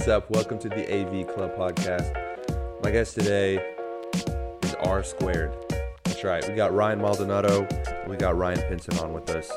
[0.00, 0.30] What's up?
[0.30, 2.10] Welcome to the AV Club podcast.
[2.82, 3.62] My guest today
[4.62, 5.52] is R Squared.
[6.04, 6.42] That's right.
[6.48, 7.68] We got Ryan Maldonado.
[8.08, 9.52] We got Ryan Pinson on with us.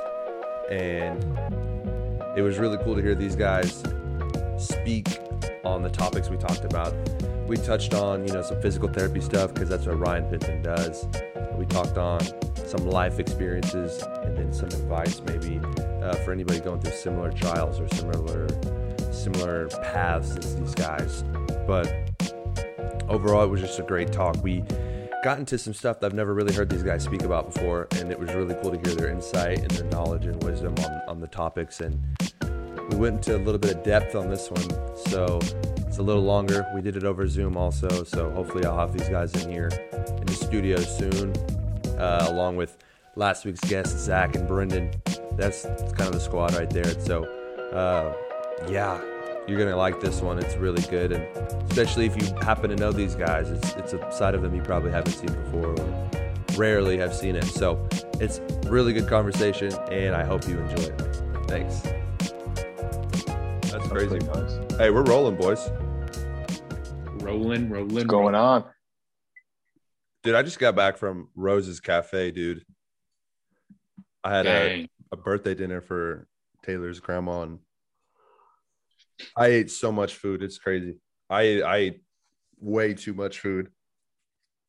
[0.70, 1.23] And
[2.38, 3.86] it was really cool to hear these guys
[4.58, 5.18] speak
[5.64, 6.94] on the topics we talked about.
[7.48, 11.07] We touched on, you know, some physical therapy stuff because that's what Ryan Pinson does.
[11.55, 12.20] We talked on
[12.68, 15.62] some life experiences and then some advice maybe
[16.02, 18.48] uh, for anybody going through similar trials or similar
[19.13, 21.23] similar paths as these guys.
[21.66, 21.88] But
[23.08, 24.41] overall, it was just a great talk.
[24.44, 24.63] We
[25.23, 28.12] got into some stuff that I've never really heard these guys speak about before, and
[28.12, 31.20] it was really cool to hear their insight and their knowledge and wisdom on, on
[31.22, 31.80] the topics.
[31.80, 31.99] And
[32.89, 34.70] we went into a little bit of depth on this one,
[35.08, 35.39] so
[35.88, 36.66] it's a little longer.
[36.75, 40.25] We did it over Zoom also, so hopefully I'll have these guys in here in
[40.25, 41.31] the studio soon,
[41.98, 42.77] uh, along with
[43.16, 44.91] last week's guests, Zach and Brendan.
[45.38, 47.00] That's kind of the squad right there.
[47.00, 47.23] So,
[47.72, 48.14] uh,
[48.67, 49.02] yeah,
[49.47, 50.39] you're gonna like this one.
[50.39, 51.23] It's really good, and
[51.69, 54.61] especially if you happen to know these guys, it's it's a side of them you
[54.61, 56.09] probably haven't seen before or
[56.56, 57.45] rarely have seen it.
[57.45, 57.88] So
[58.19, 61.02] it's really good conversation, and I hope you enjoy it.
[61.47, 61.81] Thanks.
[63.72, 64.19] That's crazy.
[64.19, 64.78] Nice.
[64.78, 65.69] Hey, we're rolling, boys.
[67.22, 67.94] Rolling, rolling.
[67.94, 68.66] What's going on?
[70.23, 72.64] Dude, I just got back from Rosa's Cafe, dude.
[74.23, 76.28] I had a, a birthday dinner for
[76.64, 77.59] Taylor's grandma, and
[79.38, 80.42] I ate so much food.
[80.44, 80.95] It's crazy.
[81.30, 82.02] I I ate
[82.59, 83.69] way too much food.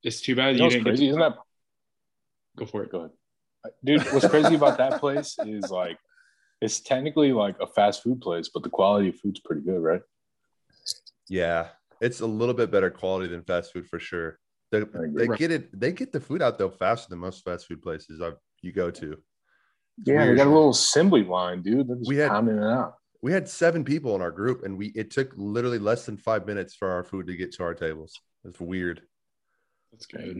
[0.02, 1.04] It's too bad You you, know what's didn't crazy?
[1.04, 1.36] get Isn't that
[2.56, 2.90] go for it.
[2.92, 3.10] go ahead,
[3.84, 4.02] dude?
[4.12, 5.98] What's crazy about that place is like
[6.60, 10.02] it's technically like a fast food place, but the quality of food's pretty good, right?
[11.28, 11.68] Yeah,
[12.00, 14.38] it's a little bit better quality than fast food for sure.
[14.70, 14.82] They,
[15.14, 15.78] they get it.
[15.78, 18.90] They get the food out though faster than most fast food places I've, you go
[18.90, 19.12] to.
[19.12, 19.22] It's
[20.08, 20.30] Yeah, weird.
[20.32, 21.88] they got a little assembly line, dude.
[21.88, 22.94] They're just We had- pounding it out.
[23.24, 26.46] We had seven people in our group, and we it took literally less than five
[26.46, 28.20] minutes for our food to get to our tables.
[28.44, 29.00] It's weird.
[29.90, 30.36] That's good.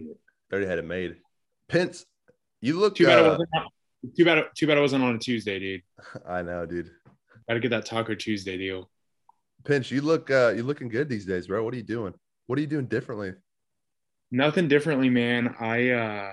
[0.50, 1.16] They already had it made.
[1.66, 2.04] Pence,
[2.60, 2.94] you look.
[2.94, 3.48] Too bad uh, wasn't.
[4.14, 4.44] Too bad.
[4.54, 5.80] Too bad it wasn't on a Tuesday, dude.
[6.28, 6.90] I know, dude.
[7.48, 8.90] Got to get that Taco Tuesday deal.
[9.64, 10.30] Pence, you look.
[10.30, 11.64] uh you're looking good these days, bro.
[11.64, 12.12] What are you doing?
[12.48, 13.32] What are you doing differently?
[14.30, 15.54] Nothing differently, man.
[15.58, 16.32] I uh,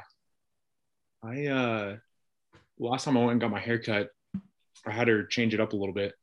[1.24, 1.96] I uh,
[2.78, 4.10] last time I went and got my hair cut,
[4.86, 6.14] I had her change it up a little bit.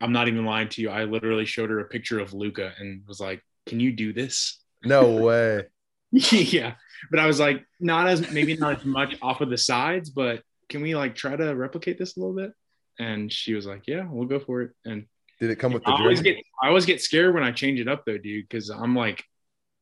[0.00, 0.90] I'm not even lying to you.
[0.90, 4.58] I literally showed her a picture of Luka and was like, "Can you do this?"
[4.84, 5.64] No way.
[6.10, 6.74] yeah,
[7.10, 10.42] but I was like, not as maybe not as much off of the sides, but
[10.68, 12.52] can we like try to replicate this a little bit?
[12.98, 15.06] And she was like, "Yeah, we'll go for it." And
[15.40, 17.80] Did it come with I the always get I always get scared when I change
[17.80, 19.24] it up though, dude, because I'm like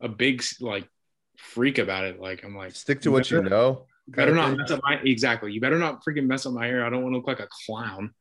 [0.01, 0.89] a big like
[1.37, 2.21] freak about it.
[2.21, 3.87] Like I'm like, Stick to what you know.
[4.09, 5.53] better not mess up my exactly.
[5.53, 6.84] You better not freaking mess up my hair.
[6.87, 8.15] I don't want to look like a clown.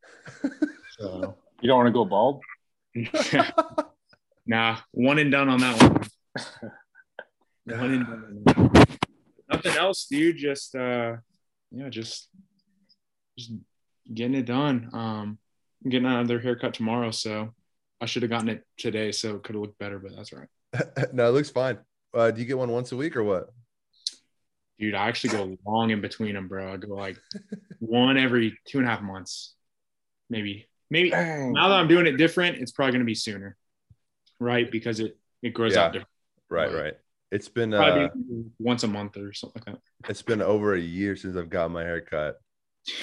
[0.99, 2.41] So You don't want to go bald?
[4.45, 6.01] nah, one and done on that one.
[7.79, 8.43] one and done.
[8.57, 8.97] on.
[9.51, 10.37] Nothing else, dude.
[10.37, 11.17] Just uh,
[11.71, 12.29] yeah, just
[13.37, 13.51] just
[14.11, 14.89] getting it done.
[14.91, 15.37] Um,
[15.83, 17.53] I'm getting another haircut tomorrow, so
[17.99, 20.39] I should have gotten it today, so it could have looked better, but that's all
[20.39, 20.87] right.
[21.13, 21.77] no, it looks fine.
[22.13, 23.49] Uh, do you get one once a week or what?
[24.79, 26.73] Dude, I actually go long in between them, bro.
[26.73, 27.17] I go like
[27.79, 29.53] one every two and a half months,
[30.29, 30.67] maybe.
[30.91, 31.53] Maybe Dang.
[31.53, 33.57] now that I'm doing it different, it's probably gonna be sooner,
[34.39, 34.69] right?
[34.69, 35.85] Because it it grows Yeah.
[35.85, 36.09] out different.
[36.49, 36.93] Right, right.
[37.31, 40.09] It's been Probably uh, once a month or something like that.
[40.09, 42.37] it's been over a year since I've got my hair cut.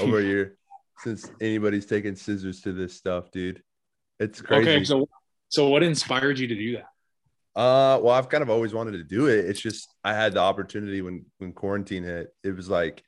[0.01, 0.59] Over a year
[0.99, 3.63] since anybody's taken scissors to this stuff, dude.
[4.21, 4.71] It's crazy.
[4.71, 5.09] okay, so
[5.49, 6.89] so what inspired you to do that?
[7.59, 9.47] Uh, well, I've kind of always wanted to do it.
[9.47, 12.29] It's just I had the opportunity when when quarantine hit.
[12.45, 13.03] It was like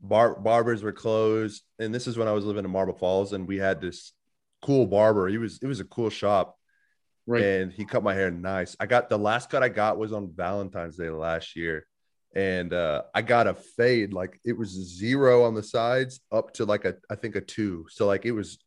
[0.00, 3.46] bar barbers were closed, and this is when I was living in Marble Falls, and
[3.46, 4.12] we had this
[4.62, 5.28] cool barber.
[5.28, 6.56] He was it was a cool shop,
[7.26, 7.42] Right.
[7.42, 8.76] and he cut my hair nice.
[8.80, 11.86] I got the last cut I got was on Valentine's Day last year,
[12.34, 16.64] and uh, I got a fade like it was zero on the sides up to
[16.64, 17.86] like a I think a two.
[17.90, 18.58] So like it was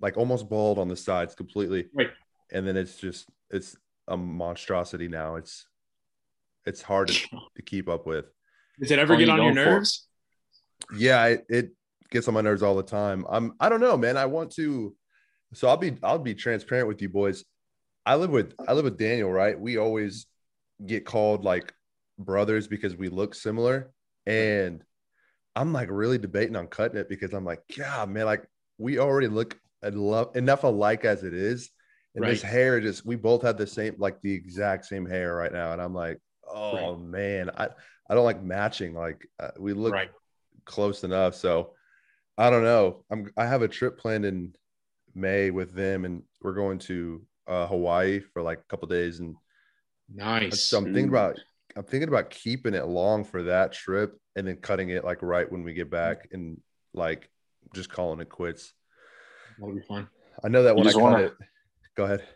[0.00, 2.10] like almost bald on the sides completely, Right.
[2.52, 3.76] and then it's just it's
[4.08, 5.36] a monstrosity now.
[5.36, 5.66] It's
[6.66, 7.14] it's hard to,
[7.56, 8.26] to keep up with.
[8.78, 10.06] Does it ever get on your nerves?
[10.96, 11.70] Yeah, it, it
[12.10, 13.24] gets on my nerves all the time.
[13.28, 14.16] I'm I don't know, man.
[14.16, 14.94] I want to
[15.54, 17.44] so I'll be I'll be transparent with you boys.
[18.06, 19.58] I live with I live with Daniel, right?
[19.58, 20.26] We always
[20.84, 21.72] get called like
[22.18, 23.92] brothers because we look similar.
[24.26, 24.82] And
[25.56, 28.46] I'm like really debating on cutting it because I'm like, God, man, like
[28.78, 31.70] we already look a lo- enough alike as it is.
[32.14, 35.52] And this hair just we both have the same like the exact same hair right
[35.52, 35.72] now.
[35.72, 36.18] And I'm like,
[36.48, 37.68] oh man, I
[38.08, 38.94] I don't like matching.
[38.94, 40.10] Like uh, we look Right.
[40.64, 41.34] Close enough.
[41.34, 41.74] So
[42.38, 43.04] I don't know.
[43.10, 44.54] I'm I have a trip planned in
[45.14, 49.34] May with them, and we're going to uh, Hawaii for like a couple days, and
[50.12, 50.62] Nice.
[50.62, 51.38] so I'm thinking about
[51.76, 55.50] I'm thinking about keeping it long for that trip and then cutting it like right
[55.50, 56.60] when we get back and
[56.94, 57.28] like
[57.74, 58.72] just calling it quits.
[59.58, 60.08] That'll be fun.
[60.42, 61.34] I know that You when I cut wanna- it.
[61.96, 62.26] Go ahead.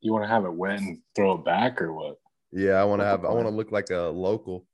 [0.00, 2.16] You want to have it wet and throw it back or what?
[2.50, 3.24] Yeah, I want to have.
[3.24, 4.66] I want to look like a local.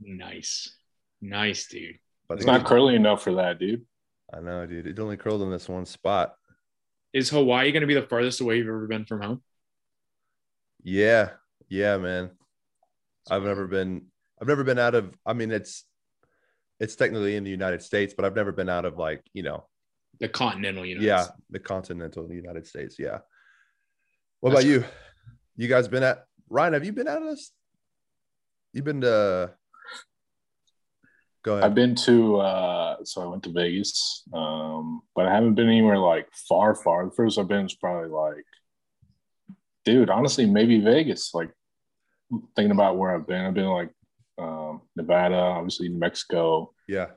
[0.00, 0.76] Nice.
[1.20, 1.98] Nice, dude.
[2.28, 3.86] But It's not kid- curly enough for that, dude.
[4.32, 4.86] I know, dude.
[4.86, 6.34] It only curled in this one spot.
[7.12, 9.42] Is Hawaii going to be the farthest away you've ever been from home?
[10.82, 11.30] Yeah,
[11.68, 12.30] yeah, man.
[13.30, 14.06] I've never been.
[14.40, 15.14] I've never been out of.
[15.24, 15.84] I mean, it's
[16.78, 19.66] it's technically in the United States, but I've never been out of like you know,
[20.20, 21.38] The continental United yeah, States.
[21.50, 22.96] the continental United States.
[22.98, 23.18] Yeah.
[24.40, 24.84] What That's about you?
[25.56, 26.74] You guys been at Ryan?
[26.74, 27.50] Have you been out of this?
[28.72, 29.52] You've been to.
[31.46, 31.64] Go ahead.
[31.64, 34.24] I've been to uh so I went to Vegas.
[34.34, 37.04] Um, but I haven't been anywhere like far, far.
[37.04, 38.44] The first I've been is probably like
[39.84, 41.32] dude, honestly, maybe Vegas.
[41.34, 41.50] Like
[42.56, 43.44] thinking about where I've been.
[43.44, 43.90] I've been like
[44.38, 47.10] um Nevada, obviously New Mexico, yeah,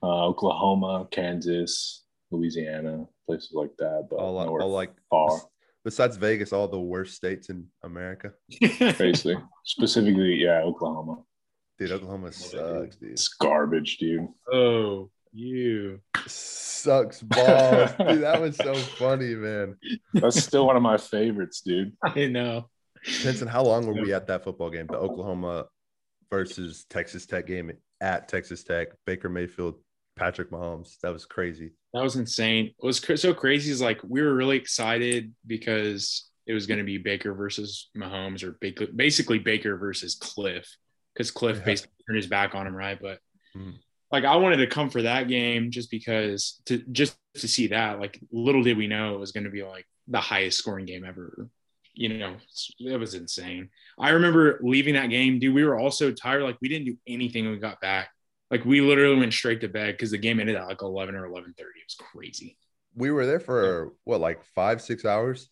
[0.00, 4.06] uh, Oklahoma, Kansas, Louisiana, places like that.
[4.08, 5.40] But all, all like far.
[5.84, 8.32] besides Vegas, all the worst states in America.
[8.60, 9.38] basically.
[9.64, 11.24] Specifically, yeah, Oklahoma.
[11.78, 13.12] Dude, Oklahoma sucks, dude.
[13.12, 14.28] It's garbage, dude.
[14.50, 16.00] oh, you.
[16.26, 18.22] Sucks balls, dude.
[18.22, 19.76] That was so funny, man.
[20.14, 21.92] That's still one of my favorites, dude.
[22.04, 22.68] I know.
[23.04, 24.86] Henson, how long were we at that football game?
[24.86, 25.66] The Oklahoma
[26.30, 27.70] versus Texas Tech game
[28.00, 28.88] at Texas Tech.
[29.04, 29.76] Baker Mayfield,
[30.16, 30.98] Patrick Mahomes.
[31.02, 31.72] That was crazy.
[31.92, 32.72] That was insane.
[32.78, 36.78] What was cr- so crazy is like we were really excited because it was going
[36.78, 40.66] to be Baker versus Mahomes or Baker, basically Baker versus Cliff
[41.16, 41.64] because Cliff Yeah.
[41.64, 43.00] basically turned his back on him, right?
[43.00, 43.20] But
[43.56, 43.78] Mhm.
[44.12, 47.98] like I wanted to come for that game just because to just to see that.
[47.98, 51.04] Like little did we know it was going to be like the highest scoring game
[51.04, 51.48] ever.
[51.94, 52.36] You know,
[52.78, 53.70] it was insane.
[53.98, 55.54] I remember leaving that game, dude.
[55.54, 56.42] We were all so tired.
[56.42, 58.10] Like we didn't do anything when we got back.
[58.50, 61.24] Like we literally went straight to bed because the game ended at like eleven or
[61.24, 61.80] eleven thirty.
[61.80, 62.58] It was crazy.
[62.94, 65.50] We were there for what, like five, six hours?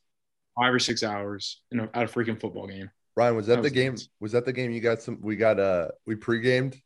[0.57, 2.91] Five or six hours in a, at a freaking football game.
[3.17, 3.93] Ryan, was that, That the was game?
[3.93, 4.09] nuts.
[4.21, 5.19] Was that the game you got some?
[5.21, 6.77] We got uh, we pre-gamed.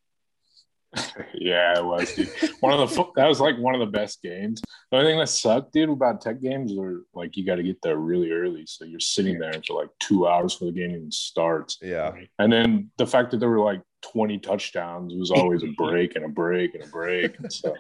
[1.35, 2.31] Yeah, it was, dude.
[2.61, 4.61] One of the that was like one of the best games.
[4.91, 7.81] The only thing that sucked, dude, about tech games are like you got to get
[7.83, 11.13] there really early, so you're sitting there for like two hours for the game even
[11.13, 11.79] starts.
[11.83, 12.13] Yeah.
[12.39, 13.83] And then the fact that there were like
[14.13, 17.39] 20 touchdowns was always a break and a break and a break.
[17.39, 17.75] And so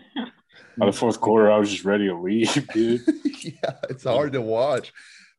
[0.76, 3.00] by the fourth quarter, I was just ready to leave, dude.
[3.42, 3.72] yeah.
[3.88, 4.92] It's hard to watch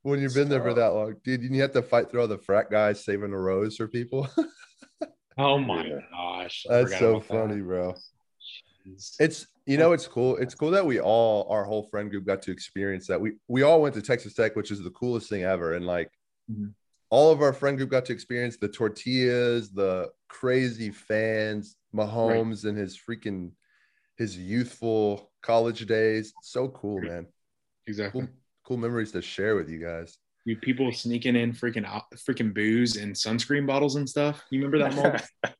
[0.09, 1.43] when you've been there for that long, dude.
[1.43, 4.27] You have to fight through all the frat guys saving the rows for people.
[5.41, 5.99] Oh my Yeah.
[6.11, 6.65] gosh.
[6.69, 7.27] I That's so about that.
[7.47, 7.95] funny, bro.
[8.85, 9.15] Jeez.
[9.19, 10.35] It's you know it's cool.
[10.35, 13.21] It's cool that we all our whole friend group got to experience that.
[13.21, 15.75] We we all went to Texas Tech, which is the coolest thing ever.
[15.75, 16.11] And like
[16.51, 16.73] Mhm.
[17.09, 22.77] all of our friend group got to experience the tortillas, the crazy fans, Mahomes and
[22.77, 23.51] his freaking
[24.17, 26.33] his youthful college days.
[26.41, 27.27] So cool, man.
[27.87, 28.23] Exactly.
[28.23, 28.29] Cool,
[28.69, 30.17] cool memories to share with you guys.
[30.45, 34.43] Dude, people sneaking in freaking out- freaking booze and sunscreen bottles and stuff.
[34.51, 35.23] You remember that moment?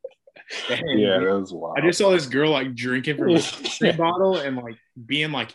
[0.68, 1.28] Dang, yeah, dude.
[1.28, 1.78] that was wild.
[1.78, 5.54] I just saw this girl like drinking from a sunscreen bottle and like being like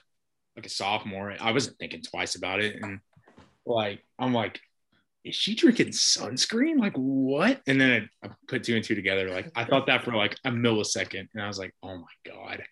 [0.56, 1.34] like a sophomore.
[1.40, 2.76] I wasn't thinking twice about it.
[2.82, 2.98] And
[3.64, 4.60] like I'm like,
[5.24, 6.78] is she drinking sunscreen?
[6.78, 7.60] Like what?
[7.68, 9.30] And then I, I put two and two together.
[9.30, 11.28] Like I thought that for like a millisecond.
[11.34, 12.64] And I was like, oh my God.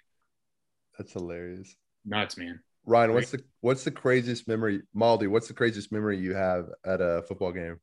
[0.99, 1.75] That's hilarious.
[2.05, 2.61] Nuts, man.
[2.85, 5.27] Ryan, what's the what's the craziest memory, Maldy?
[5.29, 7.79] What's the craziest memory you have at a football game?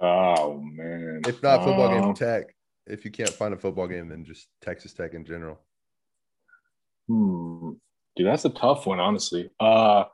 [0.00, 1.22] oh man.
[1.26, 2.54] If not football game, Um, Tech.
[2.86, 5.58] If you can't find a football game, then just Texas Tech in general.
[7.08, 7.72] Hmm.
[8.16, 9.50] Dude, that's a tough one, honestly.
[9.60, 10.04] Uh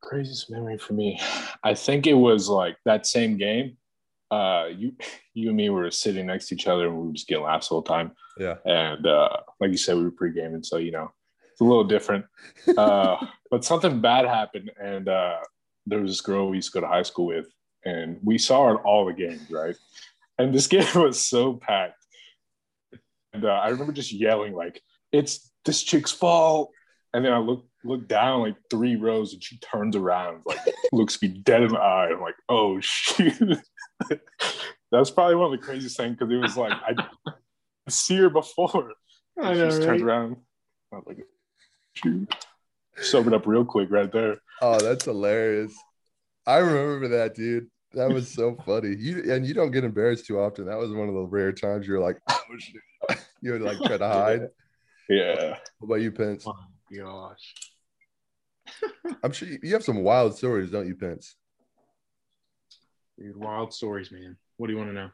[0.00, 1.20] craziest memory for me.
[1.64, 3.76] I think it was like that same game.
[4.30, 4.92] Uh you
[5.34, 7.68] you and me were sitting next to each other and we were just getting laughs
[7.68, 8.12] the whole time.
[8.38, 8.56] Yeah.
[8.64, 11.10] And uh like you said, we were pre-gaming, so you know,
[11.58, 12.24] it's a little different.
[12.76, 13.16] Uh
[13.50, 15.38] but something bad happened and uh
[15.88, 17.46] there was this girl we used to go to high school with,
[17.84, 19.76] and we saw her at all the games, right?
[20.38, 21.94] And this game was so packed.
[23.32, 24.80] And uh, I remember just yelling like,
[25.12, 26.70] "It's this chick's fault!"
[27.14, 30.60] And then I look look down like three rows, and she turns around, like
[30.92, 32.10] looks me dead in the eye.
[32.10, 33.58] I'm like, "Oh shoot!"
[34.90, 36.94] That's probably one of the craziest things because it was like I
[37.88, 38.92] see her before.
[39.40, 39.86] I know, she just right?
[39.86, 40.36] turned around.
[40.92, 41.18] I was like,
[42.02, 42.34] "Shoot!"
[42.96, 44.36] Sobered up real quick right there.
[44.60, 45.74] Oh, that's hilarious.
[46.46, 47.68] I remember that, dude.
[47.92, 48.94] That was so funny.
[48.96, 50.66] You and you don't get embarrassed too often.
[50.66, 52.82] That was one of the rare times you're like, oh shit.
[53.40, 54.48] You would like try to hide.
[55.08, 55.56] Yeah.
[55.78, 56.44] What about you, Pence?
[56.44, 56.56] Oh
[56.92, 57.54] gosh.
[59.22, 61.36] I'm sure you, you have some wild stories, don't you, Pence?
[63.16, 64.36] Dude, wild stories, man.
[64.56, 65.10] What do you want to know?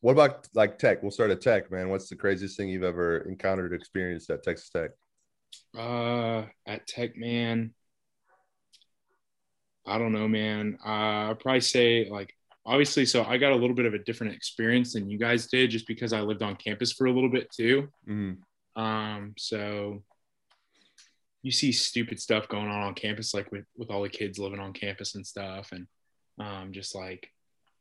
[0.00, 1.02] What about like tech?
[1.02, 1.88] We'll start at tech, man.
[1.90, 4.90] What's the craziest thing you've ever encountered, or experienced at Texas Tech?
[5.76, 7.74] Uh, at Tech, man.
[9.86, 10.78] I don't know, man.
[10.84, 12.34] Uh, I'd probably say like
[12.66, 13.04] obviously.
[13.06, 15.86] So I got a little bit of a different experience than you guys did, just
[15.86, 17.88] because I lived on campus for a little bit too.
[18.08, 18.82] Mm-hmm.
[18.82, 20.02] Um, so
[21.42, 24.60] you see stupid stuff going on on campus, like with with all the kids living
[24.60, 25.86] on campus and stuff, and
[26.38, 27.28] um, just like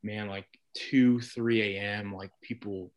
[0.04, 2.14] man, like two, three a.m.
[2.14, 2.92] like people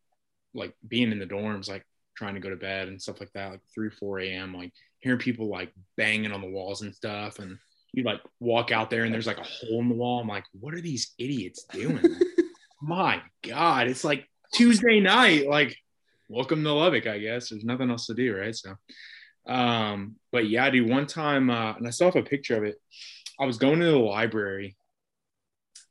[0.53, 1.85] like being in the dorms, like
[2.17, 4.55] trying to go to bed and stuff like that, like three, four a.m.
[4.55, 7.57] like hearing people like banging on the walls and stuff, and
[7.93, 10.19] you like walk out there and there's like a hole in the wall.
[10.19, 12.03] I'm like, what are these idiots doing?
[12.81, 15.47] My God, it's like Tuesday night.
[15.47, 15.75] Like,
[16.27, 17.49] welcome to Lubbock, I guess.
[17.49, 18.55] There's nothing else to do, right?
[18.55, 18.75] So,
[19.47, 22.75] um, but yeah, dude, one time, uh, and I still have a picture of it.
[23.39, 24.75] I was going to the library,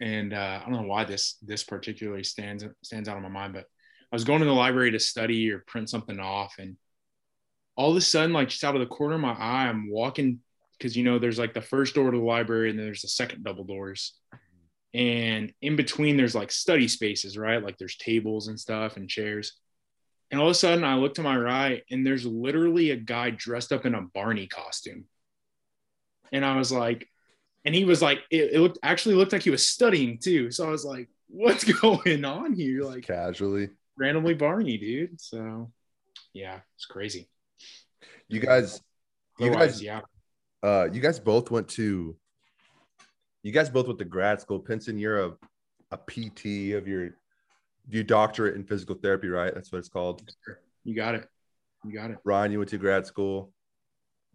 [0.01, 3.55] and uh, I don't know why this this particularly stands stands out in my mind,
[3.55, 3.67] but
[4.17, 6.77] was going to the library to study or print something off, and
[7.77, 10.41] all of a sudden, like just out of the corner of my eye, I'm walking
[10.79, 13.09] because you know there's like the first door to the library and then there's the
[13.09, 14.15] second double doors.
[14.95, 17.63] And in between there's like study spaces right?
[17.63, 19.53] Like there's tables and stuff and chairs.
[20.31, 23.31] And all of a sudden i look to my right and there's literally a guy
[23.31, 25.05] dressed up in a barney costume.
[26.33, 27.09] And i was like
[27.65, 30.51] and he was like it, it looked actually looked like he was studying too.
[30.51, 32.83] So i was like what's going on here?
[32.83, 35.71] Like Casually, randomly barney dude so
[36.33, 37.29] yeah it's crazy
[38.29, 38.83] you guys,
[39.39, 40.01] you Otherwise, guys, yeah
[40.63, 42.17] uh, you guys both went to.
[43.43, 44.59] You guys both went to grad school.
[44.59, 45.33] Pinson, you're a,
[45.93, 47.11] a PT of your,
[47.89, 49.55] your doctorate in physical therapy, right?
[49.55, 50.29] That's what it's called.
[50.83, 51.29] you got it
[51.85, 53.53] you got it Ryan, you went to grad school.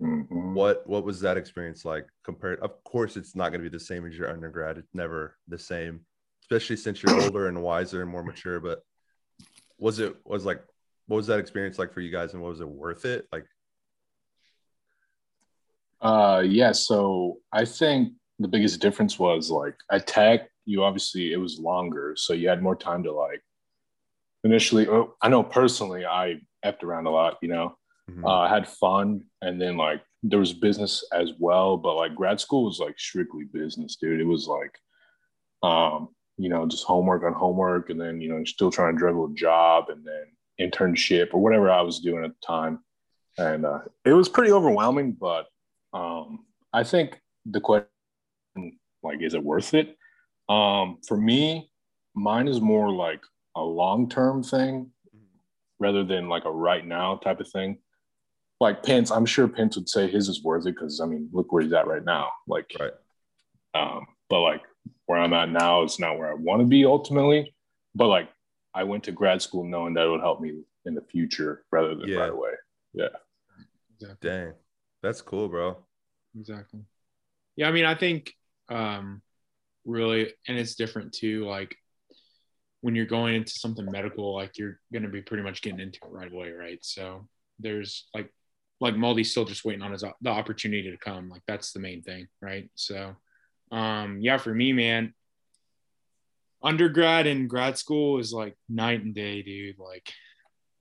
[0.01, 0.53] Mhm.
[0.53, 2.59] What what was that experience like compared?
[2.61, 4.77] Of course, it's not going to be the same as your undergrad.
[4.77, 6.05] It's never the same,
[6.43, 8.59] especially since you're older and wiser and more mature.
[8.61, 8.79] But
[9.81, 10.63] was it was like
[11.07, 13.27] what was that experience like for you guys, and what was it worth it?
[13.33, 13.45] Like,
[16.01, 16.71] Uh, yeah.
[16.71, 22.15] So I think the biggest difference was like at Tech, you obviously it was longer,
[22.15, 23.41] so you had more time to like.
[24.43, 27.37] Initially, oh, I know personally, I effed around a lot.
[27.41, 27.75] You know,
[28.09, 28.23] mhm.
[28.23, 31.77] uh, I had fun, and then like there was business as well.
[31.77, 34.21] But like grad school was like strictly business, dude.
[34.21, 34.73] It was like,
[35.61, 39.25] um, you know, just homework on homework, and then you know, still trying to juggle
[39.25, 42.79] a job, and then internship or whatever I was doing at the time,
[43.37, 45.13] and uh, it was pretty overwhelming.
[45.13, 45.47] But
[45.93, 47.87] um, I think the question,
[49.03, 49.97] like, is it worth it?
[50.49, 51.71] Um, for me,
[52.13, 53.21] mine is more like
[53.55, 54.91] a long term thing
[55.79, 57.79] rather than like a right now type of thing.
[58.59, 61.51] Like Pence, I'm sure Pence would say his is worth it because I mean, look
[61.51, 62.29] where he's at right now.
[62.47, 62.91] Like, right.
[63.73, 64.61] um, but like
[65.05, 67.53] where I'm at now is not where I want to be ultimately.
[67.95, 68.29] But like,
[68.73, 71.95] I went to grad school knowing that it would help me in the future rather
[71.95, 72.17] than Yeah.
[72.19, 72.51] right away.
[72.93, 73.09] Yeah.
[73.95, 74.53] exactly Dang,
[75.03, 75.77] that's cool, bro.
[76.39, 76.79] exactly
[77.57, 78.33] yeah i mean i think
[78.69, 79.21] um
[79.85, 81.75] really and it's different too like
[82.81, 85.99] when you're going into something medical like you're going to be pretty much getting into
[86.03, 87.27] it right away right so
[87.59, 88.31] there's like
[88.79, 92.01] like Maldy's still just waiting on his the opportunity to come like that's the main
[92.01, 93.15] thing right so
[93.71, 95.13] um yeah for me man
[96.63, 99.79] undergrad and grad school is like night and day dude.
[99.79, 100.11] Like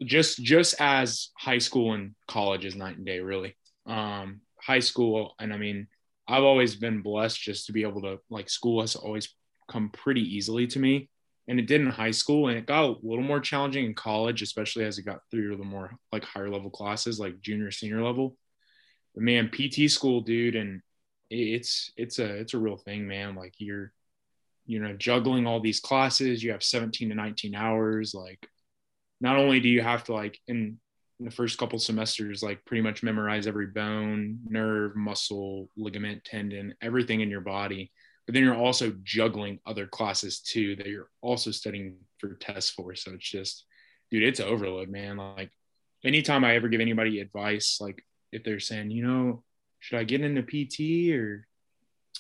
[0.03, 3.57] just just as high school and college is night and day really.
[3.87, 5.87] Um high school and i mean
[6.29, 9.35] i've always been blessed just to be able to like school has always
[9.71, 11.09] come pretty easily to me.
[11.49, 14.43] And it did in high school and it got a little more challenging in college
[14.43, 18.37] especially as it got through the more like higher level classes like junior senior level.
[19.15, 20.83] But man pt school dude and
[21.31, 23.35] it's it's a it's a real thing man.
[23.35, 23.93] Like you're
[24.67, 28.47] you know juggling all these classes you have 17 to 19 hours like
[29.21, 30.79] not only do you have to like in
[31.19, 37.21] the first couple semesters like pretty much memorize every bone nerve muscle ligament tendon everything
[37.21, 37.91] in your body
[38.31, 42.95] but then you're also juggling other classes too that you're also studying for tests for.
[42.95, 43.65] So it's just
[44.09, 45.17] dude it's overload man.
[45.17, 45.51] Like
[46.05, 49.43] anytime i ever give anybody advice like if they're saying you know
[49.81, 51.47] should i get into pt or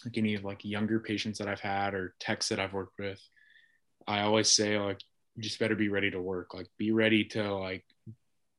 [0.05, 3.21] like any of like younger patients that i've had or techs that i've worked with?
[4.07, 5.00] I always say like
[5.37, 6.55] you just better be ready to work.
[6.55, 7.85] Like be ready to like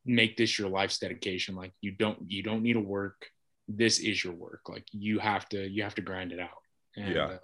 [0.06, 1.56] make this your life's dedication.
[1.56, 3.28] Like you don't you don't need to work.
[3.68, 4.62] This is your work.
[4.70, 6.62] Like you have to you have to grind it out.
[6.96, 7.26] And Yeah.
[7.26, 7.38] uh,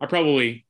[0.00, 0.66] i probably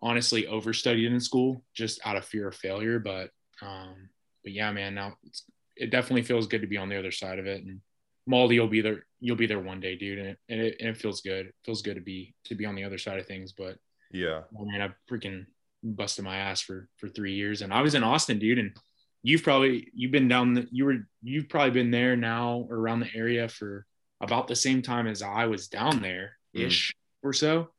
[0.00, 4.08] honestly overstudied in school just out of fear of failure but um
[4.42, 5.44] but yeah man now it's,
[5.76, 7.80] it definitely feels good to be on the other side of it and
[8.26, 9.04] Maldy will be there.
[9.20, 11.46] You'll be there one day, dude, and it, and it, and it feels good.
[11.46, 13.52] It feels good to be to be on the other side of things.
[13.52, 13.78] But
[14.12, 14.42] Yeah.
[14.58, 15.46] oh, man, I've freaking
[15.82, 18.76] busted my ass for for three years, and I was in Austin, dude, and
[19.22, 23.00] you've probably you've been down the you were you've probably been there now or around
[23.00, 23.86] the area for
[24.20, 26.66] about the same time as I was down there mm.
[26.66, 27.70] ish or so.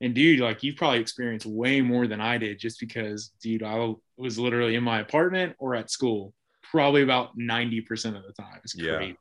[0.00, 3.94] And dude, like you've probably experienced way more than I did just because, dude, I
[4.16, 6.34] was literally in my apartment or at school
[6.72, 8.60] probably about 90% of the time.
[8.64, 8.96] It's Yeah.
[8.96, 9.12] crazy.
[9.12, 9.18] But,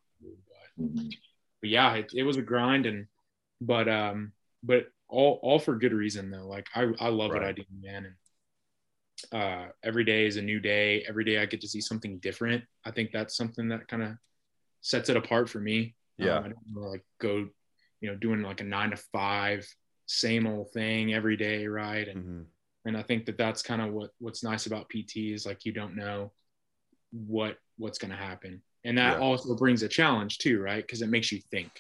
[0.80, 1.12] Mhm.
[1.62, 3.08] but yeah, it, it was a grind and
[3.60, 6.48] but um but all all for good reason though.
[6.48, 8.06] Like I I love what I do, man.
[8.06, 8.16] And
[9.32, 11.04] uh every day is a new day.
[11.08, 12.64] Every day I get to see something different.
[12.86, 14.18] I think that's something that kind of
[14.82, 15.96] sets it apart for me.
[16.18, 16.38] Yeah.
[16.38, 17.48] Um, I don't wanna, like go,
[18.00, 19.68] you know, doing like a nine to five,
[20.08, 22.08] same old thing every day, right?
[22.08, 22.46] And Mhm.
[22.86, 25.72] and I think that that's kind of what what's nice about PT is like you
[25.72, 26.32] don't know
[27.12, 29.24] what what's going to happen, and that Yeah.
[29.24, 30.86] also brings a challenge too, right?
[30.86, 31.72] Because it makes you think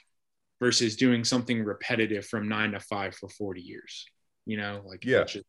[0.59, 4.05] versus doing something repetitive from nine to five for forty years.
[4.45, 5.19] You know, like Yeah.
[5.19, 5.45] that just,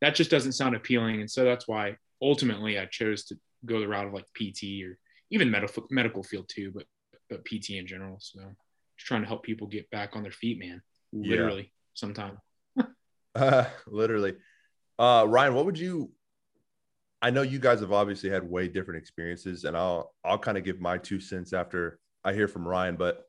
[0.00, 3.88] that just doesn't sound appealing, and so that's why ultimately I chose to go the
[3.88, 4.98] route of like PT or
[5.30, 6.86] even medical medical field too, but
[7.30, 8.18] but PT in general.
[8.20, 8.40] So
[8.96, 10.82] just trying to help people get back on their feet, man.
[11.12, 11.30] Yeah.
[11.30, 12.38] Literally, sometimes.
[13.34, 14.34] Uh, literally.
[14.98, 16.12] Uh, Ryan, what would you?
[17.22, 20.64] I know you guys have obviously had way different experiences, and I'll I'll kind of
[20.64, 22.96] give my two cents after I hear from Ryan.
[22.96, 23.24] But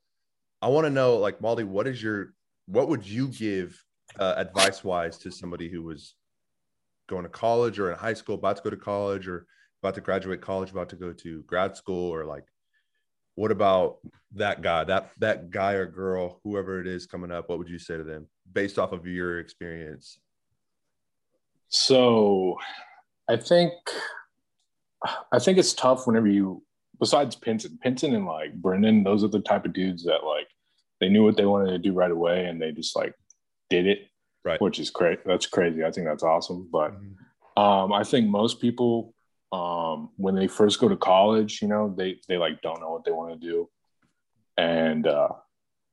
[0.62, 2.34] I want to know, like Maldy, what is your
[2.66, 3.82] what would you give
[4.20, 6.16] uh, advice wise to somebody who was
[7.08, 9.46] going to college or in high school, about to go to college, or
[9.84, 12.46] about to graduate college, about to go to grad school, or like
[13.36, 13.98] what about
[14.34, 17.48] that guy, that that guy or girl, whoever it is coming up?
[17.48, 20.18] What would you say to them based off of your experience?
[21.68, 22.58] So
[23.30, 23.74] I think
[25.32, 26.64] I think it's tough whenever you
[27.00, 30.48] besides Pinson, Pinson and like Brendan, those are the type of dudes that like
[31.00, 33.14] they knew what they wanted to do right away and they just like
[33.70, 34.08] did it.
[34.46, 34.62] Right.
[34.62, 35.22] Which is crazy.
[35.26, 35.84] That's crazy.
[35.84, 36.70] I think that's awesome.
[36.72, 37.62] But Mm-hmm.
[37.62, 39.14] um, I think most people
[39.52, 43.06] um, when they first go to college, you know, they they like don't know what
[43.06, 43.70] they want to do.
[44.58, 45.30] And uh,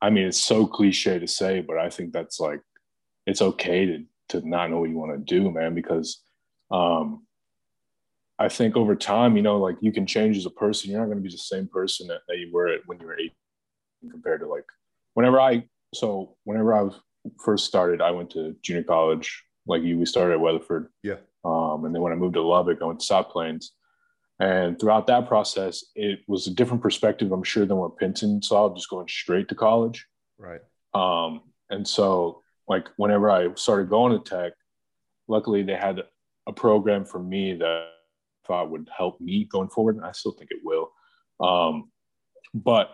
[0.01, 2.61] I mean, it's so cliche to say, but I think that's like
[3.27, 6.23] it's okay to to not know what you want to do, man, because
[6.71, 7.27] um,
[8.39, 10.91] I think over time, you know, like you can change as a person.
[10.91, 13.19] You're not going to be the same person that, that you were when you were
[13.19, 13.35] eight
[14.11, 14.65] compared to like
[15.15, 16.95] whenever I so whenever I was
[17.39, 19.45] first started, I went to junior college.
[19.67, 20.89] Like you, we started at Weatherford.
[21.03, 21.17] Yeah.
[21.45, 23.73] Um, and then when I moved to Lubbock, I went to South Plains.
[24.39, 28.75] And throughout that process, it was a different perspective, I'm sure, than what Pinson saw,
[28.75, 30.07] just going straight to college.
[30.39, 30.61] Right.
[30.95, 34.53] Um, and so, like, whenever I started going to tech,
[35.29, 36.03] luckily they had
[36.51, 39.97] a program for me that I thought would help me going forward.
[39.97, 40.91] And I still think it will.
[41.41, 41.91] Um,
[42.53, 42.91] but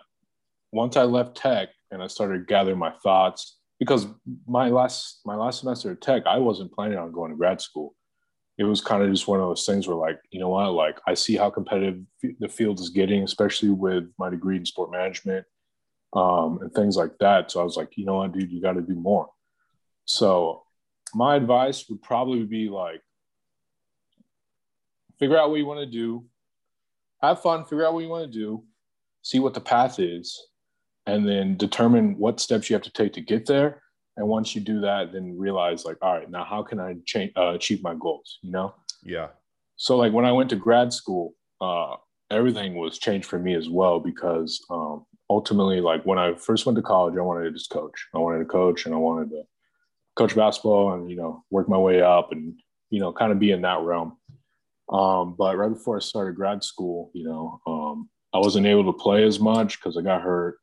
[0.71, 4.07] once I left tech and I started gathering my thoughts, because
[4.47, 7.95] my last my last semester at tech, I wasn't planning on going to grad school.
[8.57, 10.99] It was kind of just one of those things where, like, you know what, like
[11.07, 12.01] I see how competitive
[12.39, 15.45] the field is getting, especially with my degree in sport management
[16.13, 17.51] um, and things like that.
[17.51, 19.29] So I was like, you know what, dude, you got to do more.
[20.05, 20.63] So
[21.13, 23.01] my advice would probably be like,
[25.19, 26.25] figure out what you want to do,
[27.21, 28.63] have fun, figure out what you want to do,
[29.21, 30.47] see what the path is,
[31.05, 33.81] and then determine what steps you have to take to get there.
[34.17, 37.31] And once you do that, then realize like, all right, now how can I change,
[37.37, 38.39] uh, achieve my goals?
[38.41, 38.73] You know.
[39.03, 39.27] Yeah.
[39.75, 41.95] So like when I went to grad school, uh,
[42.31, 46.75] everything was changed for me as well because um, ultimately, like when I first went
[46.77, 48.07] to college, I wanted to just coach.
[48.13, 49.43] I wanted to coach, and I wanted to
[50.15, 52.55] coach basketball, and you know, work my way up, and
[52.89, 54.17] you know, kind of be in that realm.
[54.89, 58.97] Um, but right before I started grad school, you know, um, I wasn't able to
[58.97, 60.57] play as much because I got hurt.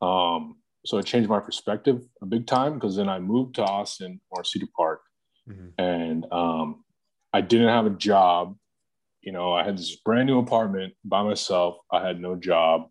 [0.00, 4.20] Um, so it changed my perspective a big time because then I moved to Austin
[4.30, 5.00] or Cedar Park,
[5.48, 5.72] Mhm.
[5.78, 6.84] and um,
[7.32, 8.56] I didn't have a job.
[9.22, 11.78] You know, I had this brand new apartment by myself.
[11.92, 12.88] I had no job.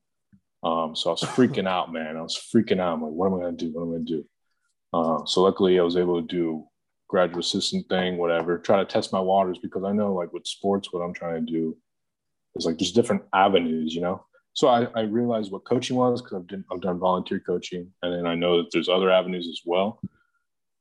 [0.63, 2.17] Um, so I was freaking out, man.
[2.17, 2.93] I was freaking out.
[2.95, 3.71] I'm like, what am I going to do?
[3.73, 4.25] What am I going to do?
[4.93, 6.65] Uh, so luckily, I was able to do
[7.08, 10.91] graduate assistant thing, whatever, try to test my waters because I know, like, with sports,
[10.91, 11.78] what I'm trying to do
[12.56, 14.26] is like there's different avenues, you know?
[14.54, 17.91] So I, I realized what coaching was because I've, done I've done volunteer coaching.
[18.02, 20.02] And then I know that there's other avenues as well.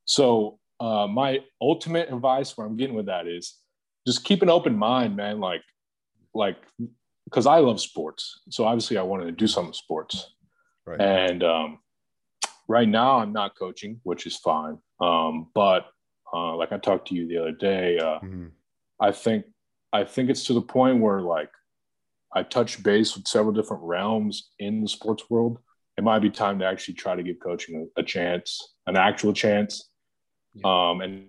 [0.06, 3.56] So uh, my ultimate advice where I'm getting with that is
[4.06, 5.40] just keep an open mind, man.
[5.40, 5.60] Like,
[6.32, 6.56] like,
[7.26, 8.40] because I love sports.
[8.48, 10.32] So obviously I wanted to do some sports.
[10.86, 11.00] Right.
[11.00, 11.80] And um,
[12.68, 14.78] right now I'm not coaching, which is fine.
[15.02, 15.86] Um, but
[16.36, 18.50] uh, like I talked to you the other day, uh, Mhm.
[19.00, 19.40] I think
[19.92, 21.50] I think it's to the point where like
[22.38, 25.58] I touch base with several different realms in the sports world.
[25.96, 29.32] It might be time to actually try to give coaching a, a chance, an actual
[29.32, 29.88] chance,
[30.54, 30.64] yeah.
[30.90, 31.28] um, and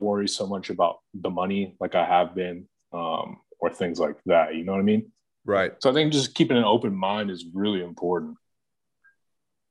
[0.00, 4.54] worry so much about the money like I have been, um, or things like that.
[4.56, 5.10] You know what I mean?
[5.46, 5.72] Right.
[5.80, 8.36] So I think just keeping an open mind is really important.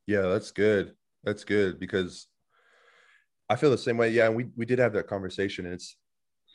[0.07, 0.95] Yeah, that's good.
[1.23, 2.27] That's good because
[3.49, 4.09] I feel the same way.
[4.09, 5.95] Yeah, and we we did have that conversation, and it's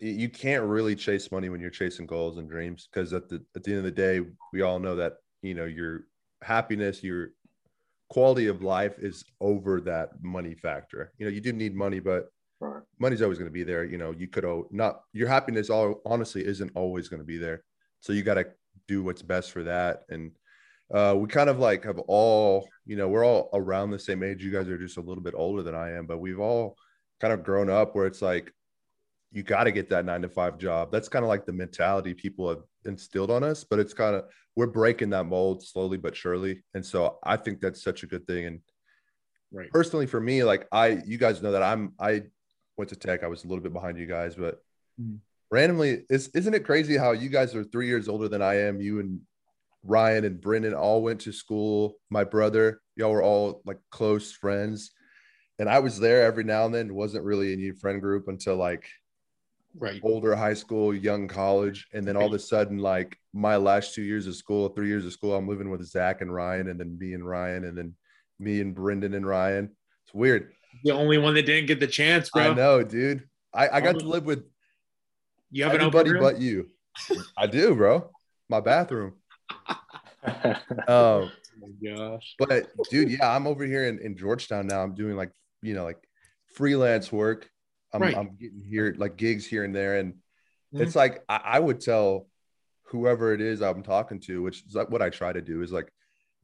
[0.01, 3.64] you can't really chase money when you're chasing goals and dreams because at the at
[3.64, 4.20] the end of the day,
[4.53, 6.05] we all know that you know your
[6.42, 7.31] happiness, your
[8.09, 11.12] quality of life is over that money factor.
[11.18, 12.83] You know, you do need money, but right.
[12.98, 13.85] money's always going to be there.
[13.85, 17.64] You know, you could not your happiness all honestly isn't always going to be there.
[18.01, 18.46] So you got to
[18.87, 20.05] do what's best for that.
[20.09, 20.33] And
[20.92, 24.42] uh, we kind of like have all, you know, we're all around the same age.
[24.42, 26.77] You guys are just a little bit older than I am, but we've all
[27.20, 28.53] kind of grown up where it's like
[29.33, 30.90] you got to get that nine to five job.
[30.90, 34.24] That's kind of like the mentality people have instilled on us, but it's kind of
[34.57, 36.64] we're breaking that mold slowly but surely.
[36.74, 38.46] And so I think that's such a good thing.
[38.46, 38.61] And
[39.53, 39.70] right.
[39.70, 42.22] personally for me, like I you guys know that I'm I
[42.79, 43.22] went to tech.
[43.22, 44.62] I was a little bit behind you guys, but
[45.01, 45.16] mm-hmm.
[45.51, 48.81] randomly, is isn't it crazy how you guys are three years older than I am?
[48.81, 49.20] You and
[49.84, 51.96] Ryan and Brendan all went to school.
[52.10, 54.92] My brother, y'all were all like close friends.
[55.58, 58.56] And I was there every now and then, wasn't really in your friend group until
[58.56, 58.86] like
[59.76, 61.88] right older high school, young college.
[61.92, 65.04] And then all of a sudden, like my last two years of school, three years
[65.04, 67.94] of school, I'm living with Zach and Ryan, and then me and Ryan, and then
[68.38, 69.70] me and Brendan and Ryan.
[70.04, 70.52] It's weird.
[70.84, 72.52] The only one that didn't get the chance, bro.
[72.52, 73.24] I know, dude.
[73.52, 74.44] I, I got to live with
[75.50, 76.68] you have anybody but you.
[77.36, 78.10] I do, bro.
[78.48, 79.14] My bathroom.
[80.24, 81.30] um, oh
[81.82, 82.34] gosh.
[82.38, 84.82] But dude, yeah, I'm over here in, in Georgetown now.
[84.82, 85.32] I'm doing like,
[85.62, 85.98] you know, like
[86.54, 87.50] freelance work.
[87.92, 88.16] I'm, right.
[88.16, 89.98] I'm getting here like gigs here and there.
[89.98, 90.82] And mm-hmm.
[90.82, 92.26] it's like I, I, would tell
[92.84, 95.72] whoever it is I'm talking to, which is like what I try to do is
[95.72, 95.90] like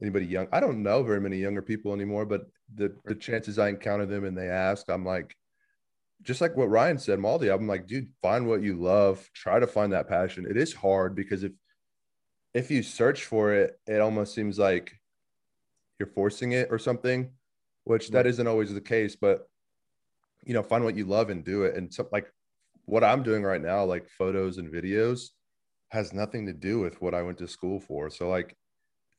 [0.01, 0.47] anybody young.
[0.51, 4.25] I don't know very many younger people anymore, but the the chances I encounter them
[4.25, 5.35] and they ask, I'm like,
[6.23, 9.67] just like what Ryan said, Maldi, I'm like, dude, find what you love, try to
[9.67, 10.47] find that passion.
[10.49, 11.51] It is hard because if
[12.55, 14.97] if you search for it, it almost seems like
[15.99, 17.29] you're forcing it or something,
[17.83, 19.15] which that isn't always the case.
[19.15, 19.47] But
[20.45, 21.75] you know, find what you love and do it.
[21.75, 22.31] And so, like
[22.85, 25.31] what I'm doing right now, like photos and videos,
[25.89, 28.09] has nothing to do with what I went to school for.
[28.09, 28.55] So, like,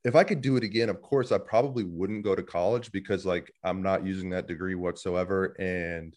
[0.02, 3.26] if I could do it again, of course, I probably wouldn't go to college because,
[3.26, 6.16] like, I'm not using that degree whatsoever, and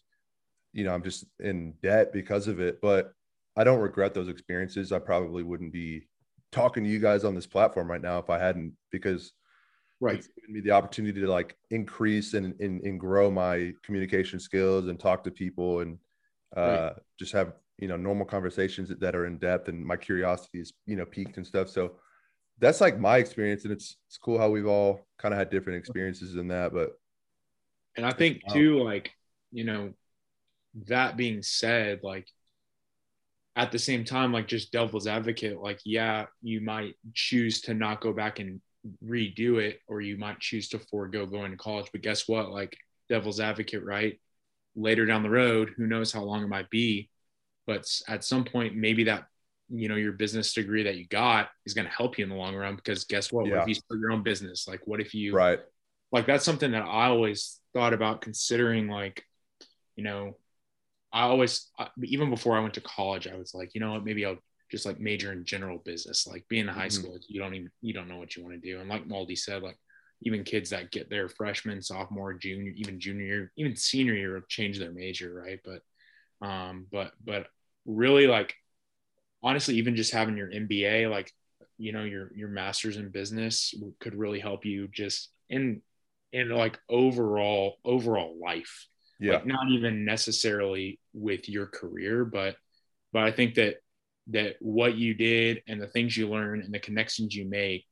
[0.72, 2.80] you know, I'm just in debt because of it.
[2.80, 3.12] But
[3.56, 4.90] I don't regret those experiences.
[4.90, 6.06] I probably wouldn't be
[6.52, 9.32] talking to you guys on this platform right now if I hadn't, because
[10.00, 10.16] right.
[10.16, 14.88] it's given me the opportunity to like increase and, and, and grow my communication skills
[14.88, 15.98] and talk to people and
[16.56, 16.92] uh, right.
[17.18, 20.72] just have you know normal conversations that, that are in depth and my curiosity is
[20.86, 21.68] you know peaked and stuff.
[21.68, 21.92] So
[22.60, 25.78] that's like my experience and it's it's cool how we've all kind of had different
[25.78, 26.92] experiences in that but
[27.96, 29.10] and i think too like
[29.50, 29.92] you know
[30.86, 32.28] that being said like
[33.56, 38.00] at the same time, like just devil's advocate, like, yeah, you might choose to not
[38.00, 38.60] go back and
[39.04, 41.88] redo it, or you might choose to forego going to college.
[41.92, 42.50] But guess what?
[42.50, 42.76] Like,
[43.08, 44.20] devil's advocate, right?
[44.76, 47.10] Later down the road, who knows how long it might be.
[47.66, 49.24] But at some point, maybe that,
[49.68, 52.36] you know, your business degree that you got is going to help you in the
[52.36, 53.46] long run because guess what?
[53.46, 53.56] Yeah.
[53.56, 54.66] What if you start your own business?
[54.66, 55.60] Like, what if you, right?
[56.12, 59.24] Like, that's something that I always thought about considering, like,
[59.94, 60.36] you know,
[61.12, 61.70] I always,
[62.02, 64.38] even before I went to college, I was like, you know what, maybe I'll
[64.70, 66.26] just like major in general business.
[66.26, 67.02] Like being in high mm-hmm.
[67.02, 68.80] school, you don't even, you don't know what you want to do.
[68.80, 69.78] And like Maldi said, like
[70.22, 74.78] even kids that get their freshman, sophomore, junior, even junior year, even senior year, change
[74.78, 75.60] their major, right?
[75.64, 77.46] But, um, but, but
[77.86, 78.54] really, like
[79.42, 81.32] honestly, even just having your MBA, like
[81.80, 85.80] you know, your your master's in business could really help you just in
[86.32, 88.86] in like overall overall life
[89.20, 89.34] yeah.
[89.34, 92.56] like not even necessarily with your career but
[93.12, 93.76] but i think that
[94.28, 97.84] that what you did and the things you learn and the connections you make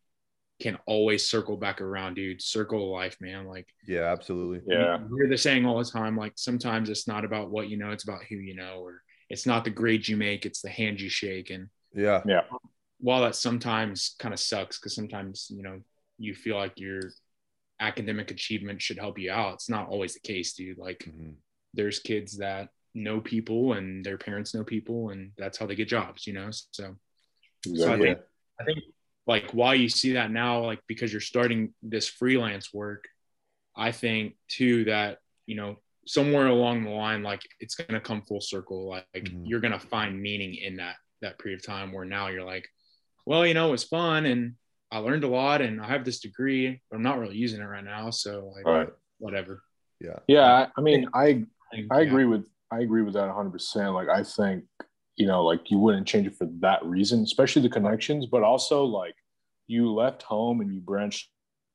[0.61, 2.43] can always circle back around dude.
[2.43, 3.47] Circle life man.
[3.47, 4.61] Like yeah absolutely.
[4.67, 4.99] Yeah.
[4.99, 7.91] you hear the saying all the time like sometimes it's not about what you know
[7.91, 11.01] it's about who you know or it's not the grades you make it's the hand
[11.01, 11.51] you shake.
[11.51, 12.23] And yeah.
[12.27, 12.43] Yeah.
[12.99, 15.81] while that sometimes kind of sucks because sometimes you know
[16.19, 17.11] you feel like you're
[17.81, 19.55] academic achievement should help you out.
[19.55, 20.79] It's not always the case, dude.
[20.79, 21.31] Like mm-hmm.
[21.75, 25.89] there's kids that know people and their parents know people and that's how they get
[25.89, 26.49] jobs, you know?
[26.51, 26.97] So,
[27.67, 28.19] yeah, so I think,
[28.61, 28.79] I think
[29.27, 33.07] like why you see that now, like because you're starting this freelance work,
[33.77, 38.23] I think too that, you know, somewhere along the line, like it's going to come
[38.23, 38.89] full circle.
[38.89, 39.45] Like mm-hmm.
[39.45, 42.67] you're going to find meaning in that, that period of time where now you're like,
[43.27, 44.55] well, you know, it was fun and
[44.91, 47.65] I learned a lot and I have this degree, but I'm not really using it
[47.65, 48.11] right now.
[48.11, 48.89] So like, Right.
[49.19, 49.63] whatever.
[50.01, 50.19] Yeah.
[50.29, 52.07] Yeah, I, I mean, I think, I yeah.
[52.09, 53.51] agree with I agree with that 100.
[53.51, 54.65] percent Like I think
[55.17, 58.85] you know, like you wouldn't change it for that reason, especially the connections, but also
[58.85, 59.17] like
[59.67, 61.29] you left home and you branched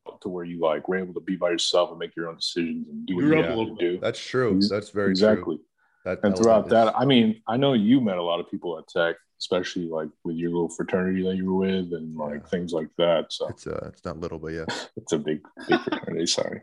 [0.08, 2.36] out to where you like were able to be by yourself and make your own
[2.38, 3.99] decisions and do what Grew you have to do.
[3.99, 4.54] That's true.
[4.54, 4.73] Mm-hmm.
[4.73, 5.58] That's very exactly.
[5.58, 5.65] true.
[6.05, 8.87] That And throughout that, I mean, I know you met a lot of people at
[8.89, 12.49] Tech, especially like with your little fraternity that you were with and like Yeah.
[12.49, 13.31] things like that.
[13.31, 14.65] So it's uh, it's not little, but yeah.
[14.97, 16.25] it's a big, big fraternity.
[16.25, 16.61] Sorry.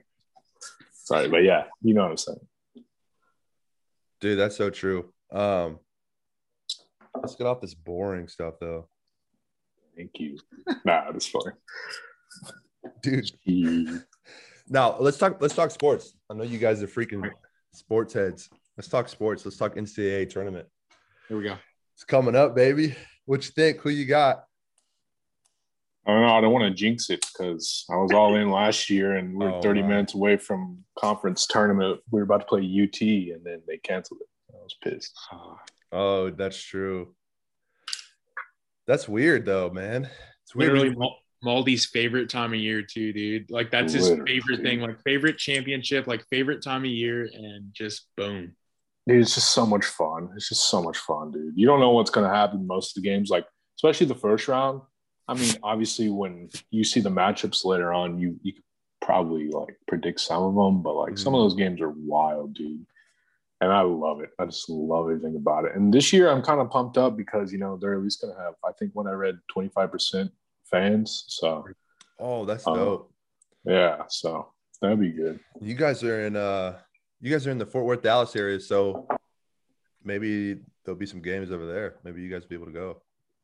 [0.92, 2.40] Sorry, but yeah, you know what I'm saying.
[4.20, 5.12] Dude, that's so true.
[5.32, 5.78] Um,
[7.16, 8.88] let's get off this boring stuff though,
[9.96, 10.38] Thank you.
[10.84, 11.56] Nah, that's funny.
[13.02, 14.04] dude.
[14.68, 15.40] Now let's talk.
[15.40, 16.14] Let's talk sports.
[16.30, 17.28] I know you guys are freaking
[17.72, 18.48] sports heads.
[18.80, 19.44] Let's talk sports.
[19.44, 20.66] Let's talk NCAA tournament.
[21.28, 21.58] Here we go.
[21.92, 22.96] It's coming up, baby.
[23.26, 23.80] What you think?
[23.82, 24.44] Who you got?
[26.06, 26.32] I don't know.
[26.34, 29.44] I don't want to jinx it because I was all in last year and we
[29.44, 29.88] were Oh, 30 my.
[29.88, 32.00] minutes away from conference tournament.
[32.10, 34.28] We were about to play UT and then they canceled it.
[34.56, 35.14] I was pissed.
[35.92, 37.14] Oh, that's true.
[38.86, 40.08] That's weird though, man.
[40.44, 40.72] It's weird.
[40.72, 43.50] Literally Mal- Maldy's favorite time of year too, dude.
[43.50, 44.64] Like that's his Literally, favorite dude.
[44.64, 48.54] thing, like favorite championship, like favorite time of year, and just boom.
[49.06, 50.30] Dude, it's just so much fun.
[50.36, 51.54] It's just so much fun, dude.
[51.56, 54.46] You don't know what's going to happen most of the games, like especially the first
[54.48, 54.82] round.
[55.26, 58.62] I mean, obviously, when you see the matchups later on, you you could
[59.00, 62.84] probably like predict some of them, but like some of those games are wild, dude.
[63.62, 64.30] And I love it.
[64.38, 65.74] I just love everything about it.
[65.74, 68.34] And this year, I'm kind of pumped up because you know they're at least going
[68.34, 68.54] to have.
[68.64, 70.30] I think when I read 25 percent
[70.64, 71.64] fans, so
[72.18, 73.12] Oh, that's Um, dope.
[73.64, 74.48] yeah, so
[74.82, 75.40] that'd be good.
[75.60, 76.78] You guys are in uh
[77.20, 79.06] you guys are in the Fort Worth, Dallas area, so
[80.04, 81.96] maybe there'll be some games over there.
[82.04, 83.02] Maybe you guys will be able to go.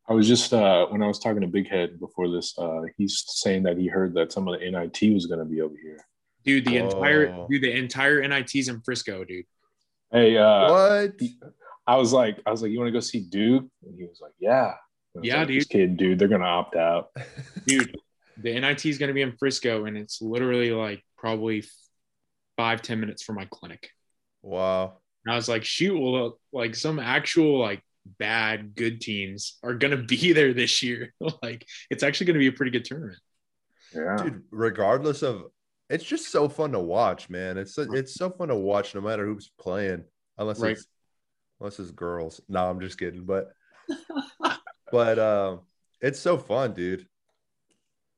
[0.09, 3.25] I was just uh, when I was talking to Big Head before this, uh, he's
[3.27, 5.99] saying that he heard that some of the NIT was going to be over here.
[6.45, 7.49] Dude, the entire Oh.
[7.51, 9.45] dude, the entire NIT's in Frisco, dude.
[10.13, 11.13] Hey, uh, what?
[11.89, 13.65] I was like, I was like, you want to go see Duke?
[13.85, 14.75] And he was like, yeah.
[15.15, 15.61] Was Yeah, like, dude.
[15.63, 17.09] This kid, dude, they're gonna opt out.
[17.67, 17.97] Dude,
[18.37, 21.65] the NIT is gonna be in Frisco, and it's literally like probably
[22.57, 23.91] five, ten minutes from my clinic.
[24.43, 24.99] wow.
[25.25, 27.83] And I was like, shoot, well, uh, like some actual like
[28.19, 31.13] bad good teams are gonna be there this year.
[31.43, 33.19] like it's actually gonna be a pretty good tournament.
[33.95, 35.45] Yeah, Dude, regardless of
[35.89, 37.59] it's just so fun to watch, man.
[37.59, 40.05] It's so, it's so fun to watch no matter who's playing.
[40.39, 40.73] Unless Right.
[40.73, 40.87] it's
[41.61, 42.41] unless it's girls.
[42.49, 43.25] No, I'm just kidding.
[43.25, 43.51] But
[44.93, 45.61] but um
[46.01, 47.07] it's so fun, dude.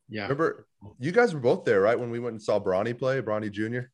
[0.09, 0.23] Yeah.
[0.23, 0.67] Remember
[0.99, 1.99] you guys were both there, right?
[1.99, 3.89] When we went and saw Bronny play, Bronny Jr.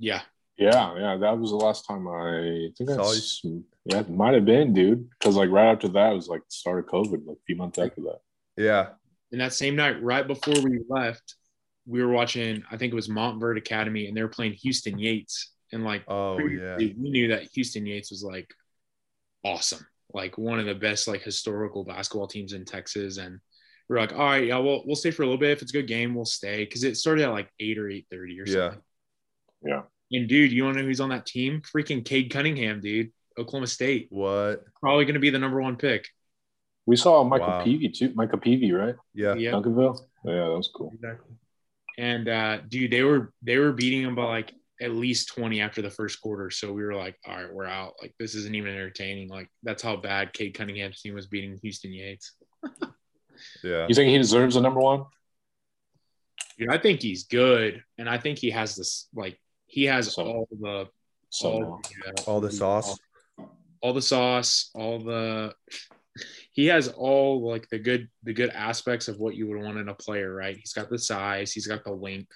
[0.00, 0.22] Yeah.
[0.56, 1.16] yeah, yeah.
[1.18, 3.42] That was the last time I think Saw that's
[3.84, 5.08] yeah, it might have been, dude.
[5.10, 7.78] Because like right after that was like the start of COVID, like a few months
[7.78, 8.20] after that.
[8.56, 8.88] Yeah.
[9.32, 11.36] And that same night, right before we left,
[11.86, 15.52] we were watching, I think it was Montverde Academy, and they were playing Houston Yates.
[15.72, 16.76] And like Oh yeah.
[16.76, 18.52] we knew that Houston Yates was like
[19.44, 23.18] awesome, like one of the best like historical basketball teams in Texas.
[23.18, 23.38] And
[23.88, 25.52] we are like, all right, yeah, we'll we'll stay for a little bit.
[25.52, 28.06] If it's a good game, we'll stay because it started at like eight or eight
[28.10, 28.52] thirty or Yeah.
[28.52, 28.78] something.
[28.78, 28.82] Yeah.
[29.62, 31.62] And dude, you want to know who's on that team?
[31.62, 33.12] Freaking Cade Cunningham, dude.
[33.38, 34.64] Oklahoma State, What?
[34.80, 36.06] probably going to be the number one pick.
[36.84, 37.64] We saw Micah Wow.
[37.64, 38.12] Peavy too.
[38.14, 38.96] Micah Peavy, right?
[39.14, 39.34] Yeah.
[39.34, 40.00] Yeah, Duncanville.
[40.24, 40.90] Yeah, that was cool.
[40.94, 41.36] exactly.
[41.96, 45.80] And uh, dude, they were they were beating them by like at least 20 after
[45.82, 46.50] the first quarter.
[46.50, 47.94] So we were like, all right, we're out.
[48.02, 49.28] Like this isn't even entertaining.
[49.28, 52.34] Like that's how bad Cade Cunningham's team was beating Houston Yates.
[53.64, 53.86] Yeah.
[53.88, 55.04] You think he deserves a number one?
[56.58, 59.40] Dude, I think he's good, and I think he has this like
[59.70, 60.88] he has So- all the
[61.32, 62.98] So all, the, All the sauce.
[63.80, 65.54] all the sauce, all the
[66.52, 69.88] he has all like the good the good aspects of what you would want in
[69.88, 70.56] a player, right?
[70.56, 72.32] He's got the size, he's got the length.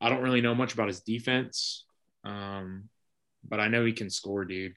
[0.00, 1.84] I don't really know much about his defense,
[2.24, 2.88] um,
[3.48, 4.74] but I know he can score, dude.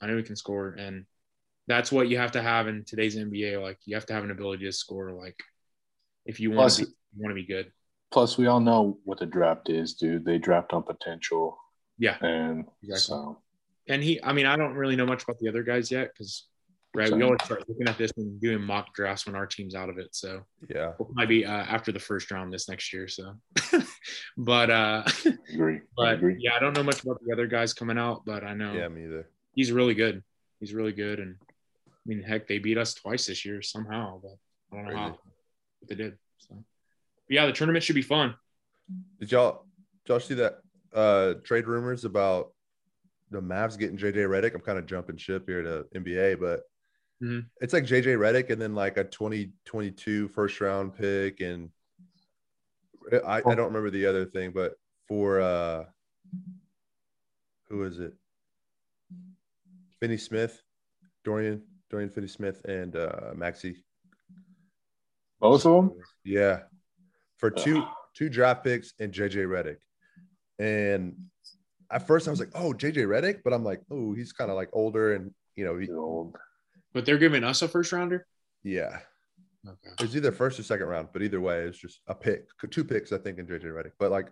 [0.00, 1.04] I know he can score, and
[1.68, 3.60] that's what you have to have in today's NBA.
[3.60, 5.36] Like you have to have an ability to score, like
[6.24, 7.70] if you want Plus- to be, you want to be good.
[8.12, 10.24] Plus, we all know what the draft is, dude.
[10.24, 11.58] They draft on potential,
[11.98, 12.98] Yeah, and Exactly.
[13.00, 13.38] so
[13.88, 16.46] and he i mean i don't really know much about the other guys yet because
[16.94, 19.88] right we always start looking at this and doing mock drafts when our team's out
[19.88, 20.92] of it so Yeah.
[21.00, 23.34] we'll probably be uh, after the first round this next year so
[24.36, 25.02] but uh
[25.52, 25.78] agree.
[25.78, 26.36] I but agree.
[26.38, 28.86] yeah i don't know much about the other guys coming out but i know Yeah,
[28.86, 29.28] me either.
[29.56, 30.22] he's really good
[30.60, 31.34] he's really good and
[31.88, 34.36] i mean heck they beat us twice this year somehow but
[34.72, 35.18] i don't know how Crazy.
[35.80, 36.64] but they did so but
[37.28, 38.34] yeah the tournament should be fun
[39.20, 39.66] Did y'all
[40.04, 40.58] did y'all see that
[40.94, 42.52] uh trade rumors about
[43.30, 44.54] the Mavs getting JJ Redick?
[44.54, 46.62] I'm kind of jumping ship here to NBA, but
[47.22, 47.46] Mhm.
[47.60, 51.40] It's like JJ Redick and then like a 2022 first round pick.
[51.40, 51.70] And
[53.24, 54.74] I, I don't remember the other thing, but
[55.06, 55.84] for uh
[57.68, 58.12] who is it?
[60.00, 60.60] Finney Smith,
[61.24, 63.76] Dorian, Dorian Finney Smith, and uh Maxi.
[65.40, 65.92] Both of them.
[66.24, 66.62] Yeah.
[67.42, 69.78] For two two draft picks and JJ Redick.
[70.60, 71.16] And
[71.90, 74.56] at first I was like, oh, JJ Redick, but I'm like, oh, he's kind of
[74.56, 76.36] like older and you know, he, Old.
[76.94, 78.26] But they're giving us a first rounder.
[78.62, 79.00] yeah.
[79.66, 79.90] Okay.
[79.98, 82.84] It was either first or second round, but either way, it's just a pick, two
[82.84, 83.92] picks, I think, in JJ Redick.
[83.98, 84.28] But like,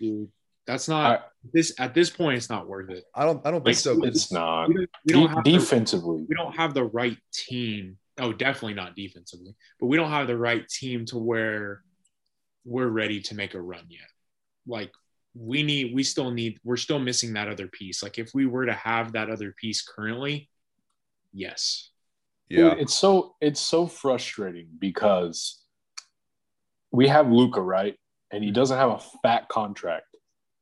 [0.00, 0.28] Dude,
[0.66, 2.38] that's not this at this point.
[2.38, 3.04] It's not worth it.
[3.14, 4.02] I don't, I don't think so.
[4.04, 4.68] it's not.
[4.68, 6.24] We don't, we don't De- have the, defensively.
[6.28, 7.98] we don't have the right team.
[8.18, 11.82] Oh, definitely not defensively, but we don't have the right team to where
[12.64, 14.08] we're ready to make a run yet.
[14.66, 14.92] Like
[15.34, 18.02] we need, we still need, we're still missing that other piece.
[18.02, 20.48] Like if we were to have that other piece currently,
[21.32, 21.90] yes,
[22.48, 25.62] yeah, Dude, it's so it's so frustrating because
[26.90, 27.96] we have Luka, right?
[28.30, 28.54] And he mm-hmm.
[28.54, 30.06] doesn't have a fat contract.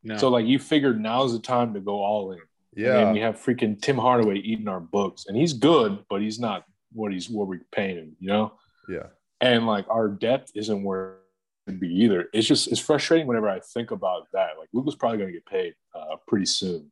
[0.03, 2.39] no, So like you figured now's the time to go all in.
[2.75, 2.99] Yeah.
[2.99, 5.27] And yeah, we have freaking Tim Hardaway eating our books.
[5.27, 8.53] And he's good, but he's not what he's what we're paying him, you know?
[8.89, 9.07] yeah,
[9.41, 11.22] And like our depth isn't where it
[11.69, 12.29] should be either.
[12.33, 14.51] It's just it's frustrating whenever I think about that.
[14.59, 16.91] Like Luka's probably gonna get paid uh, pretty soon.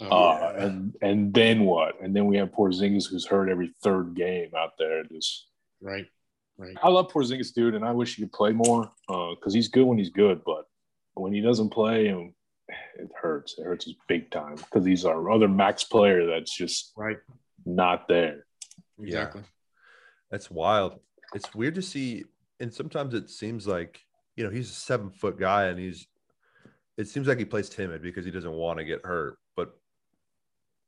[0.00, 0.64] Oh, Uh, Yeah.
[0.66, 2.00] and and then what?
[2.00, 5.04] And then we have Porzingis who's hurt every third game out there.
[5.04, 5.46] Just
[5.80, 6.06] right,
[6.58, 6.76] right.
[6.82, 9.98] I love Porzingis, dude, and I wish he could play more because he's good when
[9.98, 10.64] he's good, but
[11.14, 12.34] when he doesn't play, um,
[12.98, 13.56] it hurts.
[13.58, 17.18] It hurts us big time because he's our other max player that's just Right.
[17.64, 18.46] not there.
[18.98, 19.42] Exactly.
[20.30, 20.98] that's wild.
[21.34, 22.24] It's weird to see,
[22.64, 24.00] and sometimes it seems like
[24.36, 26.06] you know he's a seven foot guy, and he's.
[26.96, 29.76] It seems like he plays timid because he doesn't want to get hurt, but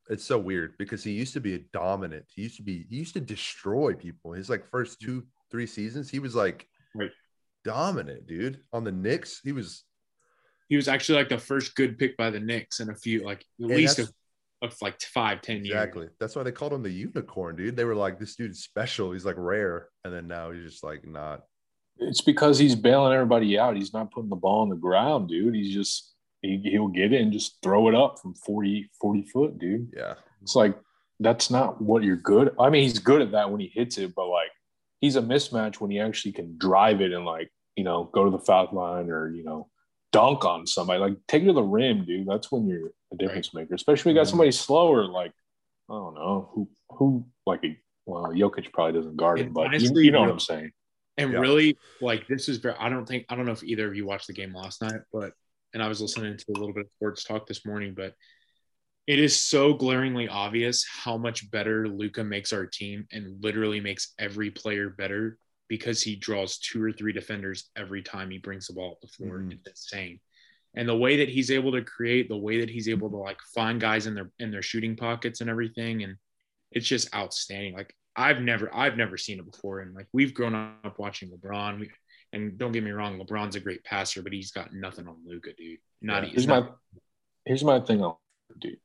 [0.09, 2.25] it's so weird because he used to be a dominant.
[2.33, 2.85] He used to be.
[2.89, 4.31] He used to destroy people.
[4.31, 5.19] His like first mm-hmm.
[5.19, 7.11] two, three seasons, he was like Right.
[7.63, 8.61] dominant, dude.
[8.73, 9.83] On the Knicks, he was
[10.69, 13.45] He was actually like the first good pick by the Knicks in a few, like
[13.61, 14.11] at least of,
[14.61, 15.75] of like five, ten years.
[15.75, 16.07] Exactly.
[16.19, 17.75] That's why they called him the unicorn, dude.
[17.75, 19.11] They were like, this dude's special.
[19.11, 19.89] He's like rare.
[20.03, 21.41] And then now he's just like not.
[21.99, 23.75] It's because he's bailing everybody out.
[23.75, 25.55] He's not putting the ball on the ground, dude.
[25.55, 29.57] He's just he, he'll get it and just throw it up from 40, 40 foot,
[29.59, 29.91] dude.
[29.95, 30.13] Yeah.
[30.41, 30.77] It's like
[31.19, 32.53] that's not what you're good.
[32.59, 34.49] I mean, he's good at that when he hits it, but like
[35.01, 38.31] he's a mismatch when he actually can drive it and like you know go to
[38.31, 39.69] the foul line or you know
[40.11, 40.99] dunk on somebody.
[40.99, 42.27] Like take it to the rim, dude.
[42.27, 43.73] That's when you're a difference maker.
[43.75, 44.31] Especially when you got Mhm.
[44.31, 45.05] somebody slower.
[45.05, 45.31] Like
[45.89, 49.91] I don't know who who like a well Jokic probably doesn't guard him, but you,
[49.99, 50.71] you know what I'm saying.
[51.17, 51.39] And Yeah.
[51.39, 52.75] really, like this is very.
[52.79, 55.01] I don't think I don't know if either of you watched the game last night,
[55.11, 55.33] but
[55.73, 58.13] and I was listening to a little bit of sports talk this morning, but
[59.07, 64.13] it is so glaringly obvious how much better Luka makes our team and literally makes
[64.19, 68.73] every player better because he draws two or three defenders every time he brings the
[68.73, 69.39] ball up the floor.
[69.39, 69.53] Mhm.
[69.53, 70.19] It's insane.
[70.75, 73.41] And the way that he's able to create, the way that he's able to like
[73.55, 76.17] find guys in their in their shooting pockets and everything, and
[76.71, 77.73] it's just outstanding.
[77.73, 81.79] Like I've never I've never seen it before, and like we've grown up watching LeBron.
[81.79, 81.89] We,
[82.33, 85.53] and don't get me wrong, LeBron's a great passer, but he's got nothing on Luka,
[85.53, 85.77] dude.
[86.01, 86.29] Not Yeah.
[86.29, 86.69] Here's not, my
[87.45, 88.15] here's my thing on
[88.59, 88.79] dude.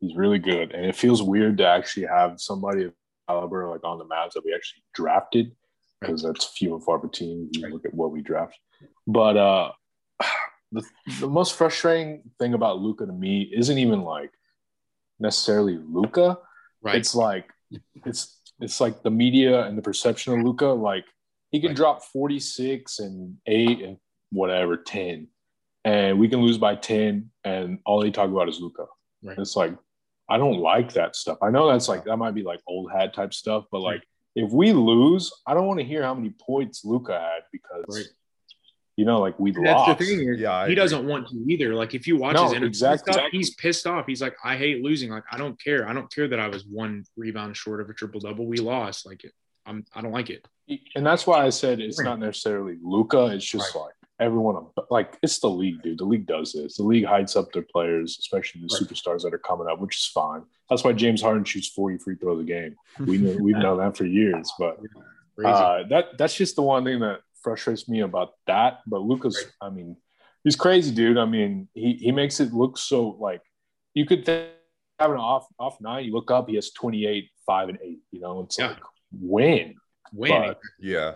[0.00, 2.92] He's really good, and it feels weird to actually have somebody of
[3.28, 5.52] caliber like on the Mavs that we actually drafted
[6.00, 7.48] because that's few and far between.
[7.52, 7.72] You Right.
[7.72, 8.58] look at what we draft,
[9.06, 9.72] but uh,
[10.72, 10.82] the
[11.18, 14.32] the most frustrating thing about Luka to me isn't even like
[15.18, 16.38] necessarily Luka.
[16.82, 16.96] right.
[16.96, 17.50] It's like
[18.04, 20.66] it's it's like the media and the perception of Luka.
[20.66, 21.04] Like
[21.50, 21.76] he can Right.
[21.76, 23.96] drop 46 and eight and
[24.30, 25.28] whatever 10,
[25.84, 28.86] and we can lose by 10, and all they talk about is Luka.
[29.22, 29.38] Right.
[29.38, 29.74] It's like
[30.28, 31.38] I don't like that stuff.
[31.42, 34.02] I know that's like that might be like old hat type stuff, but like
[34.36, 38.06] if we lose, I don't want to hear how many points Luka had because Right.
[39.00, 39.98] You know, like we That's lost.
[39.98, 40.28] the thing.
[40.28, 40.74] Is Yeah, I he agree.
[40.74, 41.74] doesn't want to either.
[41.74, 43.12] Like if you watch No, his interview exactly.
[43.14, 44.04] stuff, he's pissed off.
[44.06, 45.08] He's like, I hate losing.
[45.10, 45.88] Like I don't care.
[45.88, 48.46] I don't care that I was one rebound short of a triple double.
[48.46, 49.06] We lost.
[49.06, 49.22] Like
[49.64, 49.86] I'm.
[49.94, 50.46] I don't like it.
[50.94, 53.26] and that's why I said it's not necessarily Luka.
[53.28, 55.96] It's just like everyone, like it's the league, dude.
[55.98, 56.76] The league does this.
[56.76, 58.82] The league hides up their players, especially the Right.
[58.86, 60.42] superstars that are coming up, which is fine.
[60.68, 62.76] That's why James Harden shoots forty free throws a game.
[63.06, 64.78] We know we've known that for years, but
[65.42, 68.80] uh, that that's just the one thing that frustrates me about that.
[68.86, 69.68] But Luka's, Right.
[69.68, 69.96] I mean,
[70.44, 71.18] he's crazy, dude.
[71.18, 73.42] I mean, he he makes it look so like
[73.94, 74.50] you could think
[74.98, 76.04] having an off off night.
[76.04, 78.00] You look up, he has twenty eight, five and eight.
[78.12, 78.68] You know, it's Yeah.
[78.68, 78.82] like
[79.12, 79.74] win.
[80.12, 81.14] win, but- Yeah.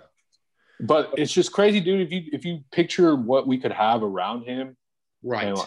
[0.81, 2.01] But it's just crazy, dude.
[2.01, 4.77] If you if you picture what we could have around him,
[5.23, 5.47] right.
[5.49, 5.59] and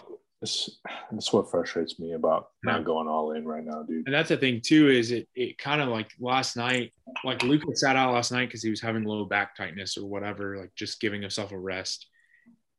[0.42, 0.70] This,
[1.12, 4.06] that's what frustrates me about not going all in right now, dude.
[4.06, 7.76] And that's the thing too, is it it kind of like last night, like Luka
[7.76, 11.00] sat out last night because he was having low back tightness or whatever, like just
[11.02, 12.06] giving himself a rest.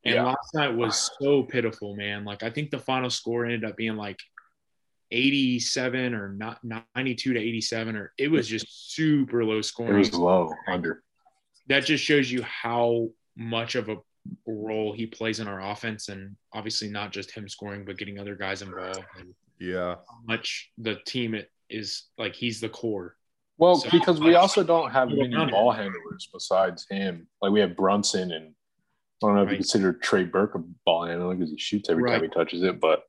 [0.04, 0.24] And Yeah.
[0.26, 2.24] last night was so pitiful, man.
[2.24, 4.20] Like I think the final score ended up being like
[5.10, 6.60] 87 or not
[6.94, 9.94] 92 to 87, or it was just super low scoring.
[9.96, 11.02] It was low under.
[11.68, 13.96] that just shows you how much of a
[14.46, 18.34] role he plays in our offense, and obviously not just him scoring, but getting other
[18.34, 19.96] guys involved, and Yeah.
[19.96, 23.16] how much the team it is like he's the core.
[23.58, 27.28] Well, So- because we also don't have Well, many ball handlers besides him.
[27.42, 28.54] Like we have Brunson and
[29.22, 32.08] I don't know if you consider Trey Burke a ball handler because he shoots every
[32.08, 32.78] time he touches it.
[32.80, 33.02] But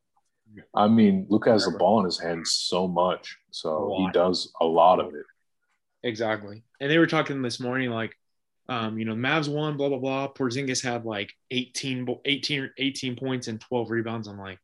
[0.74, 4.66] I mean, Luka has the ball in his hands so much, so he does a
[4.66, 5.26] lot of it.
[6.02, 6.64] Exactly.
[6.82, 8.16] And they were talking this morning, like,
[8.70, 10.28] um, you know, the Mavs won, blah, blah, blah.
[10.28, 14.28] Porzingis had like 18, 18, 18 points and 12 rebounds.
[14.28, 14.60] I'm like,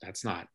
[0.00, 0.48] that's not,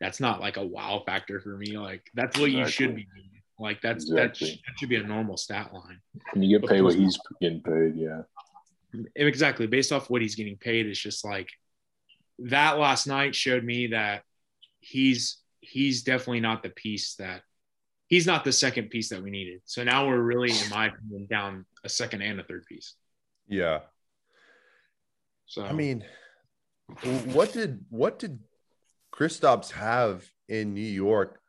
[0.00, 1.76] that's not like a wow factor for me.
[1.76, 3.28] Like, that's what you should be doing.
[3.58, 4.20] Like, that's, Exactly.
[4.22, 6.00] that, sh- that should be a normal stat line.
[6.32, 8.22] When you get paid what he's getting paid, yeah.
[9.16, 9.66] Exactly.
[9.66, 11.48] Based off what he's getting paid, it's just like
[12.38, 14.22] that last night showed me that
[14.78, 17.42] he's, he's definitely not the piece that,
[18.12, 19.62] he's not the second piece that we needed.
[19.64, 22.94] So now we're really, in my opinion, down a second and a third piece.
[23.48, 23.80] Yeah.
[25.46, 26.04] So I mean,
[27.32, 28.38] what did what did
[29.14, 31.40] Kristaps have in New York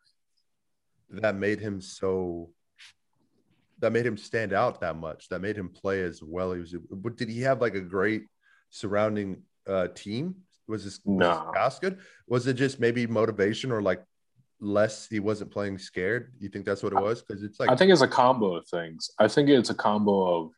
[1.10, 2.52] that made him so
[3.80, 5.28] that made him stand out that much?
[5.30, 6.54] That made him play as well?
[6.54, 6.74] He was.
[6.90, 8.24] But did he have like a great
[8.70, 10.36] surrounding uh, team?
[10.70, 12.00] Was this was his cast good?
[12.26, 14.02] Was it just maybe motivation or like
[14.64, 15.08] less?
[15.10, 16.34] He wasn't playing scared.
[16.40, 17.22] You think that's what it was?
[17.22, 19.10] Because it's like I think it's a combo of things.
[19.20, 20.52] I think it's a combo of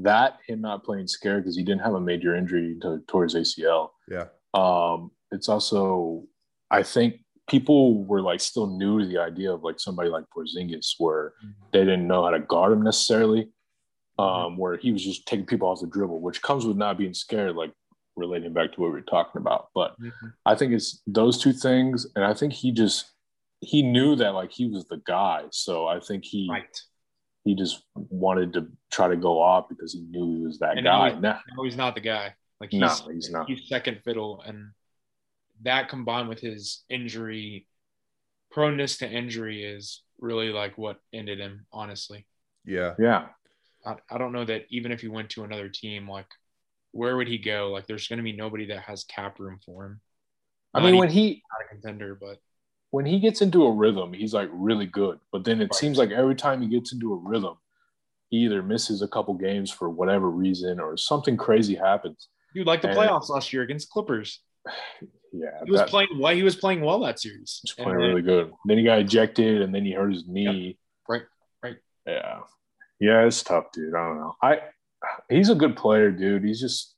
[0.00, 3.90] that him not playing scared because he didn't have a major injury to, towards ACL.
[4.08, 6.24] yeah, Um, it's also,
[6.70, 10.94] I think people were like still new to the idea of like somebody like Porzingis,
[10.98, 11.32] where
[11.72, 13.50] they didn't know how to guard him necessarily.
[14.16, 17.14] Um, where he was just taking people off the dribble, which comes with not being
[17.14, 17.72] scared, like
[18.14, 19.70] relating back to what we were talking about.
[19.74, 20.32] But Mhm.
[20.46, 23.10] I think it's those two things, and I think he just
[23.64, 26.64] he knew that like he was the guy, so I think he right.
[27.44, 30.84] he just wanted to try to go off because he knew he was that And
[30.84, 31.10] now guy.
[31.10, 32.34] he's- Nah, No, he's not the guy.
[32.60, 33.48] Like he's, no, he's not.
[33.48, 34.70] he's second fiddle, and
[35.62, 37.66] that combined with his injury
[38.52, 41.66] proneness to injury is really like what ended him.
[41.72, 42.26] Honestly,
[42.64, 43.26] yeah, Yeah,
[43.84, 46.28] I, I don't know that even if he went to another team, like
[46.92, 47.70] where would he go?
[47.72, 50.00] Like there's going to be nobody that has cap room for him.
[50.72, 52.38] I Not mean when he not a contender, but
[52.94, 55.18] when he gets into a rhythm, he's like really good.
[55.32, 55.74] But then it Right.
[55.74, 57.56] seems like every time he gets into a rhythm,
[58.30, 62.28] he either misses a couple games for whatever reason or something crazy happens.
[62.54, 64.40] dude, like the And- playoffs last year against Clippers,
[65.32, 66.10] Yeah, he was that- playing.
[66.18, 67.58] Why he was playing well that series?
[67.64, 68.52] he's playing really good.
[68.66, 70.78] Then he got ejected, and then he hurt his knee.
[71.08, 71.22] Right,
[71.64, 71.78] right.
[72.06, 72.42] Yeah,
[73.00, 73.92] yeah, it's tough, dude.
[73.96, 74.36] I don't know.
[74.40, 74.52] I
[75.28, 76.44] he's a good player, dude.
[76.44, 76.94] He's just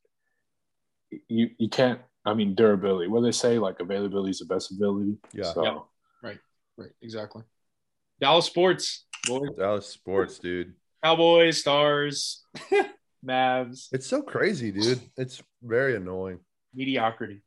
[1.28, 2.00] you you can't.
[2.26, 3.08] I mean, durability.
[3.08, 5.16] What they say, like availability is the best ability.
[5.32, 5.52] Yeah.
[5.52, 5.78] So, Yeah.
[6.78, 7.42] Right, exactly.
[8.20, 9.48] Dallas sports, boys.
[9.56, 10.74] Dallas sports, dude.
[11.02, 12.44] Cowboys, Stars,
[13.24, 15.00] Mavs, It's so crazy, dude.
[15.16, 16.40] It's very annoying.
[16.74, 17.40] mediocrity.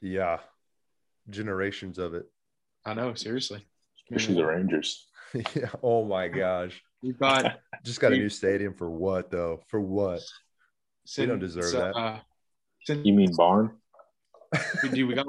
[0.00, 0.38] Yeah,
[1.28, 2.26] generations of it.
[2.84, 3.66] I know, seriously.
[4.04, 5.08] especially the Rangers.
[5.34, 5.70] yeah.
[5.82, 6.80] Oh my gosh.
[7.02, 9.60] We've got Just got a new stadium for what though?
[9.68, 10.20] For what?
[11.18, 11.96] We don't deserve since, that.
[11.96, 12.20] Uh,
[12.84, 13.72] since You mean Barn?
[14.82, 15.26] We do, we got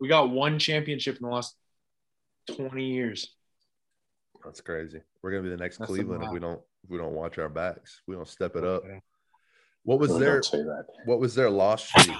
[0.00, 1.54] we got one championship in the last
[2.54, 3.34] twenty years.
[4.44, 5.00] That's crazy.
[5.22, 7.48] We're gonna be the next That's Cleveland if we don't if we don't watch our
[7.48, 8.00] backs.
[8.06, 8.82] We don't step it up.
[9.82, 12.08] What was Really their don't what was their loss streak?
[12.08, 12.18] Like,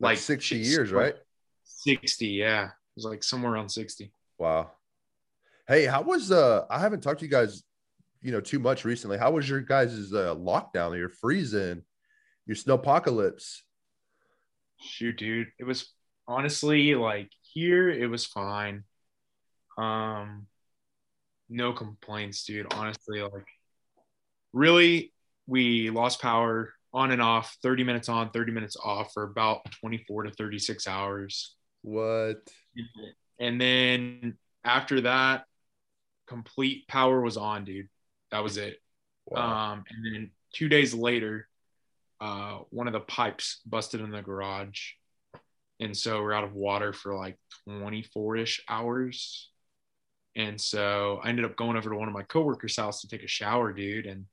[0.00, 1.14] Like, 60 years, right?
[1.64, 2.66] Sixty, yeah.
[2.66, 4.12] It was like somewhere around sixty.
[4.38, 4.70] Wow.
[5.68, 7.62] Hey, how was uh I haven't talked to you guys,
[8.22, 9.18] you know, too much recently.
[9.18, 11.82] How was your guys' uh lockdown, your freezing,
[12.46, 13.60] your snowpocalypse?
[14.80, 15.48] Shoot, dude.
[15.58, 15.92] It was
[16.26, 18.84] honestly like here it was fine.
[19.76, 20.46] Um
[21.48, 22.72] no complaints, dude.
[22.72, 23.46] Honestly, like
[24.52, 25.12] really
[25.46, 30.24] we lost power on and off, 30 minutes on, 30 minutes off for about 24
[30.24, 31.54] to 36 hours.
[31.82, 32.38] What?
[33.38, 35.44] And then after that,
[36.26, 37.88] complete power was on, dude.
[38.30, 38.80] That was it.
[39.26, 39.72] Wow.
[39.72, 41.48] Um, and then two days later,
[42.20, 44.92] uh, one of the pipes busted in the garage.
[45.80, 49.48] And so we're out of water for like 24 ish hours.
[50.36, 53.22] And so I ended up going over to one of my coworkers' house to take
[53.22, 54.06] a shower, dude.
[54.06, 54.26] And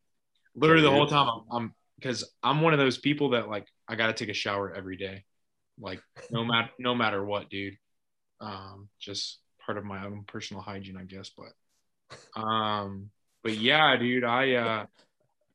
[0.56, 3.96] literally the whole time I'm, I'm because I'm one of those people that like I
[3.96, 5.24] got to take a shower every day.
[5.80, 7.78] like no matter no matter what, dude.
[8.40, 11.32] Um, just part of my own personal hygiene, I guess.
[11.36, 13.10] But um,
[13.44, 14.86] but yeah, dude, I uh,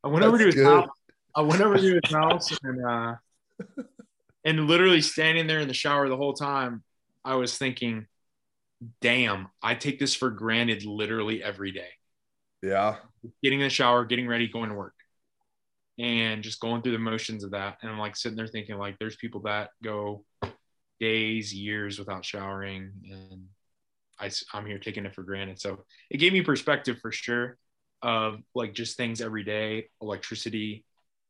[0.03, 0.67] I went over to his good.
[0.67, 0.89] house.
[1.35, 3.15] I went over to his house and uh,
[4.45, 6.83] and literally standing there in the shower the whole time,
[7.25, 8.07] I was thinking,
[9.01, 11.89] damn, I take this for granted literally every day.
[12.63, 12.97] Yeah.
[13.43, 14.95] Getting in the shower, getting ready, going to work.
[15.99, 17.79] And just going through the motions of that.
[17.83, 20.25] And I'm like sitting there thinking, like, there's people that go
[20.99, 22.93] days, years without showering.
[23.11, 23.45] And
[24.19, 25.61] I, I'm here taking it for granted.
[25.61, 27.59] So it gave me perspective for sure
[28.01, 30.85] of like just things every day, electricity,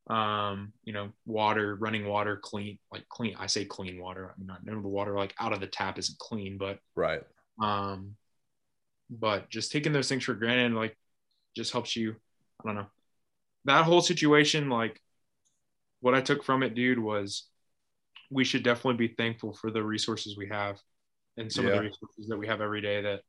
[0.08, 3.36] um, you know, water, running water, clean, like clean.
[3.38, 4.32] I say clean water.
[4.34, 6.78] I mean, not none of the water like out of the tap isn't clean, but
[6.94, 7.22] Right.
[7.60, 8.16] um,
[9.10, 10.96] but just taking those things for granted, like,
[11.54, 12.16] just helps you.
[12.60, 12.86] I don't know.
[13.64, 15.00] That whole situation, like,
[16.00, 17.46] what I took from it, dude, was
[18.30, 20.80] we should definitely be thankful for the resources we have
[21.36, 23.20] and some of the resources that we have every day that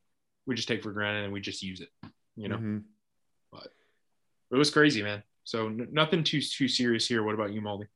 [0.46, 1.90] we just take for granted and we just use it.
[2.36, 2.84] You know, Mhm.
[4.52, 5.24] it was crazy, man.
[5.44, 7.24] So n- nothing too too serious here.
[7.24, 7.88] What about you, Maldy?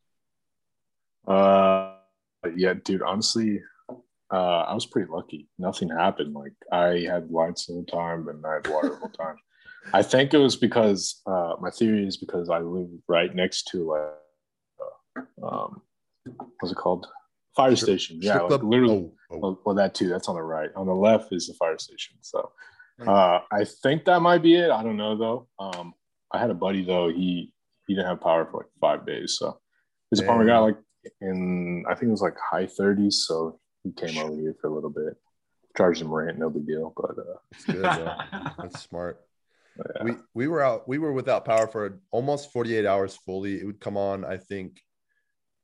[1.27, 1.93] Uh,
[2.55, 3.01] yeah, dude.
[3.01, 3.61] Honestly,
[4.31, 5.47] uh, I was pretty lucky.
[5.57, 6.33] Nothing happened.
[6.33, 9.37] Like I had lights the whole time and I had water all the whole time.
[9.93, 13.89] I think it was because uh, my theory is because I live right next to
[13.89, 15.81] like, uh, um,
[16.59, 17.07] what's it called?
[17.55, 18.19] Fire Strip- station.
[18.21, 19.09] Yeah, like literally.
[19.09, 19.37] Oh, oh.
[19.39, 20.09] Well, well, that too.
[20.09, 20.69] That's on the right.
[20.75, 22.17] On the left is the fire station.
[22.21, 22.51] So
[23.05, 24.69] uh, I think that might be it.
[24.69, 25.47] I don't know though.
[25.59, 25.93] Um,
[26.37, 27.09] I had a buddy though.
[27.09, 27.51] He
[27.87, 29.37] he didn't have power for like five days.
[29.39, 29.59] So
[30.11, 30.63] his apartment got Damn.
[30.63, 30.77] like
[31.21, 33.13] in I think it was like high 30s.
[33.13, 35.15] So he came over here for a little bit.
[35.75, 36.93] Charged him rent, no big deal.
[36.95, 38.15] But uh, That's good, bro.
[38.59, 39.21] That's smart.
[39.77, 40.03] yeah.
[40.03, 40.87] We we were out.
[40.87, 43.59] We were without power for almost 48 hours fully.
[43.59, 44.79] It would come on, I think,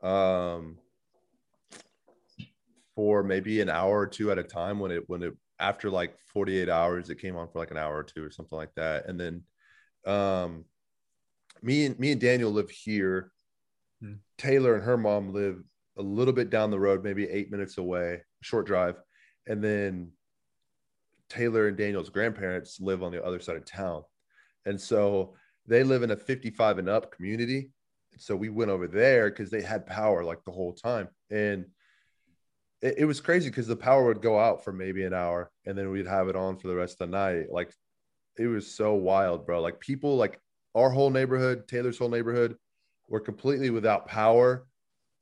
[0.02, 0.78] um,
[2.96, 4.80] for maybe an hour or two at a time.
[4.80, 7.98] When it when it after like 48 hours, it came on for like an hour
[7.98, 9.08] or two or something like that.
[9.08, 9.44] And then,
[10.06, 10.66] um,
[11.62, 13.32] me and me and Daniel live here.
[14.02, 14.16] Hmm.
[14.38, 15.64] Taylor and her mom live
[15.98, 18.96] a little bit down the road, maybe eight minutes away, short drive.
[19.48, 20.12] And then
[21.30, 24.04] Taylor and Daniel's grandparents live on the other side of town.
[24.66, 25.36] And so
[25.68, 27.72] they live in a 55 and up community.
[28.18, 31.10] So we went over there because they had power like the whole time.
[31.32, 31.66] And
[32.82, 35.78] it, it was crazy because the power would go out for maybe an hour and
[35.78, 37.48] then we'd have it on for the rest of the night.
[37.52, 37.74] Like
[38.38, 39.62] it was so wild, bro.
[39.62, 40.40] Like people, like
[40.76, 42.56] our whole neighborhood, Taylor's whole neighborhood,
[43.10, 44.66] were completely without power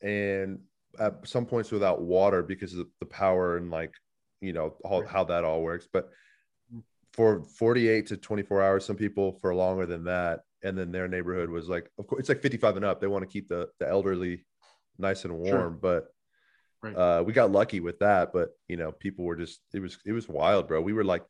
[0.02, 0.60] and
[1.00, 3.94] at some points without water because of the power and like
[4.40, 5.88] you know how, how that all works.
[5.92, 6.10] But
[7.14, 10.42] for 48 to 24 hours some people for longer than that.
[10.64, 13.02] And then their neighborhood was like of course it's like 55 and up.
[13.02, 14.46] They want to keep the the elderly
[14.98, 15.48] nice and warm.
[15.48, 15.70] Sure.
[15.70, 16.08] but
[16.84, 16.96] Right.
[16.96, 18.34] uh we got lucky with that.
[18.34, 20.82] But you know people were just it was it was wild bro.
[20.82, 21.24] We were like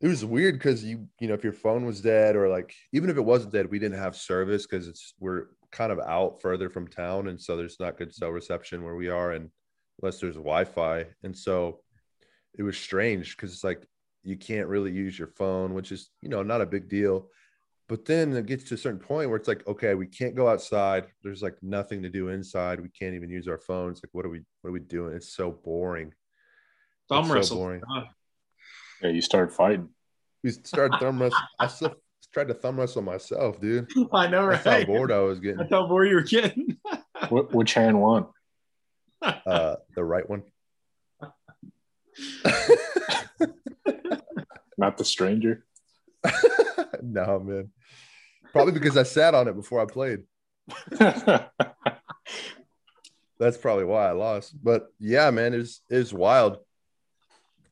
[0.00, 3.08] it was weird because you you know if your phone was dead or like even
[3.08, 6.68] if it wasn't dead we didn't have service because it's we're kind of out further
[6.68, 9.50] from town and so there's not good cell reception where we are and
[10.00, 11.06] unless there's wi-fi.
[11.22, 11.80] And so
[12.56, 13.86] it was strange because it's like
[14.22, 17.28] you can't really use your phone which is you know not a big deal.
[17.88, 20.48] But then it gets to a certain point where it's like okay we can't go
[20.48, 21.06] outside.
[21.22, 22.80] There's like nothing to do inside.
[22.80, 24.00] We can't even use our phones.
[24.02, 25.14] Like what are we what are we doing?
[25.14, 26.12] It's so boring.
[27.08, 27.82] Thumb It's so boring.
[29.02, 29.88] Yeah, you started fighting.
[30.42, 31.94] we started thumb wrestle i still
[32.32, 34.86] tried to thumb wrestle myself dude I know, that's how right?
[34.86, 36.76] bored i was getting That's how bored you were getting.
[37.28, 38.26] Wh- which hand won?
[39.22, 40.42] uh the right one
[44.78, 45.64] Not the stranger.
[47.02, 47.70] no man
[48.52, 50.20] probably because i sat on it before i played
[53.38, 56.58] that's probably why i lost but yeah man it's it's wild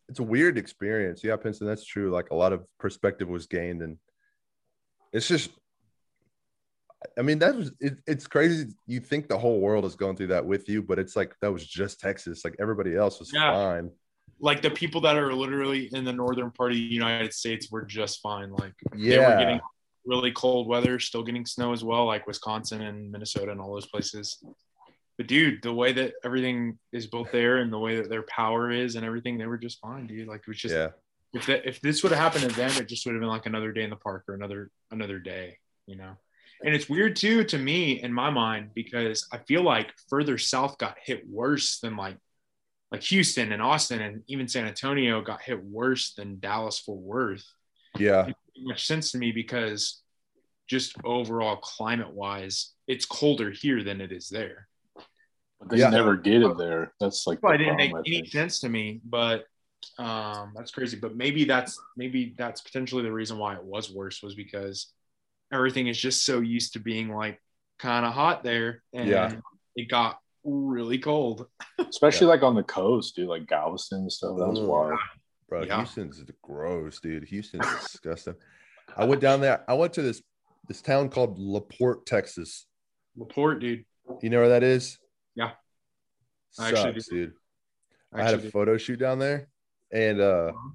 [0.09, 3.83] it's a weird experience yeah Pinson, that's true like a lot of perspective was gained
[3.83, 3.97] and
[5.13, 5.51] it's just
[7.19, 10.29] i mean that was it, it's crazy you think the whole world is going through
[10.29, 13.53] that with you but it's like that was just texas like everybody else was Yeah.
[13.53, 13.91] fine
[14.41, 17.83] like the people that are literally in the northern part of the United States were
[17.85, 18.51] just fine.
[18.53, 19.61] Like they were getting
[20.05, 23.87] really cold weather, still getting snow as well, like Wisconsin and Minnesota and all those
[23.87, 24.43] places.
[25.17, 28.71] But dude, the way that everything is built there and the way that their power
[28.71, 30.27] is and everything, they were just fine, dude.
[30.27, 30.89] Like it was just yeah
[31.35, 33.47] if that if this would have happened to them, it just would have been like
[33.47, 36.13] another day in the park or another another day, you know.
[36.65, 40.79] And it's weird too to me in my mind because I feel like further south
[40.79, 42.17] got hit worse than like
[42.93, 47.45] like Houston and Austin and even San Antonio got hit worse than Dallas Fort Worth.
[47.99, 50.01] yeah It makes much sense to me because
[50.69, 54.69] just overall climate wise, it's colder here than it is there.
[55.67, 55.91] But they Yeah.
[55.91, 56.93] never get it there.
[57.01, 58.33] That's like the Probably didn't make problem, I any think.
[58.33, 59.47] sense to me, but
[59.99, 60.97] um, that's crazy.
[60.99, 64.93] But maybe that's maybe that's potentially the reason why it was worse was because
[65.53, 67.41] everything is just so used to being like
[67.79, 69.37] kind of hot there, and Yeah.
[69.77, 71.49] it got really cold.
[71.79, 74.37] Especially like on the coast, dude, like Galveston and stuff.
[74.39, 74.99] That was wild.
[75.49, 75.77] Bro, Yeah.
[75.79, 77.25] Houston's gross, dude.
[77.25, 78.35] Houston's disgusting.
[78.97, 79.65] I went down there.
[79.69, 80.23] I went to this
[80.69, 82.67] this town called La Porte, Texas.
[83.17, 83.85] La Porte, dude.
[84.23, 84.99] You know where that is?
[85.35, 85.53] Yeah.
[86.59, 87.33] I Sucks, actually dude.
[88.13, 89.49] I had a Actually, photo shoot down there,
[89.93, 90.71] and uh, Uh-huh.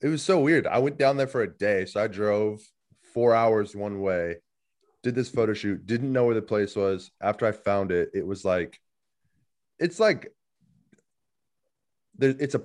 [0.00, 0.66] it was so weird.
[0.66, 2.60] I went down there for a day, so I drove
[3.12, 4.36] four hours one way,
[5.02, 7.10] did this photo shoot, didn't know where the place was.
[7.20, 8.80] After I found it, it was like,
[9.78, 10.32] it's like,
[12.16, 12.62] there, it's a,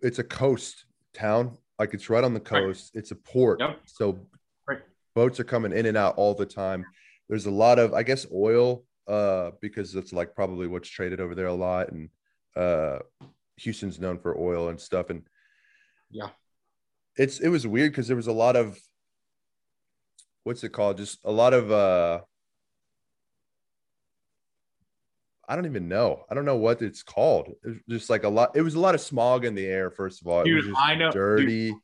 [0.00, 1.56] it's a coast town.
[1.78, 2.46] Like it's right on the Right.
[2.64, 2.92] coast.
[2.94, 3.80] It's a port, Yep.
[3.86, 4.26] so
[4.68, 4.80] Right.
[5.14, 6.86] boats are coming in and out all the time.
[7.28, 11.34] There's a lot of, I guess, oil, uh, because it's like probably what's traded over
[11.34, 12.08] there a lot, and
[12.56, 12.98] uh,
[13.56, 15.10] Houston's known for oil and stuff.
[15.10, 15.22] And
[16.10, 16.30] Yeah.
[17.16, 18.78] it's it was weird because there was a lot of
[20.44, 20.96] what's it called?
[20.98, 22.20] Just a lot of uh,
[25.48, 26.24] I don't even know.
[26.30, 27.48] I don't know what it's called.
[27.64, 28.56] It was just like a lot.
[28.56, 29.90] It was a lot of smog in the air.
[29.90, 31.14] First of all, it was Dude, just I know- dude.
[31.14, 31.74] dirty.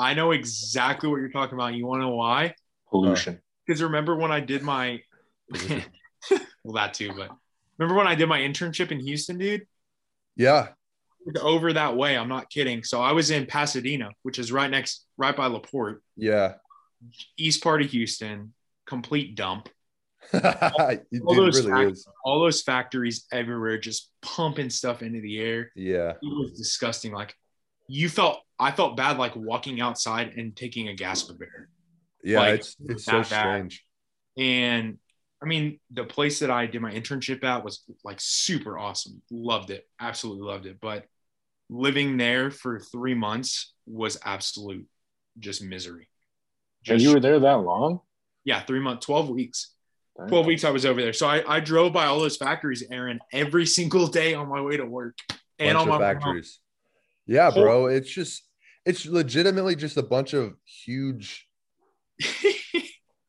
[0.00, 1.74] I know exactly what you're talking about.
[1.74, 2.54] You want to know why?
[2.90, 3.40] Pollution.
[3.66, 5.02] Because remember when I did my,
[6.64, 7.30] well, that too, but
[7.78, 9.66] remember when I did my internship in Houston, dude?
[10.36, 10.68] Yeah,
[11.40, 12.84] Over that way, I'm not kidding.
[12.84, 16.54] So I was in Pasadena, which is right next, right by La Porte, yeah.
[17.36, 18.54] east part of Houston,
[18.86, 19.68] complete dump.
[20.32, 20.42] dude,
[21.24, 22.06] All those really is.
[22.24, 25.70] All those factories everywhere, just pumping stuff into the air.
[25.74, 27.12] Yeah, It was disgusting.
[27.12, 27.34] Like
[27.88, 31.68] you felt, I felt bad, like walking outside and taking a gas bear.
[32.22, 32.40] yeah.
[32.40, 33.26] Like, it's it's so bad.
[33.26, 33.84] strange.
[34.36, 34.98] And
[35.42, 39.22] I mean, the place that I did my internship at was like super awesome.
[39.30, 39.86] Loved it.
[40.00, 40.78] Absolutely loved it.
[40.80, 41.04] But
[41.70, 44.86] living there for three months was absolute
[45.38, 46.08] just misery.
[46.88, 48.00] And you were there that long?
[48.48, 49.74] yeah, three months, 12 weeks.
[50.16, 50.28] Dang.
[50.28, 51.12] 12 weeks I was over there.
[51.12, 54.78] So I, I drove by all those factories, Aaron, every single day on my way
[54.78, 55.18] to work
[55.58, 56.14] and bunch on my way home.
[56.14, 56.58] factories.
[57.26, 57.88] Yeah, bro.
[57.88, 58.42] It's just
[58.86, 61.46] it's legitimately just a bunch of huge,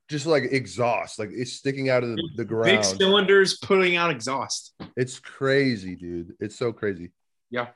[0.10, 2.86] just like exhaust, like it's sticking out of the, the Big ground.
[2.86, 4.74] cylinders putting out exhaust.
[4.98, 6.34] It's crazy, dude.
[6.40, 7.12] It's so crazy.
[7.50, 7.68] Yeah.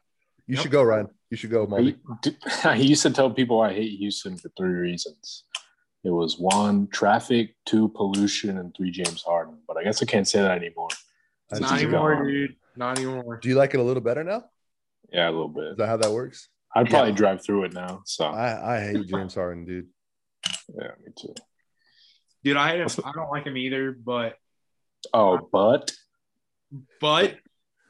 [0.47, 0.61] You Yep.
[0.63, 1.07] should go, Ryan.
[1.29, 1.95] You should go, I Molly.
[2.21, 5.43] d- I used to tell people I hate Houston for three reasons.
[6.03, 9.59] It was one, traffic, two, pollution, and three, James Harden.
[9.67, 10.89] But I guess I can't say that anymore.
[11.49, 12.27] That's Not anymore, gone.
[12.27, 12.55] dude.
[12.75, 13.37] Not anymore.
[13.41, 14.43] Do you like it a little better now?
[15.11, 15.63] Yeah, a little bit.
[15.71, 16.49] Is that how that works?
[16.75, 17.15] I'd probably Yeah.
[17.17, 18.01] drive through it now.
[18.05, 19.87] So I, I hate James Harden, dude.
[20.75, 21.33] yeah, me too.
[22.43, 24.37] Dude, I I don't like him either, but
[25.13, 25.91] Oh, but
[26.99, 27.35] But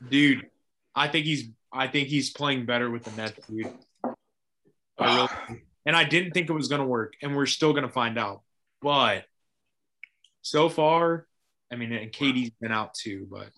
[0.07, 0.47] dude,
[0.95, 3.73] I think he's I think he's playing better with the Nets, dude.
[4.97, 8.17] I really, and I didn't think it was gonna work, and we're still gonna find
[8.17, 8.41] out.
[8.81, 9.25] But
[10.41, 11.27] so far,
[11.71, 13.49] I mean, and KD's been out too, but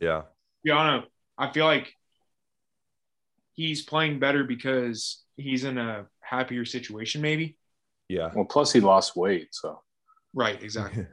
[0.00, 0.22] Yeah.
[0.62, 1.02] yeah, I.
[1.40, 1.92] I feel like
[3.52, 7.56] he's playing better because he's in a happier situation, maybe.
[8.08, 8.30] Yeah.
[8.34, 9.48] well, plus he lost weight.
[9.52, 9.80] So
[10.34, 11.06] Right, exactly.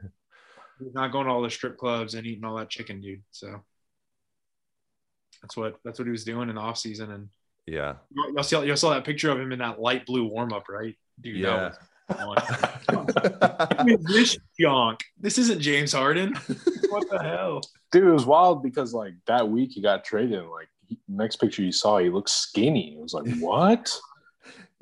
[0.78, 3.22] he's not going to all the strip clubs and eating all that chicken, dude.
[3.30, 3.62] So
[5.42, 7.10] that's what that's what he was doing in the off season.
[7.12, 7.28] And
[7.66, 7.94] Yeah.
[8.34, 10.96] y'all saw, y'all saw that picture of him in that light blue warm up, right?
[11.20, 11.72] Dude, Yeah.
[12.08, 15.00] that was this junk?
[15.20, 16.34] This isn't James Harden.
[16.88, 17.62] What the hell?
[17.90, 20.44] dude, it was wild because like that week he got traded.
[20.44, 22.94] Like he, next picture you saw, he looked skinny.
[22.94, 23.92] It was like what?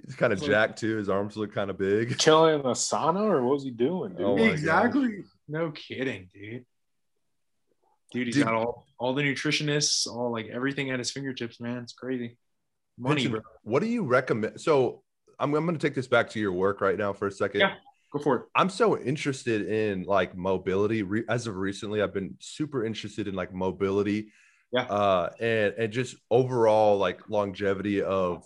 [0.04, 0.96] He's kind of Like- jacked too.
[0.96, 2.18] His arms look kind of big.
[2.18, 4.20] Chilling in the sauna or what was he doing, dude?
[4.26, 5.24] Oh my exactly.
[5.48, 6.64] No kidding, dude.
[8.12, 8.44] Dude, he's Dude.
[8.44, 11.78] got all all the nutritionists, all like everything at his fingertips, man.
[11.78, 12.36] It's crazy.
[12.96, 13.40] Money, Pinson, bro.
[13.64, 14.60] What do you recommend?
[14.60, 15.02] So
[15.40, 17.60] I'm, I'm going to take this back to your work right now for a second.
[17.62, 17.74] Yeah.
[18.12, 18.42] Go for it.
[18.54, 21.02] I'm so interested in like mobility.
[21.02, 24.30] Re- as of recently, I've been super interested in like mobility,
[24.70, 24.82] Yeah.
[24.82, 28.44] uh, and and just overall like longevity of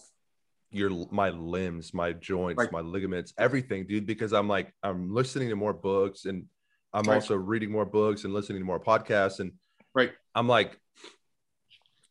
[0.70, 2.72] your my limbs, my joints, Right.
[2.72, 4.06] my ligaments, everything, dude.
[4.06, 6.46] Because I'm like I'm listening to more books, and
[6.92, 7.14] I'm Right.
[7.16, 9.52] also reading more books and listening to more podcasts, and
[9.94, 10.12] Right.
[10.34, 10.78] I'm like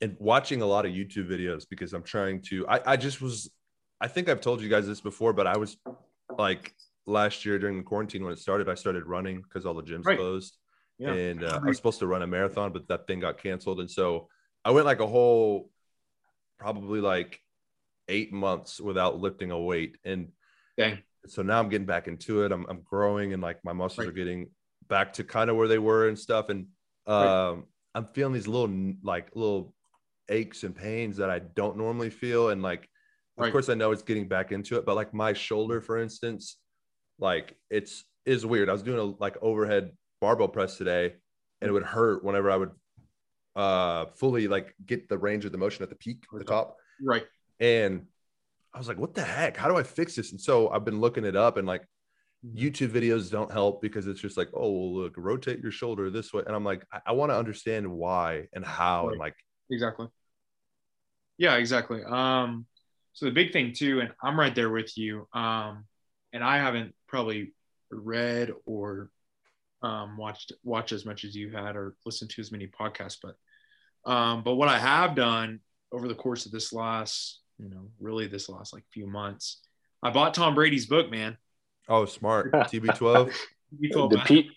[0.01, 2.67] and watching a lot of YouTube videos because I'm trying to.
[2.67, 3.49] I I just was.
[3.99, 5.75] I think I've told you guys this before, but I was
[6.37, 6.75] like
[7.07, 10.05] last year during the quarantine when it started, I started running because all the gyms
[10.05, 10.17] Right.
[10.17, 10.57] closed.
[10.99, 11.13] Yeah.
[11.13, 13.79] And uh, I was supposed to run a marathon, but that thing got canceled.
[13.79, 14.27] And so
[14.65, 15.71] I went like a whole,
[16.59, 17.39] probably like
[18.07, 19.97] eight months without lifting a weight.
[20.03, 20.29] And
[20.77, 20.99] Dang.
[21.25, 22.51] so now I'm getting back into it.
[22.51, 24.07] I'm, I'm growing and like my muscles Right.
[24.07, 24.49] are getting
[24.87, 26.49] back to kind of where they were and stuff.
[26.49, 26.67] And
[27.05, 27.63] um, Right.
[27.95, 29.73] I'm feeling these little like little
[30.29, 32.49] aches and pains that I don't normally feel.
[32.49, 32.83] And like,
[33.37, 33.51] of Right.
[33.51, 36.57] course, I know it's getting back into it, but like my shoulder, for instance,
[37.19, 38.69] like it's is weird.
[38.69, 39.91] I was doing a like overhead
[40.21, 41.13] barbell press today,
[41.61, 42.71] and it would hurt whenever I would
[43.55, 46.77] uh fully like get the range of the motion at the peak, the top.
[47.01, 47.25] Right.
[47.59, 48.07] And
[48.73, 49.57] I was like, what the heck?
[49.57, 50.31] How do I fix this?
[50.31, 51.83] And so I've been looking it up and like
[52.45, 56.33] YouTube videos don't help because it's just like, oh, well, look, rotate your shoulder this
[56.33, 56.43] way.
[56.45, 59.09] And I'm like, I, I want to understand why and how.
[59.09, 59.35] And like,
[59.69, 60.07] Exactly.
[61.37, 62.01] Yeah, exactly.
[62.03, 62.65] Um,
[63.13, 65.27] so the big thing too, and I'm right there with you.
[65.33, 65.85] Um,
[66.33, 67.53] and I haven't probably
[67.89, 69.09] read or
[69.81, 73.35] um, watched watched as much as you had or listened to as many podcasts, but
[74.11, 75.59] um, but what I have done
[75.91, 79.61] over the course of this last, you know, really this last like few months,
[80.03, 81.37] I bought Tom Brady's book, man.
[81.89, 82.51] oh, smart.
[82.53, 83.33] TB12.
[83.79, 84.51] You told Did Pete,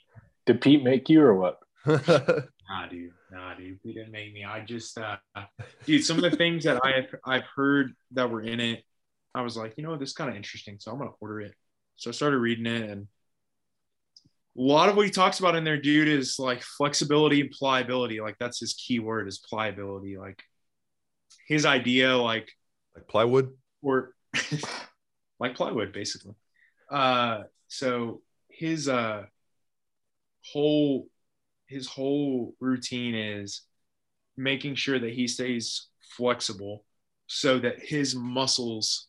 [0.47, 1.59] did Pete make you or what?
[2.71, 3.11] Nah, dude.
[3.33, 3.81] Nah, dude.
[3.83, 4.45] He didn't make me.
[4.45, 5.17] I just, uh,
[5.87, 8.85] dude, some of the things that I have, I've heard that were in it,
[9.35, 10.77] I was like, you know, this is kind of interesting.
[10.79, 11.53] So I'm going to order it.
[11.97, 13.09] So I started reading it and
[14.57, 18.21] a lot of what he talks about in there, dude, is like flexibility and pliability.
[18.21, 20.17] Like that's his key word is pliability.
[20.17, 20.43] Like
[21.47, 22.53] his idea, like,
[22.95, 23.53] like plywood.
[23.83, 24.15] or
[25.41, 26.35] like plywood basically.
[26.91, 29.25] Uh so his uh
[30.53, 31.07] whole
[31.67, 33.63] his whole routine is
[34.37, 36.85] making sure that he stays flexible
[37.27, 39.07] so that his muscles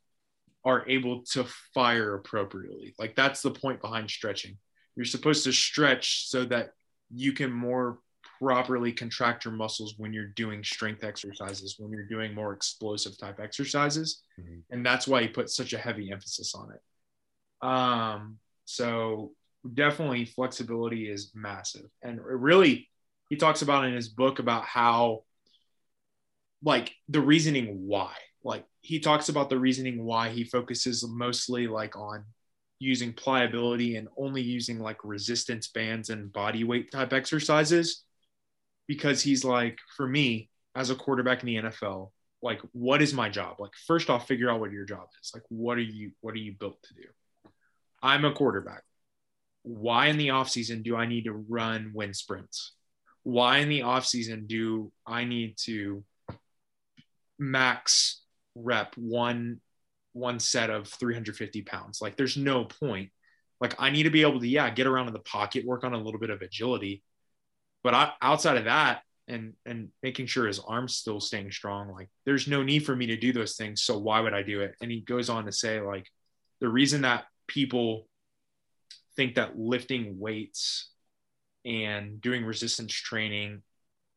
[0.64, 2.94] are able to fire appropriately.
[3.00, 4.58] Like that's the point behind stretching.
[4.96, 6.74] You're supposed to stretch so that
[7.10, 8.00] you can more
[8.42, 13.40] properly contract your muscles when you're doing strength exercises when you're doing more explosive type
[13.40, 14.64] exercises Mhm.
[14.72, 16.82] and that's why he put such a heavy emphasis on it.
[17.66, 19.36] Um, so
[19.72, 22.90] definitely flexibility is massive, and really
[23.30, 25.24] he talks about in his book about how
[26.64, 28.14] like the reasoning why
[28.44, 32.26] like he talks about the reasoning why he focuses mostly like on
[32.80, 38.04] using pliability and only using like resistance bands and body weight type exercises
[38.92, 42.10] because he's like for me as a quarterback in the NFL
[42.42, 43.56] like what is my job?
[43.58, 45.32] Like first off figure out what your job is.
[45.34, 47.08] Like what are you what are you built to do?
[48.04, 48.84] I'm a quarterback.
[49.64, 52.74] Why in the offseason do i need to run wind sprints?
[53.24, 56.04] Why in the offseason do i need to
[57.40, 58.24] max
[58.56, 59.62] rep one
[60.12, 62.02] one set of 350 pounds?
[62.02, 63.10] Like there's no point.
[63.62, 65.94] Like i need to be able to yeah get around in the pocket work on
[65.94, 67.04] a little bit of agility
[67.84, 72.10] but I, outside of that and and making sure his arms still staying strong like
[72.26, 74.76] there's no need for me to do those things so why would i do it?
[74.82, 76.08] And he goes on to say like
[76.60, 78.08] the reason that people
[79.16, 80.90] think that lifting weights
[81.66, 83.62] and doing resistance training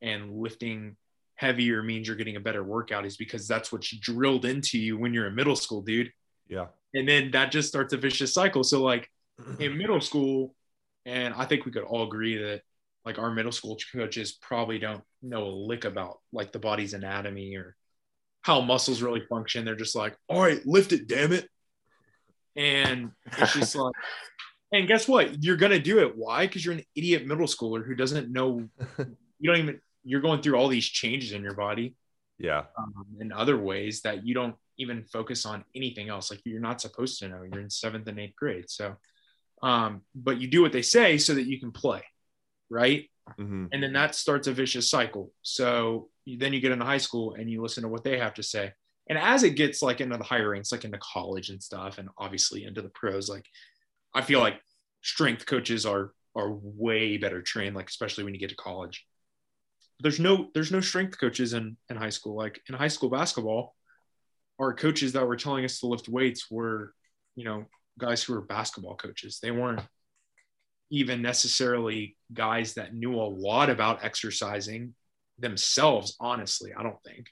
[0.00, 0.96] and lifting
[1.36, 5.12] heavier means you're getting a better workout is because that's what's drilled into you when
[5.12, 6.12] you're in middle school dude.
[6.48, 6.66] Yeah.
[6.92, 8.62] and then that just starts a vicious cycle.
[8.62, 9.10] So like
[9.58, 10.54] in middle school
[11.06, 12.62] and i think we could all agree that
[13.05, 17.57] like our middle school coaches probably don't know a lick about like the body's anatomy
[17.57, 17.76] or
[18.42, 21.48] how muscles really function they're just like all right lift it damn it
[22.57, 23.94] and it's just like
[24.72, 27.94] and guess what you're gonna do it why because you're an idiot middle schooler who
[27.94, 31.94] doesn't know you don't even you're going through all these changes in your body
[32.38, 32.64] yeah.
[32.78, 36.30] um, in other ways that you don't even focus on anything else.
[36.30, 37.42] Like you're not supposed to know.
[37.42, 38.68] You're in seventh and eighth grade.
[38.68, 38.96] So,
[39.62, 42.02] um, but you do what they say so that you can play,
[42.74, 43.08] right?
[43.38, 45.32] hmm And then that starts a vicious cycle.
[45.42, 48.34] So you, then you get into high school and you listen to what they have
[48.34, 48.72] to say.
[49.08, 52.08] And as it gets like into the higher ranks, like into college and stuff, and
[52.18, 53.46] obviously into the pros, like
[54.14, 54.60] I feel like
[55.02, 59.06] strength coaches are are way better trained, like especially when you get to college.
[60.00, 62.34] There's no there's no strength coaches in in high school.
[62.36, 63.74] Like in high school basketball,
[64.58, 66.94] our coaches that were telling us to lift weights were,
[67.36, 67.66] you know,
[67.98, 69.38] guys who were basketball coaches.
[69.42, 69.80] They weren't
[70.91, 74.95] even necessarily guys that knew a lot about exercising
[75.39, 77.26] themselves honestly i don't think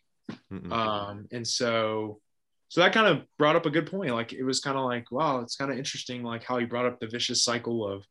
[0.52, 0.72] Mm-mm.
[0.72, 2.20] um and so
[2.68, 5.10] so that kind of brought up a good point like it was kind of like
[5.12, 8.04] wow it's kind of interesting like how he brought up the vicious cycle of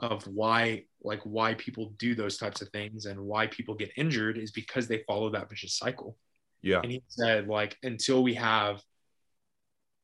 [0.00, 4.38] of why like why people do those types of things and why people get injured
[4.38, 6.16] is because they follow that vicious cycle
[6.62, 6.80] yeah.
[6.82, 8.80] and he said like until we have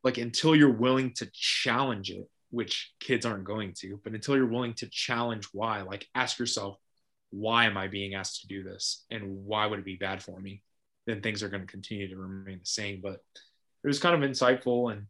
[0.02, 4.46] like until you're willing to challenge it which kids aren't going to but until you're
[4.46, 6.76] willing to challenge why like ask yourself
[7.30, 10.38] why am i being asked to do this and why would it be bad for
[10.40, 10.62] me
[11.06, 13.20] then things are going to continue to remain the same but
[13.82, 15.06] it was kind of insightful and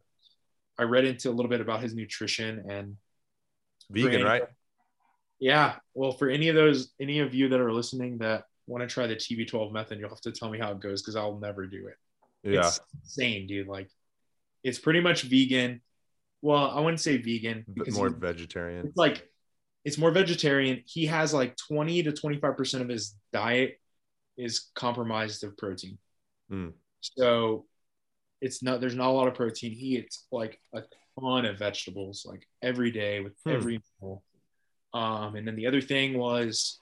[0.77, 2.97] i read into a little bit about his nutrition and
[3.89, 4.43] Vegan, any- right?
[5.39, 8.91] yeah well for any of those any of you that are listening that want to
[8.91, 11.67] try the TB12 method, you'll have to tell me how it goes because I'll never
[11.67, 11.97] do it.
[12.43, 12.59] Yeah.
[12.59, 13.67] It's insane, dude.
[13.67, 13.89] Like,
[14.63, 15.81] it's pretty much vegan.
[16.41, 18.87] Well, I wouldn't say vegan but more vegetarian.
[18.87, 19.27] it's like
[19.85, 20.83] it's more vegetarian.
[20.85, 23.79] He has like 20 to 25% of his diet
[24.37, 25.97] is compromised of protein.
[26.51, 26.73] Mm.
[27.01, 27.65] So
[28.41, 29.71] it's not there's not a lot of protein.
[29.71, 30.81] He eats like a
[31.19, 33.51] ton of vegetables like every day with Hmm.
[33.51, 34.23] every meal.
[34.93, 36.79] Um, and then the other thing was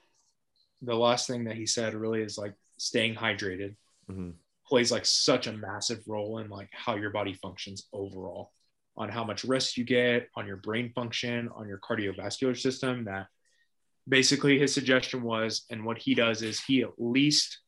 [0.82, 3.76] the last thing that he said really is like staying hydrated
[4.10, 4.34] Mhm.
[4.66, 8.52] plays like such a massive role in like how your body functions overall
[9.00, 13.28] on how much rest you get on your brain function on your cardiovascular system that
[14.08, 17.60] basically his suggestion was and what he does is he at least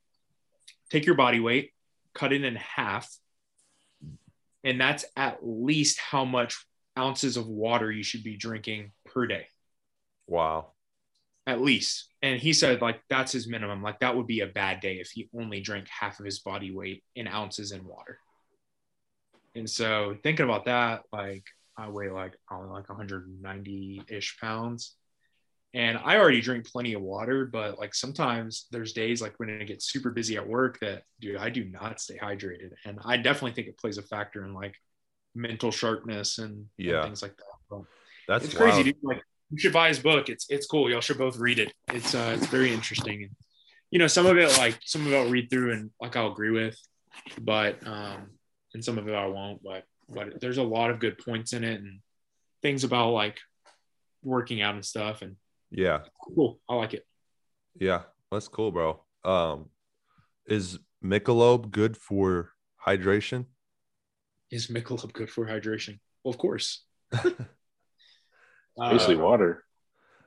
[0.92, 1.72] take your body weight
[2.14, 3.10] cut it in half
[4.64, 6.64] and that's at least how much
[7.00, 9.48] ounces of water you should be drinking per day
[10.28, 10.74] Wow.
[11.48, 12.08] at least.
[12.22, 13.82] And he said like that's his minimum.
[13.82, 16.72] Like that would be a bad day if he only drank half of his body
[16.72, 18.20] weight in ounces in water.
[19.56, 21.44] And so thinking about that, like
[21.78, 24.96] I weigh like only like 190 ish pounds.
[25.74, 29.64] And I already drink plenty of water, but like sometimes there's days like when I
[29.64, 32.72] get super busy at work that dude, I do not stay hydrated.
[32.86, 34.76] And I definitely think it plays a factor in like
[35.34, 37.04] mental sharpness and, and Yeah.
[37.04, 37.46] things like that.
[37.70, 37.84] But
[38.28, 38.96] That's it's crazy, dude.
[39.02, 40.28] Like you should buy his book.
[40.28, 40.90] It's it's cool.
[40.90, 41.74] Y'all should both read it.
[41.88, 43.24] It's uh it's very interesting.
[43.24, 43.32] And
[43.92, 46.32] you know, some of it like some of it I'll read through and like I'll
[46.32, 46.78] agree with,
[47.40, 48.32] but um
[48.74, 49.62] and some of it I won't.
[49.64, 52.00] But but there's a lot of good points in it and
[52.62, 53.40] things about like
[54.24, 55.22] working out and stuff.
[55.22, 55.36] And
[55.72, 56.04] Yeah.
[56.36, 56.60] cool.
[56.70, 57.06] I like it.
[57.80, 58.04] Yeah.
[58.32, 59.02] That's cool, bro.
[59.24, 59.70] Um,
[60.48, 62.52] is Michelob good for
[62.86, 63.46] hydration?
[64.52, 66.00] Is Michelob good for hydration?
[66.24, 66.84] Well, of course.
[68.80, 69.64] Basically, Uh, water.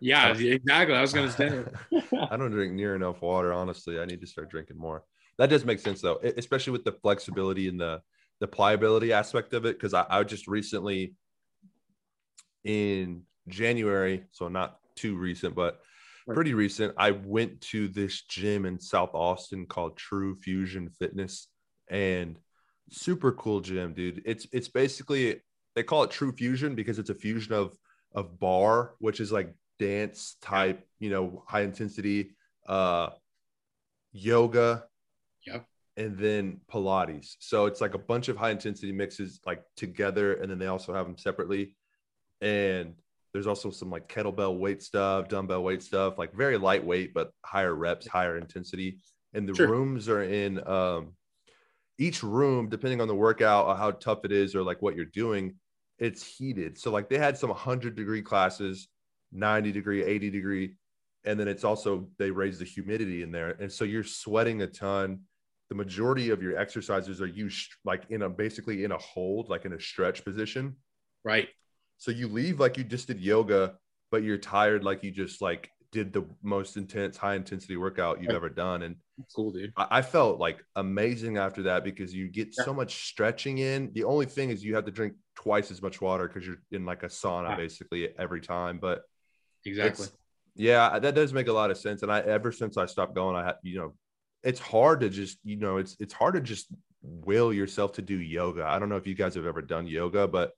[0.00, 0.94] yeah, exactly.
[0.94, 1.64] I was gonna say.
[2.30, 3.52] I don't drink near enough water.
[3.52, 5.04] Honestly, I need to start drinking more.
[5.38, 8.02] That does make sense though, especially with the flexibility and the
[8.40, 9.76] the pliability aspect of it.
[9.76, 11.14] Because I, I just recently
[12.64, 15.80] in January, so not too recent, but
[16.26, 16.34] Right.
[16.36, 21.48] pretty recent, I went to this gym in South Austin called True Fusion Fitness,
[21.88, 22.38] and
[22.90, 24.22] super cool gym, dude.
[24.24, 25.42] It's it's basically
[25.74, 27.76] they call it True Fusion because it's a fusion of
[28.14, 32.30] of barre, which is like dance type, you know, high intensity,
[32.66, 33.10] uh,
[34.12, 34.84] yoga,
[35.46, 35.66] Yep.
[35.96, 37.36] And then Pilates.
[37.38, 40.92] So it's like a bunch of high intensity mixes like together, and then they also
[40.92, 41.76] have them separately.
[42.40, 42.94] And
[43.32, 47.74] there's also some like kettlebell weight stuff, dumbbell weight stuff, like very lightweight but higher
[47.74, 48.98] reps, higher intensity.
[49.32, 49.68] And the Sure.
[49.68, 51.14] rooms are in um,
[51.98, 55.04] each room, depending on the workout or how tough it is or like what you're
[55.06, 55.54] doing,
[55.98, 56.78] it's heated.
[56.78, 58.88] So like they had some 100 degree classes,
[59.32, 60.76] 90 degree, 80 degree,
[61.24, 64.66] and then it's also they raise the humidity in there, and so you're sweating a
[64.66, 65.20] ton.
[65.70, 69.48] The majority of your exercises are you sh- like in a basically in a hold,
[69.48, 70.76] like in a stretch position.
[71.24, 71.48] right.
[71.96, 73.76] So you leave like you just did yoga,
[74.10, 78.32] but you're tired like you just like did the most intense, high intensity workout you've
[78.34, 78.82] ever done.
[78.82, 78.96] And
[79.34, 79.72] Cool, dude.
[79.76, 82.64] I, I felt like amazing after that because you get Yeah.
[82.64, 83.92] so much stretching in.
[83.94, 86.84] The only thing is you have to drink twice as much water because you're in
[86.84, 87.56] like a sauna Yeah.
[87.56, 88.78] basically every time.
[88.82, 89.02] But
[89.64, 90.08] Exactly.
[90.56, 92.02] yeah, that does make a lot of sense.
[92.02, 93.94] And I ever since I stopped going, I had you know,
[94.44, 96.66] it's hard to just you know, it's it's hard to just
[97.02, 98.64] will yourself to do yoga.
[98.64, 100.52] I don't know if you guys have ever done yoga, but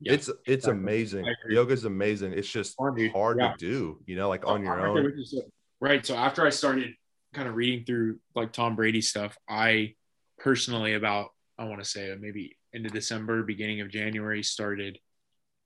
[0.00, 0.78] Yeah, it's it's exactly.
[0.80, 1.26] amazing.
[1.48, 2.32] Yoga is amazing.
[2.32, 3.52] It's just hard Yeah.
[3.52, 5.04] to do, you know, like on your I'm right there own.
[5.04, 5.24] with you.
[5.24, 5.50] So-
[5.82, 6.04] Right.
[6.04, 6.94] So after I started
[7.32, 9.94] kind of reading through like Tom Brady stuff, I
[10.38, 14.98] personally about I want to say maybe into December, beginning of January, started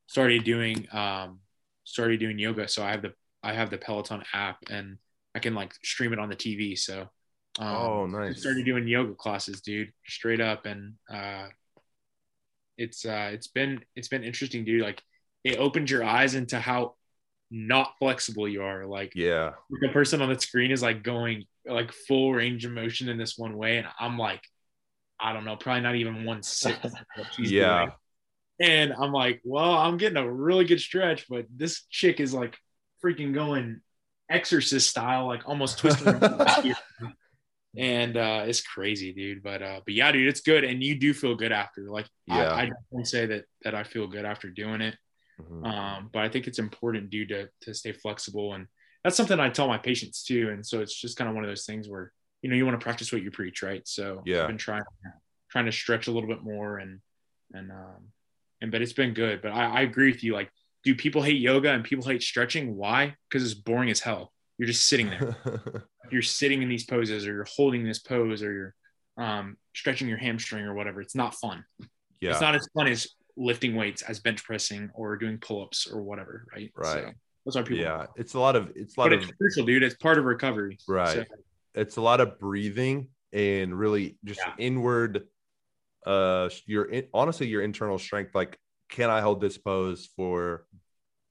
[0.07, 1.41] started doing um
[1.85, 2.69] started doing yoga.
[2.69, 4.99] So I have the I have the Peloton app and
[5.35, 6.79] I can like stream it on the TV.
[6.79, 7.09] So
[7.59, 8.41] um, Oh, nice.
[8.41, 11.47] started doing yoga classes, dude, straight up, and uh,
[12.77, 14.83] it's uh, it's been it's been interesting, dude.
[14.83, 15.03] Like
[15.45, 16.95] it opened your eyes into how
[17.51, 18.87] not flexible you are.
[18.87, 19.53] Like Yeah.
[19.71, 23.39] the person on the screen is like going like full range of motion in this
[23.39, 24.43] one way, and I'm like,
[25.21, 26.85] I don't know, probably not even one sixth.
[26.85, 26.93] of
[27.39, 27.79] Yeah.
[27.79, 27.93] doing.
[28.61, 32.57] And I'm like, well, I'm getting a really good stretch, but this chick is like
[33.05, 33.81] freaking going
[34.31, 36.21] exorcist style, like almost twisting.
[37.77, 39.43] and uh, it's crazy, dude.
[39.43, 41.91] But uh, but yeah, dude, it's good, and you do feel good after.
[41.91, 42.49] Like, Yeah.
[42.51, 44.97] I, I definitely say that that I feel good after doing it.
[45.41, 45.67] Mhm.
[45.67, 48.67] Um, but I think it's important, dude, to to stay flexible, and
[49.03, 50.51] that's something I tell my patients too.
[50.51, 52.13] And so it's just kind of one of those things where
[52.43, 53.87] you know you want to practice what you preach, right?
[53.87, 54.43] So Yeah.
[54.43, 54.83] I've been trying
[55.51, 57.01] trying to stretch a little bit more, and
[57.53, 58.13] and um,
[58.61, 59.43] and but it's been good.
[59.43, 60.35] But I, I agree with you.
[60.35, 60.51] Like,
[60.85, 62.77] do people hate yoga and people hate stretching?
[62.77, 63.17] Why?
[63.29, 64.33] Because it's boring as hell.
[64.59, 65.37] You're just sitting there.
[66.11, 68.75] you're sitting in these poses, or you're holding this pose, or you're
[69.17, 71.01] um, stretching your hamstring or whatever.
[71.01, 71.65] It's not fun.
[72.21, 72.31] yeah.
[72.33, 76.47] It's not as fun as lifting weights, as bench pressing, or doing pull-ups or whatever.
[76.55, 76.71] Right.
[76.77, 76.93] Right.
[77.05, 77.11] So
[77.45, 77.79] that's why people.
[77.85, 78.07] yeah.
[78.17, 79.83] It's a lot of it's a lot But of it's crucial, dude.
[79.83, 80.79] It's part of recovery.
[80.89, 81.15] Right.
[81.15, 81.25] So,
[81.75, 84.53] it's a lot of breathing and really just Yeah.
[84.59, 85.25] inward
[86.07, 88.59] uh your in, honestly your internal strength like
[88.91, 90.67] can i hold this pose for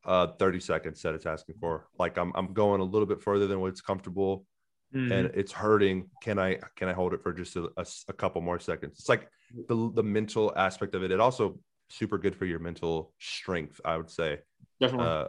[0.05, 3.47] uh 30 seconds that it's asking for like i'm, I'm going a little bit further
[3.47, 4.45] than what's comfortable
[4.93, 5.11] mhm.
[5.11, 7.69] and it's hurting can i can i hold it for just a
[8.07, 9.29] a couple more seconds it's like
[9.67, 13.95] the the mental aspect of it it also super good for your mental strength i
[13.95, 14.39] would say
[14.79, 15.07] definitely.
[15.07, 15.27] uh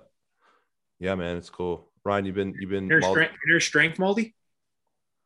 [0.98, 4.34] yeah man it's cool ryan you've been you've been inner, mul- strength, inner strength, Moldy.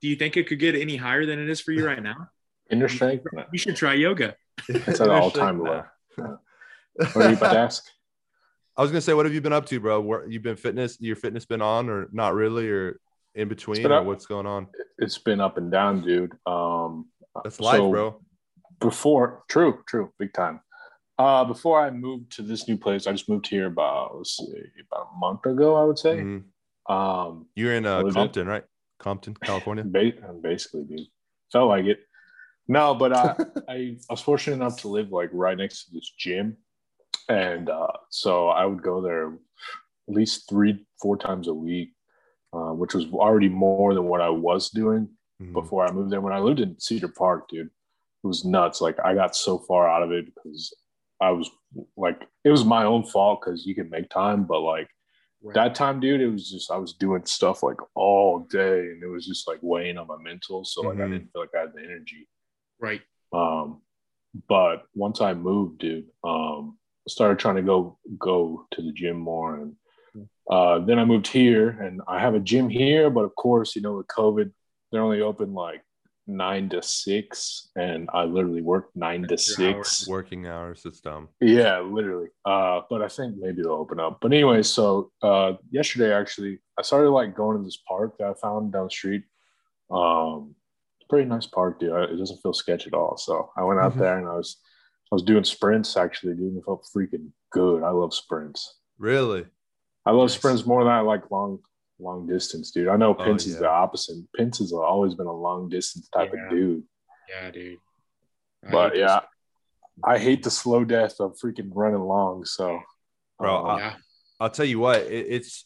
[0.01, 2.28] Do you think it could get any higher than it is for you right now?
[2.70, 3.26] Inner strength.
[3.53, 4.36] You should try yoga.
[4.68, 5.84] It's an all-time low.
[7.12, 7.84] What are you about to ask?
[8.79, 10.01] I was gonna say, what have you been up to, bro?
[10.01, 10.99] Where you've been fitness?
[11.01, 13.01] Your fitness been on, or not really, or
[13.35, 14.05] in between, or up.
[14.05, 14.68] what's going on?
[14.99, 16.33] It's been up and down, dude.
[16.47, 17.07] Um,
[17.43, 18.20] That's life, so bro.
[18.79, 20.61] Before, true, true, big time.
[21.18, 24.62] Uh, before I moved to this new place, I just moved here about let's see,
[24.89, 26.18] about a month ago, I would say.
[26.18, 26.45] Mhm.
[26.89, 28.14] Um, You're in uh, it?
[28.14, 28.64] Compton, right?
[29.01, 29.83] Compton, California.
[29.87, 31.09] ba- basically, dude,
[31.51, 31.99] felt like it.
[32.68, 33.35] No, but I,
[33.68, 36.57] I, I was fortunate enough to live like right next to this gym,
[37.29, 39.29] and uh, so I would go there
[40.09, 41.93] at least three, four times a week,
[42.53, 45.09] uh, which was already more than what I was doing
[45.41, 45.53] Mhm.
[45.53, 46.20] before I moved there.
[46.20, 48.81] When I lived in Cedar Park, dude, it was nuts.
[48.81, 50.74] Like I got so far out of it because
[51.20, 51.51] I was
[51.97, 54.89] like, it was my own fault because you can make time, but like
[55.55, 59.07] that time, dude, it was just I was doing stuff like all day, and it
[59.09, 60.64] was just like weighing on my mental.
[60.64, 61.11] So like I Mhm.
[61.12, 62.29] didn't feel like I had the energy.
[62.81, 63.03] Right.
[63.33, 63.83] Um,
[64.49, 66.78] but once I moved, dude, um, I
[67.09, 69.76] started trying to go go to the gym more, and
[70.50, 73.11] uh, then I moved here, and I have a gym here.
[73.11, 74.50] But of course, you know, with COVID,
[74.90, 75.82] they're only open like
[76.26, 80.06] nine to six, and I literally work nine to That's your six.
[80.09, 81.28] Working hours, it's dumb.
[81.40, 82.28] Yeah, literally.
[82.44, 84.18] Uh, but I think maybe they'll open up.
[84.20, 88.34] But anyway, so uh, yesterday actually, I started like going to this park that I
[88.34, 89.24] found down the street.
[89.90, 90.54] Um,
[91.09, 91.90] pretty nice park, dude.
[92.11, 93.16] It doesn't feel sketch at all.
[93.16, 93.98] So I went out Mhm.
[93.98, 94.59] there and I was,
[95.11, 96.56] I was doing sprints actually, dude.
[96.56, 97.82] It felt freaking good.
[97.82, 98.78] I love sprints.
[98.98, 99.46] Really?
[100.04, 100.34] I love Nice.
[100.36, 101.61] sprints more than I like long,
[101.98, 102.88] long distance, dude.
[102.88, 104.16] I know Oh, Pence is the opposite.
[104.36, 106.44] Pence has always been a long distance type Yeah.
[106.44, 106.84] of dude.
[107.28, 107.78] Yeah, dude.
[108.66, 109.28] I But yeah, this.
[110.04, 112.44] I hate the slow death of freaking running long.
[112.44, 112.80] So,
[113.38, 113.96] Bro, um, I- yeah.
[114.40, 115.64] I'll tell you what, it, it's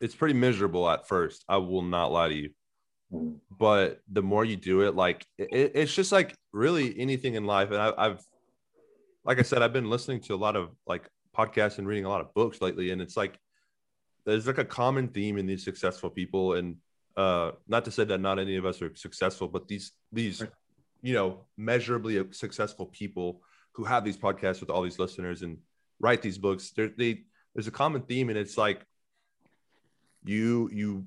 [0.00, 1.44] it's pretty miserable at first.
[1.48, 2.50] I will not lie to you.
[3.12, 3.36] Mm.
[3.50, 7.70] But the more you do it, like it, it's just like really anything in life.
[7.70, 8.20] And I, I've,
[9.24, 12.08] like I said, I've been listening to a lot of like podcasts and reading a
[12.08, 13.38] lot of books lately, and it's like
[14.26, 16.76] there's like a common theme in these successful people, and
[17.16, 20.42] uh, not to say that not any of us are successful, but these these
[21.02, 23.42] you know measurably successful people
[23.72, 25.58] who have these podcasts with all these listeners and
[26.00, 26.70] write these books.
[26.70, 27.22] There, they
[27.54, 28.84] there's a common theme, and it's like
[30.24, 31.06] you you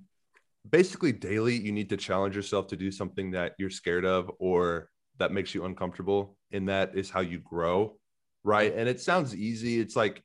[0.70, 4.90] basically daily you need to challenge yourself to do something that you're scared of or
[5.18, 7.96] that makes you uncomfortable and that is how you grow
[8.44, 10.24] right and it sounds easy it's like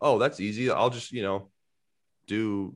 [0.00, 1.50] oh that's easy i'll just you know
[2.26, 2.74] do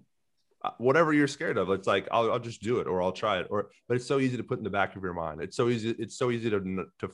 [0.64, 3.40] uh, whatever you're scared of it's like I'll, I'll just do it or i'll try
[3.40, 5.56] it or but it's so easy to put in the back of your mind it's
[5.56, 7.10] so easy it's so easy to to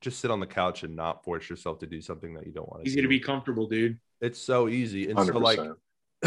[0.00, 2.68] just sit on the couch and not force yourself to do something that you don't
[2.68, 2.90] want to do.
[2.90, 3.02] Easy do.
[3.02, 3.98] to be comfortable, dude.
[4.20, 5.26] it's so easy and 100%.
[5.26, 5.58] so like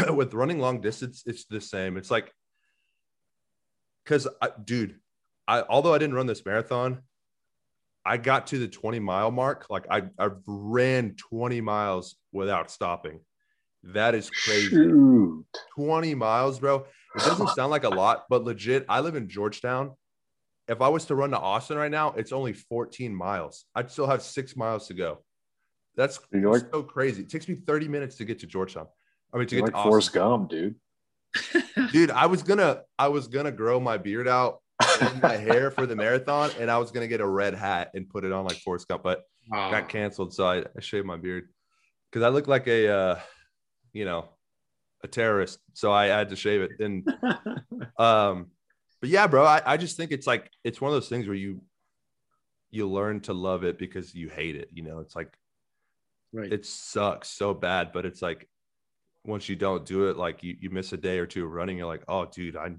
[0.14, 1.96] with running long distance, it's the same.
[1.96, 2.32] It's like,
[4.04, 4.26] because,
[4.64, 4.98] dude,
[5.46, 7.02] I although I didn't run this marathon,
[8.04, 9.66] I got to the 20 mile mark.
[9.70, 13.20] Like I, I ran 20 miles without stopping.
[13.82, 14.68] That is crazy.
[14.68, 15.44] Shoot.
[15.76, 16.86] 20 miles, bro.
[17.16, 19.92] It doesn't sound like a lot, but legit, I live in Georgetown.
[20.68, 23.64] If I was to run to Austin right now, it's only 14 miles.
[23.74, 25.18] I'd still have six miles to go.
[25.96, 27.22] That's like- so crazy.
[27.22, 28.86] It takes me 30 minutes to get to Georgetown.
[29.32, 30.76] I mean, to get like to Forrest Gump, dude.
[31.92, 34.60] Dude, I was gonna, I was gonna grow my beard out,
[35.22, 38.24] my hair for the marathon, and I was gonna get a red hat and put
[38.24, 39.70] it on like Forrest Gump, but Wow.
[39.70, 41.48] got canceled, so I, I shaved my beard
[42.10, 43.18] because I look like a, uh,
[43.92, 44.28] you know,
[45.02, 45.58] a terrorist.
[45.72, 46.72] So I had to shave it.
[46.78, 47.06] And
[47.98, 48.50] um,
[49.00, 51.36] but yeah, bro, I, I just think it's like it's one of those things where
[51.36, 51.62] you
[52.70, 54.68] you learn to love it because you hate it.
[54.72, 55.36] You know, it's like
[56.32, 56.52] right.
[56.52, 58.48] it sucks so bad, but it's like
[59.24, 61.78] once you don't do it, like you, you miss a day or two of running,
[61.78, 62.72] you're like, oh dude, I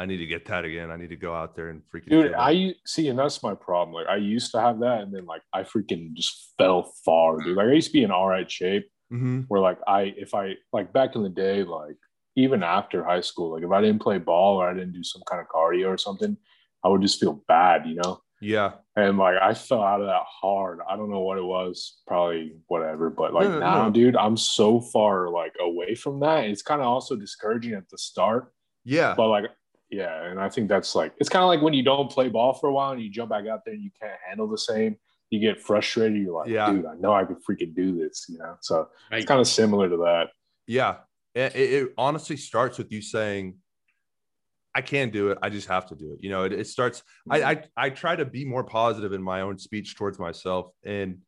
[0.00, 0.90] I need to get that again.
[0.92, 2.32] I need to go out there and freaking Dude.
[2.34, 3.92] I see, and that's my problem.
[3.94, 7.56] Like, I used to have that, and then like I freaking just fell far, dude.
[7.56, 9.46] Like, I used to be in all right shape, Mhm.
[9.48, 11.96] where like I, if I like back in the day, like
[12.36, 15.22] even after high school, like if I didn't play ball or I didn't do some
[15.28, 16.36] kind of cardio or something,
[16.84, 18.20] I would just feel bad, you know.
[18.40, 18.72] Yeah.
[18.96, 20.78] And like I fell out of that hard.
[20.88, 23.10] I don't know what it was, probably whatever.
[23.10, 23.90] But like No, no, now, no.
[23.90, 26.44] dude, I'm so far like away from that.
[26.44, 28.52] It's kind of also discouraging at the start.
[28.84, 29.14] Yeah.
[29.16, 29.44] But like,
[29.90, 32.52] yeah, and I think that's like it's kind of like when you don't play ball
[32.52, 34.96] for a while and you jump back out there and you can't handle the same.
[35.30, 36.22] You get frustrated.
[36.22, 36.70] You're like, Yeah.
[36.70, 38.56] dude, I know I could freaking do this, you know.
[38.60, 39.18] So Right.
[39.18, 40.28] it's kind of similar to that.
[40.66, 40.96] Yeah.
[41.34, 43.56] It it honestly starts with you saying,
[44.74, 45.38] I can do it.
[45.42, 46.18] I just have to do it.
[46.22, 47.48] You know, it, it starts, I, mm-hmm.
[47.76, 50.66] I, I try to be more positive in my own speech towards myself.
[50.84, 51.18] And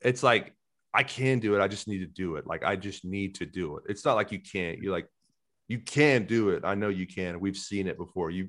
[0.00, 0.54] it's like,
[0.94, 1.60] I can do it.
[1.60, 2.46] I just need to do it.
[2.46, 3.84] Like, I just need to do it.
[3.88, 4.78] It's not like you can't.
[4.78, 5.06] You're like,
[5.68, 6.64] you can do it.
[6.64, 7.38] I know you can.
[7.38, 8.30] We've seen it before.
[8.30, 8.48] You,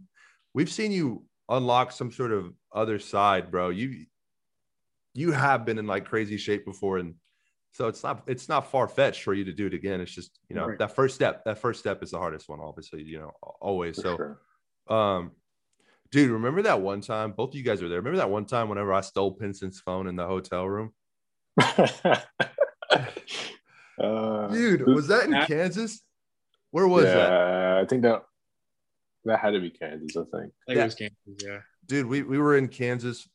[0.53, 3.69] we've seen you unlock some sort of other side, bro.
[3.69, 4.05] You,
[5.13, 6.97] you have been in like crazy shape before.
[6.97, 7.15] And
[7.71, 10.01] so it's not, it's not far fetched for you to do it again.
[10.01, 10.77] It's just, you know, Right.
[10.79, 13.95] that first step, that first step is the hardest one, obviously, you know, always.
[13.95, 14.41] For so, sure.
[14.89, 15.31] um,
[16.11, 17.31] dude, remember that one time?
[17.31, 17.99] Both of you guys were there.
[17.99, 20.93] Remember that one time whenever I stole Pinson's phone in the hotel room?
[24.01, 26.01] uh, Dude, was that in That- Kansas?
[26.71, 27.77] Where was yeah, that?
[27.79, 28.23] I think that
[29.25, 30.15] that had to be Kansas.
[30.15, 30.33] I think.
[30.33, 30.81] I think Yeah.
[30.81, 31.59] it was Kansas, yeah.
[31.85, 33.27] Dude, we, we were in Kansas.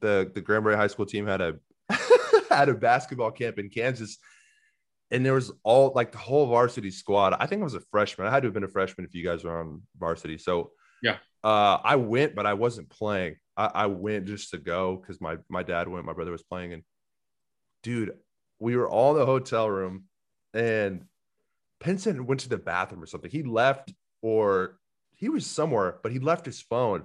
[0.00, 1.58] The the Granbury High School team had a
[2.56, 4.18] had a basketball camp in Kansas.
[5.10, 7.34] And there was all like the whole varsity squad.
[7.38, 8.26] I think I was a freshman.
[8.26, 10.36] I had to have been a freshman if you guys were on varsity.
[10.36, 11.18] So Yeah.
[11.44, 13.36] uh, I went, but I wasn't playing.
[13.56, 16.72] I, I went just to go because my my dad went, my brother was playing,
[16.72, 16.82] and
[17.82, 18.12] dude,
[18.58, 20.04] we were all in the hotel room,
[20.52, 21.04] and
[21.78, 23.30] Pinson went to the bathroom or something.
[23.30, 24.78] He left, or
[25.12, 27.04] he was somewhere, but he left his phone.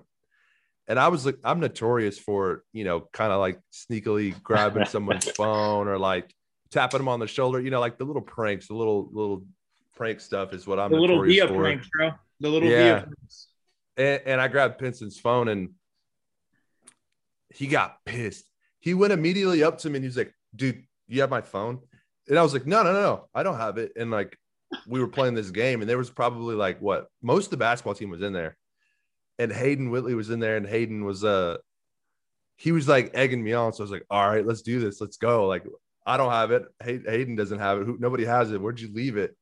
[0.88, 5.29] And I was like, I'm notorious for, you know, kind of like sneakily grabbing someone's
[5.32, 6.34] phone or like
[6.71, 9.45] tapping them on the shoulder, you know, like the little pranks, the little little
[9.95, 11.55] prank stuff is what I'm The little Via for.
[11.55, 12.11] pranks, bro.
[12.39, 13.05] The little Yeah.
[13.97, 15.69] And, and I grabbed Pinson's phone and
[17.49, 18.45] he got pissed.
[18.79, 21.79] He went immediately up to me and he was like, dude, you have my phone?
[22.27, 23.91] And I was like, no, no, no, no, I don't have it.
[23.95, 24.38] And like,
[24.88, 27.93] we were playing this game and there was probably like what most of the basketball
[27.93, 28.57] team was in there.
[29.41, 31.57] And Hayden Whitley was in there and Hayden was, uh,
[32.57, 33.73] he was like egging me on.
[33.73, 35.01] So I was like, all right, let's do this.
[35.01, 35.47] Let's go.
[35.47, 35.65] Like,
[36.05, 36.63] I don't have it.
[36.83, 37.85] Hay- Hayden doesn't have it.
[37.85, 38.61] Who, nobody has it.
[38.61, 39.35] Where'd you leave it?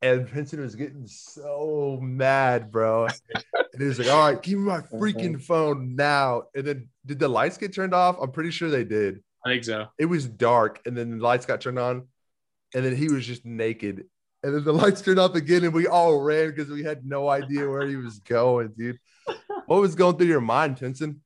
[0.00, 3.06] And Pinson was getting so mad, bro.
[3.06, 6.44] And he was like, all right, give me my freaking phone now.
[6.54, 8.16] And then did the lights get turned off?
[8.20, 9.22] I'm pretty sure they did.
[9.44, 9.86] I think so.
[9.98, 12.06] It was dark, and then the lights got turned on,
[12.74, 14.04] and then he was just naked.
[14.44, 17.28] And then the lights turned off again, and we all ran because we had no
[17.28, 18.98] idea where he was going, dude.
[19.72, 21.22] What was going through your mind, Pinson?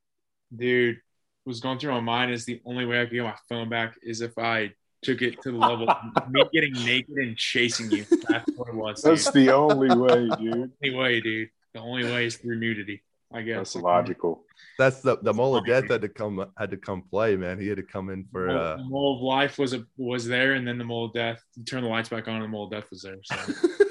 [0.54, 0.98] Dude,
[1.42, 3.68] what was going through my mind is the only way I could get my phone
[3.68, 4.70] back is if I
[5.02, 8.06] took it to the level of me getting naked and chasing you.
[8.28, 9.02] That's what it was.
[9.02, 9.10] Dude.
[9.10, 10.70] That's the only way, dude.
[10.80, 11.48] the only way, dude.
[11.74, 13.02] The only way is through nudity.
[13.34, 13.72] I guess.
[13.72, 14.44] That's logical.
[14.78, 17.58] That's the the mole of death had to come had to come play, man.
[17.58, 20.52] He had to come in for The uh mole of life was a, was there,
[20.52, 21.42] and then the mole of death.
[21.56, 23.16] You turn the lights back on, and the mole of death was there.
[23.24, 23.36] So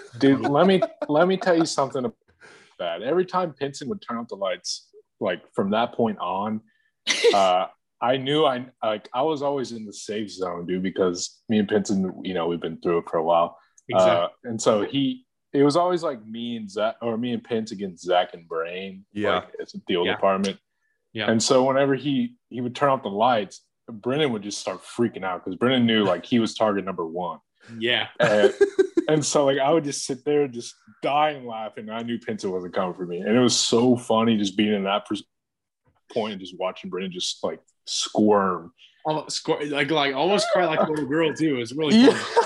[0.19, 2.05] Dude, let me let me tell you something
[2.79, 3.05] about that.
[3.07, 6.61] Every time Pinson would turn off the lights, like from that point on,
[7.33, 7.67] uh,
[8.01, 11.67] I knew I like I was always in the safe zone, dude, because me and
[11.67, 13.57] Pinson, you know, we've been through it for a while.
[13.89, 14.25] exactly.
[14.25, 17.71] Uh, and so he it was always like me and Zach or me and Pence
[17.71, 19.05] against Zach and Brennan.
[19.13, 19.35] Yeah.
[19.35, 20.15] Like it's the old Yeah.
[20.15, 20.57] apartment.
[21.13, 21.31] Yeah.
[21.31, 25.23] And so whenever he he would turn off the lights, Brennan would just start freaking
[25.23, 27.39] out because Brennan knew like he was target number one.
[27.77, 28.07] Yeah.
[28.19, 28.53] And,
[29.07, 31.89] and so like I would just sit there just dying laughing.
[31.89, 33.19] I knew Pinto wasn't coming for me.
[33.19, 35.23] And it was so funny just being in that pers-
[36.13, 38.71] point and just watching Brennan just like squirm.
[39.05, 41.55] Almost, squ- like like almost cry like a little girl too.
[41.55, 42.11] It was really Yeah.
[42.11, 42.41] funny.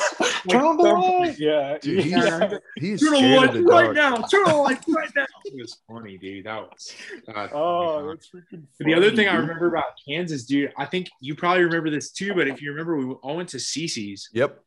[0.50, 1.38] Turn on the light.
[1.40, 1.78] Yeah.
[1.82, 2.58] Dude, he's, yeah.
[2.78, 4.16] he's Turn on the scared of lights the right now.
[4.28, 5.26] Turn on the lights right now.
[5.46, 6.46] It was funny, dude.
[6.46, 6.94] That was.
[7.34, 10.86] God, Oh, that's freaking But the other funny, thing I remember about Kansas, dude, I
[10.86, 12.34] think you probably remember this too.
[12.34, 14.62] But if you remember, we all went to CiCi's Yep.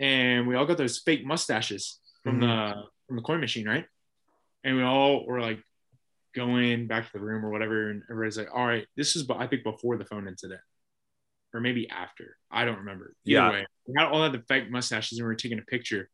[0.00, 2.80] And we all got those fake mustaches from the mm-hmm.
[3.06, 3.86] from the coin machine, right?
[4.64, 5.62] And we all were like
[6.34, 9.46] going back to the room or whatever, and everybody's like, "All right, this is I
[9.46, 10.60] think before the phone incident,
[11.52, 12.36] or maybe after.
[12.50, 13.14] I don't remember.
[13.24, 13.50] Either Yeah.
[13.50, 16.08] way, we had all had the fake mustaches and we were taking a picture."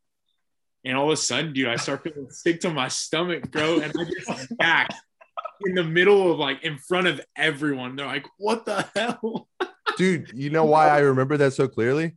[0.84, 3.92] And all of a sudden, dude, I start feeling sick to my stomach, bro, and
[3.98, 4.90] I just back
[5.66, 7.96] in the middle of like in front of everyone.
[7.96, 9.48] They're like, "What the hell?"
[9.96, 12.16] Dude, you know why I remember that so clearly?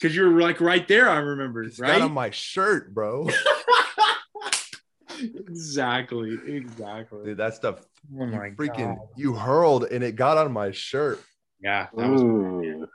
[0.00, 1.08] Because you were like right there.
[1.10, 1.98] I remember, It's right?
[1.98, 3.28] got on my shirt, bro.
[5.20, 7.24] exactly, exactly.
[7.24, 7.80] Dude, that stuff
[8.18, 9.08] Oh you freaking God.
[9.16, 11.20] you hurled and it got on my shirt.
[11.62, 12.88] Yeah, that was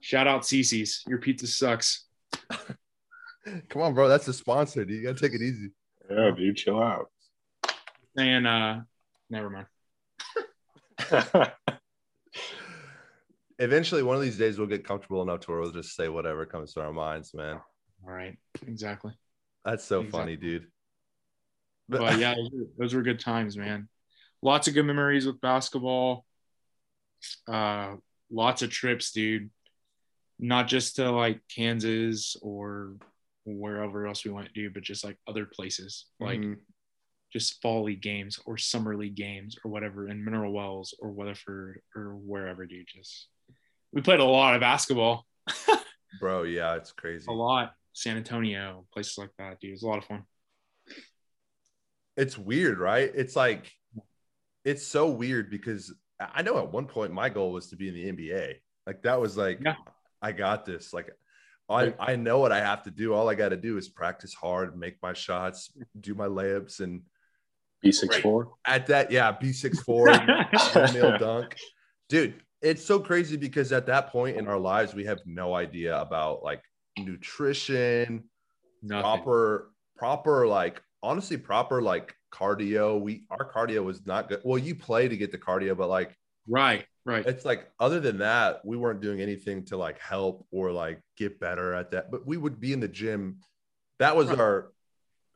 [0.00, 1.02] shout out CiCi's.
[1.08, 2.04] Your pizza sucks.
[3.68, 4.08] Come on, bro.
[4.08, 4.96] That's the sponsor, dude.
[4.96, 5.70] You gotta take it easy.
[6.08, 7.10] Yeah, dude, chill out.
[8.16, 8.80] And uh,
[9.28, 9.66] never mind.
[13.58, 16.44] Eventually, one of these days, we'll get comfortable enough to where we'll just say whatever
[16.44, 17.60] comes to our minds, man.
[18.06, 18.36] All right,
[18.66, 19.12] exactly.
[19.64, 20.20] That's so Exactly.
[20.20, 20.66] funny, dude.
[21.88, 23.88] But yeah, those were, those were good times, man.
[24.42, 26.26] Lots of good memories with basketball.
[27.46, 27.96] Uh,
[28.30, 29.50] lots of trips, dude.
[30.38, 32.96] Not just to like Kansas or
[33.46, 36.58] wherever else we went, dude, but just like other places, like Mhm.
[37.32, 41.80] just fall league games or summer league games or whatever in Mineral Wells or Weatherford
[41.94, 42.88] or wherever, dude.
[42.88, 43.28] Just
[43.94, 45.24] we played a lot of basketball,
[46.20, 47.26] bro, yeah, it's crazy.
[47.28, 47.72] a lot.
[47.92, 49.72] San Antonio, places like that, dude.
[49.72, 50.24] It's a lot of fun.
[52.16, 53.10] It's weird, right?
[53.14, 53.70] It's like,
[54.64, 57.88] it's so weird because I I know at one point my goal was to be
[57.88, 58.54] in the NBA.
[58.86, 59.74] Like that was like, Yeah.
[60.22, 60.92] I got this.
[60.92, 61.10] Like,
[61.68, 63.14] I I know what I have to do.
[63.14, 67.02] All I got to do is practice hard, make my shots, do my layups, and
[67.82, 68.52] B six four.
[68.66, 70.06] at that, yeah, B six four,
[70.74, 71.56] nail dunk,
[72.08, 72.34] dude.
[72.64, 76.42] It's so crazy because at that point in our lives, we have no idea about
[76.42, 76.62] like
[76.98, 78.24] nutrition,
[78.82, 79.02] Nothing.
[79.02, 82.98] proper, proper, like honestly, proper like cardio.
[82.98, 84.40] We our cardio was not good.
[84.44, 86.16] Well, you play to get the cardio, but like
[86.48, 87.26] Right, right.
[87.26, 91.38] it's like other than that, we weren't doing anything to like help or like get
[91.38, 92.10] better at that.
[92.10, 93.40] But we would be in the gym.
[93.98, 94.40] That was Right.
[94.40, 94.72] our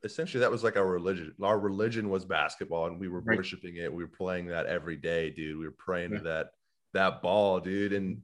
[0.03, 1.35] essentially that was like our religion.
[1.43, 3.37] Our religion was basketball, and we were Right.
[3.37, 3.93] worshiping it.
[3.93, 5.59] We were playing that every day, dude.
[5.59, 6.53] We were praying to that
[6.95, 7.93] that ball, dude.
[7.93, 8.23] And,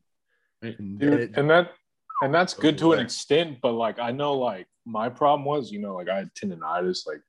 [0.62, 1.72] and Dude, it- and that
[2.22, 5.70] and that's oh, good to an extent, but like I know like my problem was,
[5.70, 7.20] you know, like I had tendonitis like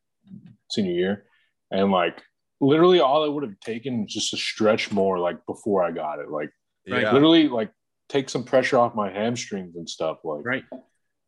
[0.70, 1.26] senior year,
[1.72, 2.22] and like
[2.62, 6.20] literally all it would have taken was just to stretch more like before I got
[6.20, 6.30] it.
[6.30, 6.52] Like
[6.90, 7.02] Right.
[7.02, 7.72] yeah, literally like
[8.10, 10.20] take some pressure off my hamstrings and stuff.
[10.24, 10.64] Like Right.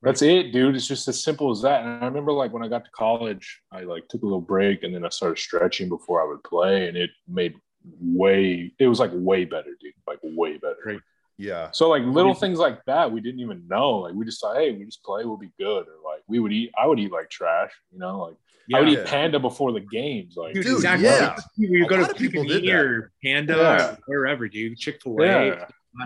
[0.03, 0.75] that's it, dude.
[0.75, 1.83] It's just as simple as that.
[1.83, 4.83] And I remember like when I got to college, I like took a little break
[4.83, 7.55] and then I started stretching before I would play, and it made
[8.01, 9.93] way it was like way better, dude.
[10.07, 10.77] Like way better.
[10.83, 10.99] Great.
[11.37, 13.99] yeah, So like little you- things like that, we didn't even know.
[13.99, 15.87] Like we just thought, hey, we just play, we'll be good.
[15.87, 18.35] Or like we would eat, I would eat like trash, you know, like
[18.73, 19.01] I would Yeah.
[19.01, 20.35] eat panda before the games.
[20.35, 21.07] Like Dude, Dude, exactly.
[21.07, 21.37] yeah.
[21.57, 23.95] We A go to people Chicken did or Panda, Yeah.
[24.07, 24.77] wherever, dude.
[24.77, 25.65] Chick Fil A, yeah,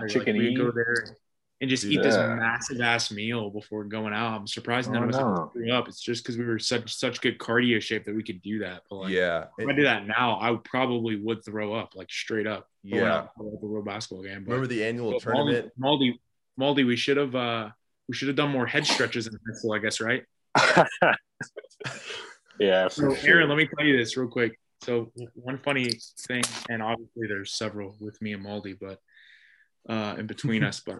[0.10, 0.56] Chicken we E.
[0.56, 1.18] go there
[1.62, 4.34] and just Dude, eat this massive ass meal before going out.
[4.34, 5.52] I'm surprised none Oh, of us no.
[5.54, 5.88] threw up.
[5.88, 8.82] It's just because we were such such good cardio shape that we could do that.
[8.90, 12.48] But like, yeah, if I do that now, I probably would throw up like straight
[12.48, 12.68] up.
[12.84, 13.04] But yeah.
[13.04, 14.44] not at the real basketball game.
[14.44, 15.72] But Remember the annual tournament?
[15.80, 16.20] Maldi,
[16.60, 17.70] Maldi, we should have uh
[18.08, 20.24] we should have done more head stretches in high school, I guess, right?
[22.60, 22.88] yeah.
[22.88, 23.30] So, sure.
[23.30, 24.60] Aaron, let me tell you this real quick.
[24.84, 25.92] So, one funny
[26.28, 29.00] thing, and obviously there's several with me and Maldi, but
[29.88, 30.98] uh, in between us, but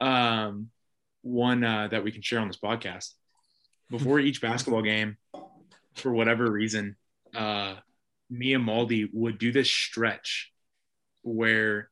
[0.00, 0.70] um,
[1.22, 3.10] one uh, that we can share on this podcast.
[3.90, 5.16] Before each basketball game,
[5.94, 6.96] for whatever reason,
[7.34, 7.74] uh,
[8.28, 10.52] me and Maldi would do this stretch
[11.22, 11.88] where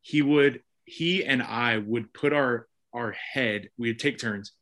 [0.00, 4.52] he would, he and I would put our our head, we would take turns,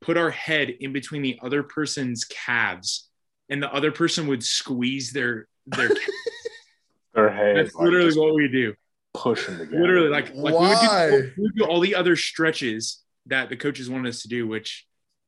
[0.00, 3.08] put our head in between the other person's calves
[3.48, 5.90] and the other person would squeeze their their
[7.14, 7.56] Their head.
[7.56, 8.74] that's literally just what we do
[9.16, 9.80] push them together.
[9.80, 11.06] literally like like Why?
[11.10, 14.22] we would, do, we would do all the other stretches that the coaches wanted us
[14.22, 14.86] to do which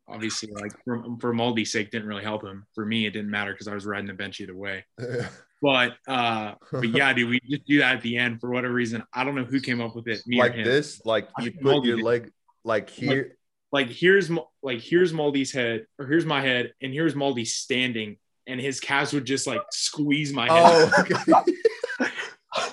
[0.09, 3.52] obviously like for, for Maldi's sake didn't really help him for me it didn't matter
[3.52, 4.85] because I was riding the bench either way
[5.62, 9.02] but uh but yeah dude we just do that at the end for whatever reason
[9.12, 10.65] I don't know who came up with it me like or him.
[10.65, 12.05] this, like you put Moldy your did.
[12.05, 12.31] leg
[12.65, 13.36] like here.
[13.73, 18.16] like here's Mo- like here's Maldi's head or here's my head and here's Maldi standing
[18.47, 21.52] and his calves would just like squeeze my head Oh, okay.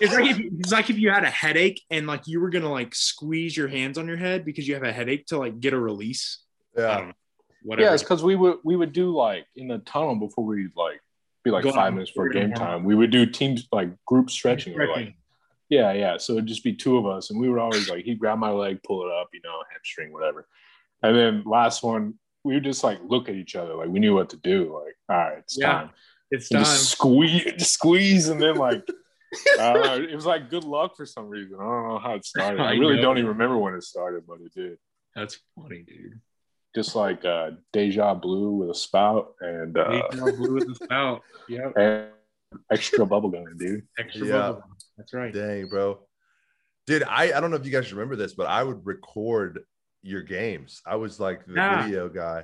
[0.01, 2.71] It's like if it's like if you had a headache and like you were gonna
[2.71, 5.73] like squeeze your hands on your head because you have a headache to like get
[5.73, 6.39] a release.
[6.77, 6.83] Yeah.
[6.99, 7.11] know.
[7.63, 7.87] Whatever.
[7.89, 11.01] Yeah, it's because we would we would do like in the tunnel before we like
[11.43, 11.93] be like Go five out.
[11.93, 12.83] minutes for game have- time.
[12.83, 14.75] We would do teams like group stretching.
[14.75, 15.15] We're like,
[15.69, 16.17] yeah, yeah.
[16.17, 18.51] So it'd just be two of us, and we would always like he'd grab my
[18.51, 20.47] leg, pull it up, you know, hamstring, whatever.
[21.01, 24.13] And then last one, we would just like look at each other, like we knew
[24.15, 24.73] what to do.
[24.83, 25.71] Like, all right, it's Yeah.
[25.71, 25.89] time.
[26.31, 26.65] It's And time.
[26.65, 28.87] just squeeze, just squeeze, and then like.
[29.59, 30.07] I.
[30.09, 31.57] It was like good luck for some reason.
[31.59, 32.59] I don't know how it started.
[32.61, 33.01] I I really know.
[33.03, 34.77] don't even remember when it started, but it did.
[35.15, 36.19] That's funny, dude.
[36.75, 41.21] Just like uh, Deja Blue with a spout and uh, Deja blue with the spout.
[41.49, 41.73] Yep.
[41.77, 42.07] and
[42.71, 43.83] extra bubble gum, dude.
[43.97, 44.33] Extra Yeah.
[44.33, 44.75] bubble gum.
[44.97, 45.33] That's right.
[45.33, 45.99] Dang, bro.
[46.87, 49.63] Dude, I, I don't know if you guys remember this, but I would record
[50.03, 50.81] your games.
[50.85, 51.83] I was like the Yeah.
[51.85, 52.43] video guy.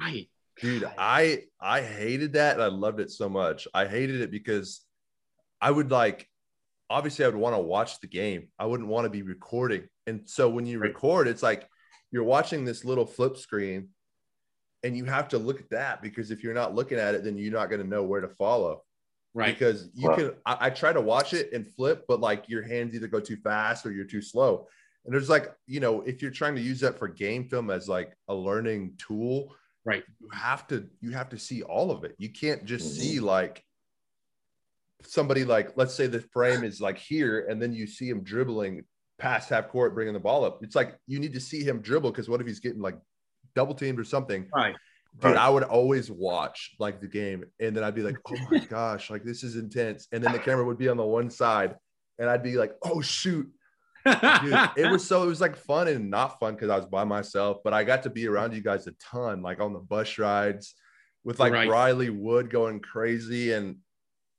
[0.00, 0.28] Right.
[0.60, 3.66] Dude, I I hated that and I loved it so much.
[3.72, 4.84] I hated it because
[5.60, 6.26] I would like
[6.88, 8.48] obviously I would want to watch the game.
[8.58, 9.84] I wouldn't want to be recording.
[10.08, 11.68] And so when you record, it's like
[12.10, 13.90] you're watching this little flip screen
[14.82, 17.38] and you have to look at that because if you're not looking at it, then
[17.38, 18.82] you're not going to know where to follow.
[19.34, 19.56] Right.
[19.56, 20.18] Because you Right.
[20.18, 23.20] can, I, I try to watch it and flip, but like your hands either go
[23.20, 24.66] too fast or you're too slow.
[25.04, 27.88] And there's like, you know, if you're trying to use that for game film as
[27.88, 29.54] like a learning tool,
[29.84, 30.02] Right.
[30.18, 32.16] you have to you have to see all of it.
[32.18, 33.00] You can't just Mhm.
[33.00, 33.64] see like
[35.06, 38.84] somebody like let's say the frame is like here and then you see him dribbling
[39.18, 40.62] past half court bringing the ball up.
[40.62, 42.96] It's like you need to see him dribble because what if he's getting like
[43.54, 44.48] double teamed or something?
[44.54, 44.74] Right.
[45.14, 45.36] Dude, Right.
[45.36, 49.10] I would always watch like the game and then I'd be like, "Oh my gosh,
[49.10, 51.74] like this is intense." And then the camera would be on the one side
[52.18, 53.50] and I'd be like, "Oh shoot."
[54.06, 57.04] Dude, it was so it was like fun and not fun because I was by
[57.04, 60.16] myself, but I got to be around you guys a ton, like on the bus
[60.16, 60.74] rides
[61.22, 61.68] with like Right.
[61.68, 63.76] Riley Wood going crazy, and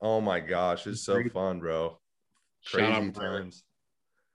[0.02, 1.98] oh my gosh, it's so fun, bro.
[2.62, 3.40] Shout out, Crazy Riley.
[3.42, 3.64] times.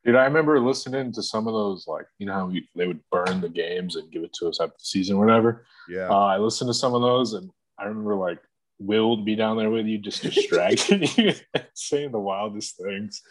[0.05, 3.01] Dude, I remember listening to some of those, like, you know how we, they would
[3.11, 5.67] burn the games and give it to us after the season, or whatever.
[5.89, 8.39] Yeah, Uh, I listened to some of those, and I remember like
[8.79, 11.33] Will be down there with you, just distracting you,
[11.75, 13.23] saying the wildest things.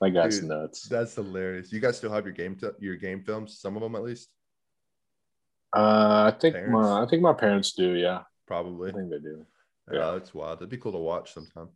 [0.00, 0.82] That guy's Dude, nuts.
[0.88, 1.72] that's hilarious.
[1.72, 4.28] You guys still have your game t- your game films, some of them at least,
[5.74, 6.72] Uh, I think Parents?
[6.72, 7.92] my I think my parents do.
[7.94, 8.90] Yeah, probably.
[8.90, 9.46] I think they do.
[9.90, 10.10] Yeah, Yeah.
[10.12, 10.58] that's wild.
[10.58, 11.68] It'd be cool to watch sometime.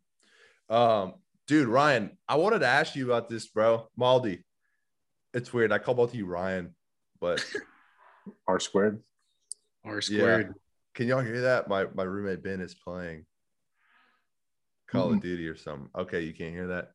[0.69, 1.15] Um,
[1.47, 3.89] dude, Ryan, I wanted to ask you about this, bro.
[3.99, 4.43] Maldi.
[5.35, 5.71] It's weird.
[5.73, 6.75] I call both of you Ryan,
[7.21, 7.45] but
[8.49, 9.03] R squared.
[9.85, 10.55] R squared.
[10.95, 11.69] can y'all hear that?
[11.69, 13.27] My my roommate Ben is playing
[14.89, 15.15] Call Mm-hmm.
[15.17, 15.89] of Duty or something.
[15.97, 16.91] Okay, you can't hear that.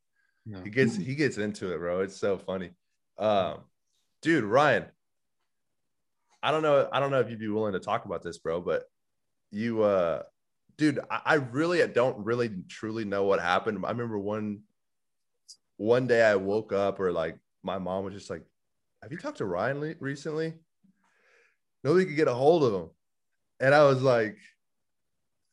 [0.46, 0.62] No.
[0.62, 2.02] He gets he gets into it, bro.
[2.02, 2.72] It's so funny.
[3.18, 3.60] Um,
[4.22, 4.86] dude, Ryan.
[6.44, 6.88] I don't know.
[6.92, 8.84] I don't know if you'd be willing to talk about this, bro, but
[9.52, 10.24] you uh
[10.78, 13.84] dude, I, I really don't really truly know what happened.
[13.86, 14.62] I remember one
[15.78, 18.44] one day I woke up or like my mom was just like,
[19.02, 20.54] Have you talked to Ryan le- recently?
[21.84, 22.90] Nobody could get a hold of him.
[23.60, 24.38] And I was like,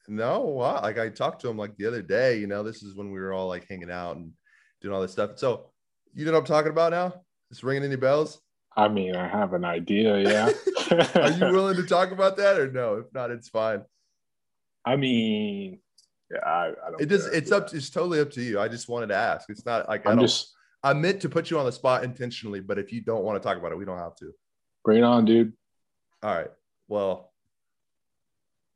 [0.09, 0.81] No, why?
[0.81, 3.21] Like I talked to him like the other day, you know, this is when we
[3.21, 4.33] were all like hanging out and
[4.81, 5.39] doing all this stuff.
[5.39, 5.71] So
[6.15, 7.15] you know what I'm talking about now?
[7.51, 8.41] It's ringing any bells?
[8.77, 10.19] I mean, I have an idea.
[10.19, 10.51] Yeah.
[11.15, 12.97] Are you willing to talk about that or no?
[12.97, 13.83] If not, it's fine.
[14.85, 15.79] I mean,
[16.31, 17.01] yeah, I, I don't.
[17.01, 17.33] It care.
[17.33, 18.61] it's up it's totally up to you.
[18.61, 19.49] I just wanted to ask.
[19.51, 20.53] It's not like I I'm don't just
[20.83, 23.47] I meant to put you on the spot intentionally, but if you don't want to
[23.47, 24.33] talk about it, we don't have to.
[24.85, 25.53] bring it on, dude.
[26.23, 26.51] All right.
[26.89, 27.33] Well,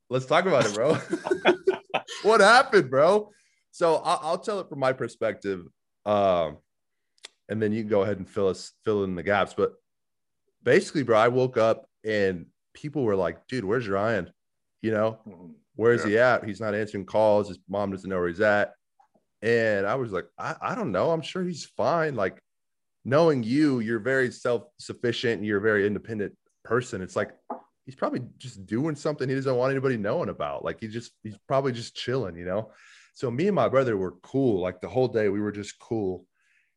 [0.09, 0.95] let's talk about it, bro.
[2.23, 3.31] what happened, bro?
[3.73, 5.67] So I'll, I'll tell it from my perspective,
[6.05, 6.59] um,
[7.49, 9.55] and then you can go ahead and fill us fill in the gaps.
[9.55, 9.75] But
[10.63, 14.31] basically, bro, I woke up and people were like, "Dude, where's Ryan?
[14.81, 15.19] You know,
[15.77, 16.45] where's he at?
[16.45, 17.49] He's not answering calls.
[17.49, 18.73] His mom doesn't know where he's at."
[19.43, 21.11] And I was like, I, I don't know.
[21.11, 22.17] I'm sure he's fine.
[22.17, 22.41] Like,
[23.05, 26.35] knowing you, you're very self sufficient and you're a very independent
[26.65, 27.01] person.
[27.01, 27.31] It's like
[27.87, 30.65] he's probably just doing something he doesn't want anybody knowing about.
[30.65, 32.73] Like he just he's probably just chilling, you know.
[33.15, 34.61] So me and my brother were cool.
[34.61, 36.27] Like the whole day we were just cool.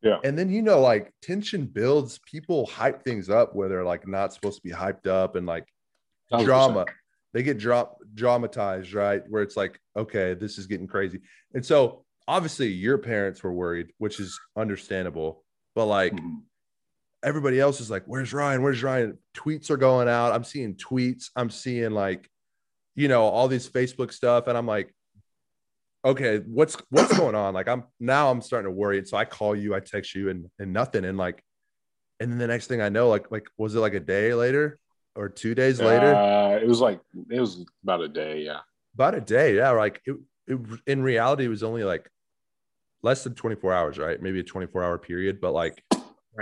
[0.02, 0.20] Yeah.
[0.24, 4.34] And then you know, like tension builds, people hype things up where they're like not
[4.34, 5.66] supposed to be hyped up and like
[6.32, 6.46] 100%.
[6.46, 6.86] drama.
[7.34, 9.22] They get drop dramatized, right?
[9.30, 11.20] Where it's like, okay, this is getting crazy.
[11.54, 15.44] And so obviously your parents were worried, which is understandable.
[15.76, 16.42] But like Mhm.
[17.24, 18.64] everybody else is like, where's Ryan?
[18.64, 19.18] Where's Ryan?
[19.36, 20.34] Tweets are going out.
[20.34, 21.30] I'm seeing tweets.
[21.36, 22.30] I'm seeing like,
[22.96, 24.48] you know, all these Facebook stuff.
[24.48, 24.94] And I'm like,
[26.04, 27.54] okay, what's what's going on?
[27.54, 28.98] Like I'm now I'm starting to worry.
[28.98, 31.06] And so I call you, I text you and and nothing.
[31.06, 31.44] And like,
[32.20, 34.80] and then the next thing I know, like, like was it like a day later
[35.20, 36.16] or two days later?
[36.16, 38.42] Uh, it was like it was about a day.
[38.44, 38.60] Yeah.
[38.96, 39.72] About a day, yeah.
[39.72, 40.16] Like it,
[40.48, 42.10] it in reality, it was only like
[43.04, 44.22] less than 24 hours, right?
[44.22, 45.84] Maybe a 24 hour period, but like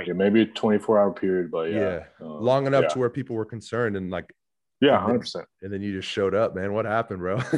[0.06, 2.04] Yeah, maybe a 24 hour period, but yeah, Yeah.
[2.22, 2.90] Uh, long enough yeah.
[2.90, 4.32] to where people were concerned and like
[4.80, 5.45] yeah, hundred percent.
[5.64, 6.72] and then you just showed up, man.
[6.74, 7.40] What happened, bro?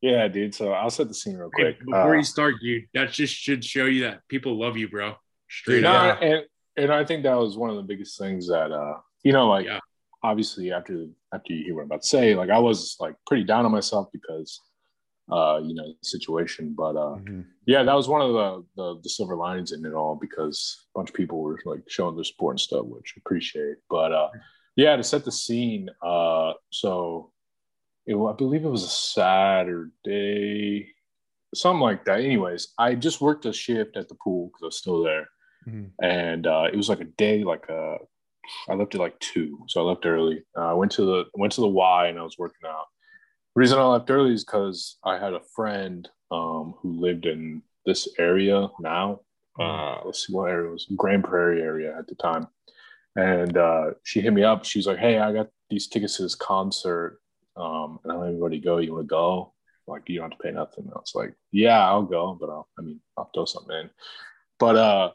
[0.00, 0.54] Yeah, dude.
[0.54, 1.80] So I'll set the scene real Hey, quick.
[1.84, 5.14] before Uh, you start, dude, that just should show you that people love you, bro.
[5.50, 6.20] Straight Dude, up.
[6.22, 6.28] Yeah.
[6.28, 6.44] and
[6.76, 8.94] and I think that was one of the biggest things that uh,
[9.24, 9.80] you know, like Yeah.
[10.22, 13.44] Obviously after after you hear what I'm about to say, like I was like pretty
[13.44, 14.60] down on myself because
[15.30, 16.74] uh, you know, the situation.
[16.76, 17.44] But uh Mhm.
[17.66, 20.98] yeah, that was one of the, the the silver linings in it all because a
[20.98, 23.76] bunch of people were like showing their support and stuff, which I appreciate.
[23.90, 24.28] But uh
[24.76, 27.32] yeah, to set the scene, uh so
[28.06, 30.94] it, I believe it was a Saturday,
[31.54, 32.20] something like that.
[32.20, 35.28] Anyways, I just worked a shift at the pool because I was still there,
[35.66, 35.90] Mhm.
[36.02, 37.98] and uh, it was like a day, like uh,
[38.68, 40.42] I left at like two, so I left early.
[40.56, 42.86] Uh, I went to the went to the Y and I was working out.
[43.54, 47.62] The reason I left early is because I had a friend um, who lived in
[47.86, 49.20] this area now.
[49.58, 52.46] Uh, let's see what area it was Grand Prairie area at the time,
[53.16, 54.64] and uh, she hit me up.
[54.64, 57.18] She was like, "Hey, I got these tickets to this concert,
[57.56, 58.78] um, and I don't everybody go.
[58.78, 59.54] You want to go?
[59.88, 62.68] Like, you don't have to pay nothing." I was like, "Yeah, I'll go, but I'll,
[62.78, 63.90] I mean, I'll throw something in."
[64.60, 65.10] But uh,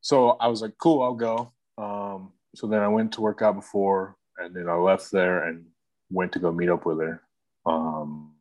[0.00, 3.54] so I was like, "Cool, I'll go." Um, so then I went to work out
[3.54, 5.64] before, and then I left there and
[6.10, 7.22] went to go meet up with her.
[7.64, 8.32] Um,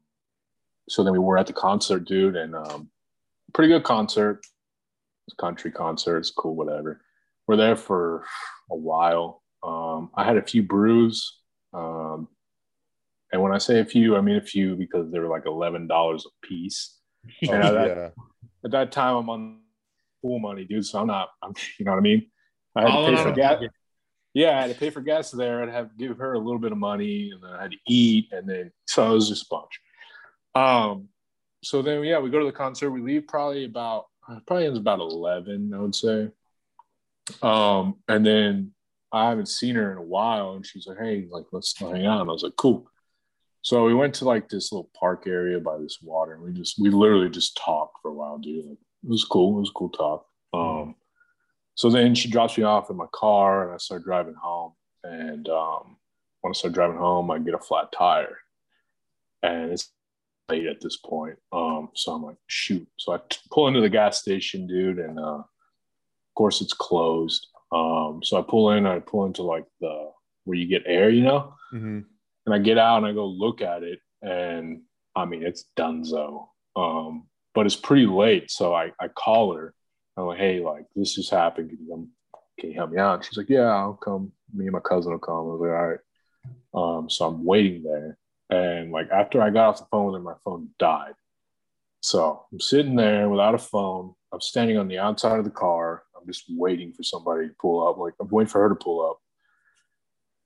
[0.89, 2.89] so then we were at the concert, dude, and um,
[3.53, 4.41] pretty good concert.
[5.39, 6.99] Country concert, it's cool, whatever.
[7.47, 8.25] We're there for
[8.69, 9.41] a while.
[9.63, 11.37] Um, I had a few brews.
[11.73, 12.27] Um,
[13.31, 15.87] and when I say a few, I mean a few because they were like eleven
[15.87, 16.97] dollars a piece.
[17.47, 18.09] Oh, And at, that, yeah.
[18.65, 19.59] at that time, I'm on
[20.21, 20.85] pool money, dude.
[20.85, 21.29] So I'm not.
[21.41, 22.27] I'm, you know what I mean?
[22.75, 23.63] I had All to in pay for on gas.
[24.33, 25.61] Yeah, I had to pay for gas there.
[25.61, 28.29] I'd have give her a little bit of money, and then I had to eat,
[28.31, 29.81] and then so it was just a bunch.
[30.55, 31.09] Um,
[31.63, 32.91] so then yeah, we go to the concert.
[32.91, 34.05] We leave probably about
[34.47, 36.29] probably ends about eleven, I would say.
[37.41, 38.71] Um, and then
[39.11, 42.21] I haven't seen her in a while, and she's like, "Hey, like let's hang out."
[42.21, 42.87] And I was like, "Cool."
[43.63, 46.79] So we went to like this little park area by this water, and we just
[46.79, 48.65] we literally just talked for a while, dude.
[48.65, 49.57] Like, it was cool.
[49.57, 50.25] It was cool talk.
[51.75, 54.73] So then she drops me off in my car, and I start driving home.
[55.03, 55.97] And um,
[56.41, 58.37] when I start driving home, I get a flat tire,
[59.41, 59.91] and it's
[60.49, 61.37] late at this point.
[61.51, 62.87] Um, so I'm like, shoot.
[62.97, 65.45] So I t- pull into the gas station, dude, and uh, of
[66.35, 67.47] course it's closed.
[67.71, 70.11] Um, so I pull in, I pull into like the
[70.43, 72.03] where you get air, you know, Mhm.
[72.45, 74.81] and I get out and I go look at it, and
[75.15, 76.47] I mean it's Dunzo.
[76.75, 79.73] Um, but it's pretty late, so I I call her.
[80.17, 81.69] I'm like, hey, like this just happened.
[81.69, 82.09] Can you,
[82.59, 83.23] can you help me out?
[83.23, 84.31] She's like, yeah, I'll come.
[84.53, 85.35] Me and my cousin will come.
[85.35, 85.99] I was like, all right.
[86.73, 88.17] Um, so I'm waiting there,
[88.49, 91.13] and like after I got off the phone with her, my phone died.
[92.01, 94.13] So I'm sitting there without a phone.
[94.33, 96.03] I'm standing on the outside of the car.
[96.19, 97.97] I'm just waiting for somebody to pull up.
[97.97, 99.19] Like I'm waiting for her to pull up.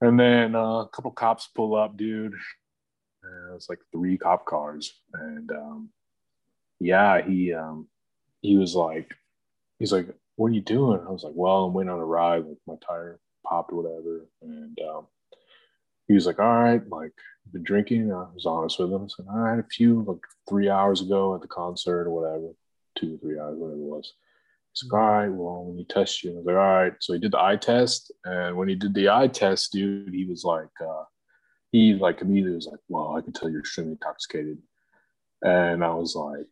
[0.00, 2.34] And then uh, a couple cops pull up, dude.
[3.22, 5.90] And it's like three cop cars, and um,
[6.78, 7.88] yeah, he um,
[8.40, 9.14] he was like,
[9.78, 12.44] he's like, "What are you doing?" I was like, "Well, I'm waiting on a ride.
[12.44, 15.06] Like my tire popped or whatever." And um,
[16.08, 17.12] he was like, "All right, like
[17.52, 19.04] been drinking." I was honest with him.
[19.04, 22.52] I said, "I had a few like three hours ago at the concert or whatever,
[22.96, 24.12] two or three hours, whatever it was."
[24.72, 27.12] He's like, "All right, well, when you test you," I was like, "All right." So
[27.12, 30.44] he did the eye test, and when he did the eye test, dude, he was
[30.44, 31.04] like, uh,
[31.72, 34.58] he like immediately was like, "Well, I can tell you're extremely intoxicated,"
[35.42, 36.46] and I was like,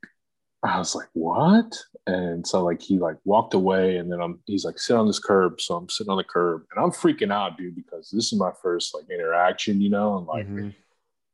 [0.65, 1.77] I was like, "What?"
[2.07, 5.19] And so like he like walked away, and then I'm he's like, "Sit on this
[5.19, 8.39] curb." So I'm sitting on the curb, and I'm freaking out, dude, because this is
[8.39, 10.74] my first like interaction, you know, and like Mhm.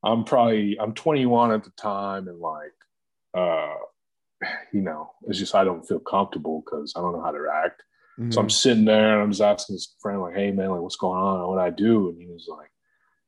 [0.05, 2.73] I'm probably I'm 21 at the time, and like,
[3.35, 3.77] uh,
[4.73, 7.83] you know, it's just I don't feel comfortable because I don't know how to act.
[8.31, 8.53] So I'm Mhm.
[8.53, 11.49] sitting there and I'm just asking this friend like, "Hey man, like what's going on?
[11.49, 12.71] What I do?" And he was like,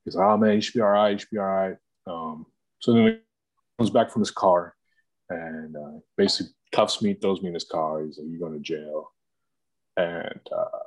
[0.04, 1.10] "He's like, oh man, you should be all right.
[1.12, 1.76] You should be all right."
[2.06, 2.46] Um,
[2.80, 3.18] so then he
[3.78, 4.74] comes back from his car
[5.32, 8.04] and uh, basically cuffs me, throws me in his car.
[8.04, 9.12] He's like, "You're going to jail."
[9.96, 10.78] And uh,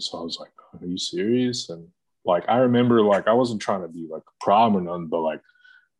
[0.00, 1.88] so I was like, "Are you serious?" And
[2.24, 5.20] like I remember, like I wasn't trying to be like a problem or nothing, but
[5.20, 5.40] like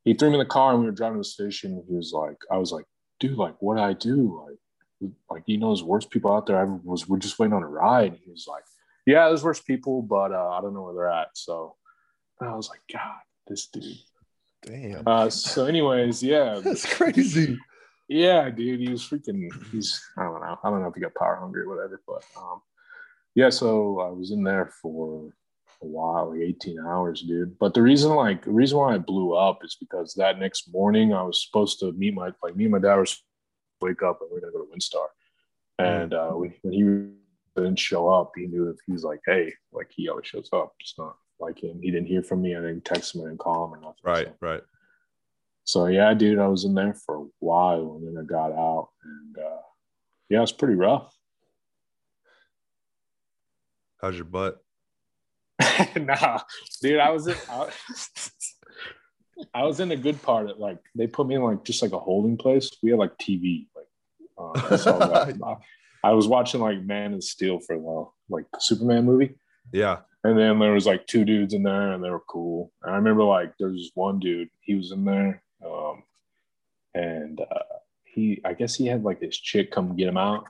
[0.05, 1.83] he threw me in the car and we were driving to the station.
[1.89, 2.85] He was like, "I was like,
[3.20, 4.59] dude, like what do I do, like."
[5.31, 6.59] like you know there's worse people out there.
[6.59, 8.12] I was we're just waiting on a ride.
[8.12, 8.65] And he was like,
[9.07, 11.29] Yeah, there's worse people, but uh, I don't know where they're at.
[11.35, 11.77] So
[12.41, 13.97] I was like, God, this dude.
[14.62, 15.07] Damn.
[15.07, 16.61] Uh, so anyways, yeah.
[16.65, 17.59] That's crazy.
[18.09, 18.80] Yeah, dude.
[18.80, 20.59] He was freaking he's I don't know.
[20.62, 22.62] I don't know if he got power hungry or whatever, but um
[23.35, 25.30] yeah, so I was in there for
[25.82, 27.59] a while, like 18 hours, dude.
[27.59, 31.12] But the reason like the reason why I blew up is because that next morning
[31.12, 33.16] I was supposed to meet my like me and my dad were to
[33.80, 35.06] wake up and we are gonna go to Windstar.
[35.78, 39.90] And uh when, when he didn't show up, he knew if he's like, hey, like
[39.94, 40.72] he always shows up.
[40.80, 41.80] It's not like him.
[41.82, 42.56] He didn't hear from me.
[42.56, 43.94] I didn't text him, I didn't call him or nothing.
[44.02, 44.62] Right, So, right.
[45.69, 48.89] So yeah, dude, I was in there for a while and then I got out
[49.05, 49.61] and uh
[50.31, 51.15] yeah, it's pretty rough.
[54.01, 54.65] How's your butt?
[56.01, 56.40] nah,
[56.81, 57.69] dude, I was in I,
[59.53, 61.93] I was in a good part of like they put me in like just like
[61.93, 62.70] a holding place.
[62.82, 65.57] We had like TV, like uh, so I,
[66.09, 69.35] I was watching like Man of Steel for a while, like the Superman movie.
[69.70, 69.99] Yeah.
[70.24, 72.73] And then there was like two dudes in there, and they were cool.
[72.82, 76.02] And I remember like there was one dude, he was in there, um,
[76.94, 80.47] and uh, he, I guess he had like this chick come get him out.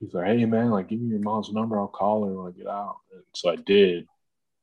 [0.00, 2.56] He's like, "Hey man, like give me your mom's number, I'll call her when I
[2.56, 4.06] get out." And so I did,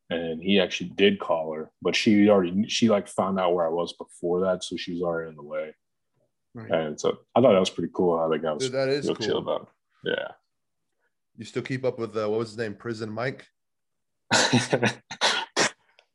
[0.09, 3.69] and he actually did call her, but she already she like found out where I
[3.69, 5.75] was before that, so she was already in the way.
[6.53, 6.71] Right.
[6.71, 9.05] And so I thought that was pretty cool how the guy was Dude, that is
[9.05, 9.67] real chill about it.
[10.09, 10.31] Yeah.
[11.37, 12.73] You still keep up with uh, what was his name?
[12.73, 13.45] Prison Mike.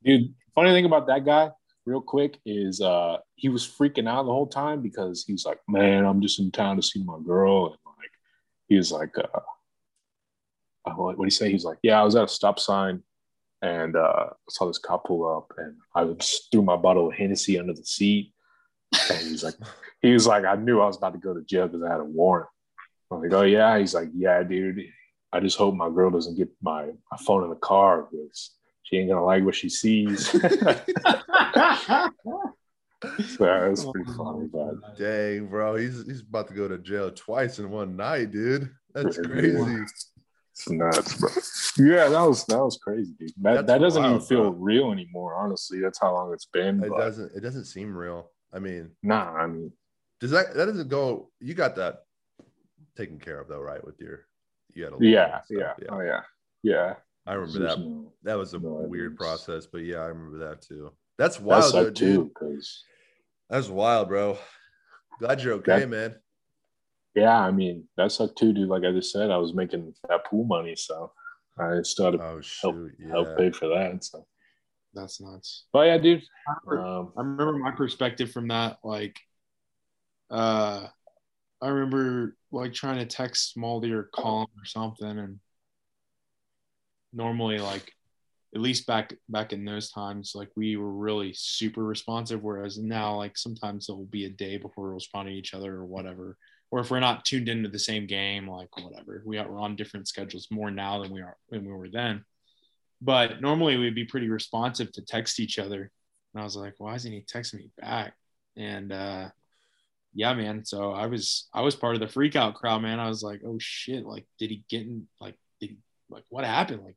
[0.05, 1.51] Dude, funny thing about that guy,
[1.87, 5.61] real quick, is uh he was freaking out the whole time because he was like,
[5.69, 7.67] Man, I'm just in town to see my girl.
[7.67, 8.11] And like
[8.69, 9.41] he was like, uh,
[10.85, 11.51] uh what do you say?
[11.51, 13.03] He's like, Yeah, I was at a stop sign
[13.63, 17.59] and uh saw this cop pull up and I just threw my bottle of Hennessy
[17.59, 18.33] under the seat.
[19.11, 19.55] And he's like,
[20.03, 22.01] he was like, I knew I was about to go to jail because I had
[22.01, 22.49] a warrant.
[23.11, 23.79] I'm like, oh yeah.
[23.79, 24.85] He's like, yeah, dude.
[25.33, 28.51] I just hope my girl doesn't get my, my phone in the car because
[28.93, 30.29] she ain't gonna like what she sees.
[30.31, 30.41] so
[33.41, 37.11] that was pretty oh, funny, but Dang, bro, he's he's about to go to jail
[37.11, 38.71] twice in one night, dude.
[38.93, 39.85] That's crazy.
[40.53, 41.31] it's nuts, bro.
[41.79, 43.33] Yeah, that was that was crazy, dude.
[43.41, 44.61] That, that doesn't even feel bro.
[44.61, 45.37] real anymore.
[45.37, 46.85] Honestly, that's how long it's been.
[46.85, 48.31] It but doesn't it doesn't seem real.
[48.53, 49.73] I mean, Nah, I mean,
[50.21, 51.31] does that that doesn't go?
[51.41, 52.03] You got that
[52.95, 53.83] taken care of though, right?
[53.83, 54.27] With your
[54.75, 56.21] you had a yeah, stuff, yeah, oh yeah,
[56.63, 56.95] yeah.
[57.27, 57.79] I remember that.
[57.79, 59.19] no- That was a no weird evidence.
[59.19, 60.93] process, but yeah, I remember that too.
[61.19, 62.15] That's That wild, though, sucked dude.
[62.17, 62.85] too, because
[63.51, 64.39] That's wild, bro.
[65.19, 66.17] Glad you're okay, That- man.
[67.15, 68.69] yeah, I mean that sucked too, dude.
[68.69, 71.13] Like I just said, I was making that pool money, so
[71.59, 73.35] I started had to Oh shoot, help yeah.
[73.37, 74.03] pay for that.
[74.05, 74.27] So,
[74.95, 75.67] That's nuts.
[75.73, 76.23] but yeah, dude.
[76.49, 78.79] I Um, remember my perspective from that.
[78.83, 79.21] Like,
[80.31, 80.89] uh,
[81.61, 85.41] I remember like trying to text Maldy or call him or something, and
[87.13, 87.93] normally, like,
[88.55, 92.43] at least back back in those times, like we were really super responsive.
[92.43, 95.75] Whereas now, like sometimes it will be a day before we respond to each other
[95.75, 96.37] or whatever.
[96.71, 99.77] Or if we're not tuned into the same game, like whatever, we are we're on
[99.77, 102.25] different schedules more now than we are when we were then.
[103.01, 105.91] But normally we'd be pretty responsive to text each other.
[106.35, 108.15] And I was like, why isn't he texting me back?
[108.57, 109.31] And uh
[110.15, 110.67] yeah, man.
[110.67, 113.01] So I was I was part of the freak out crowd, man.
[113.01, 115.37] I was like, oh shit, like did he get in like
[116.13, 116.83] like what happened?
[116.85, 116.97] Like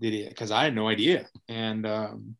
[0.00, 1.26] did he because I had no idea.
[1.48, 2.36] And um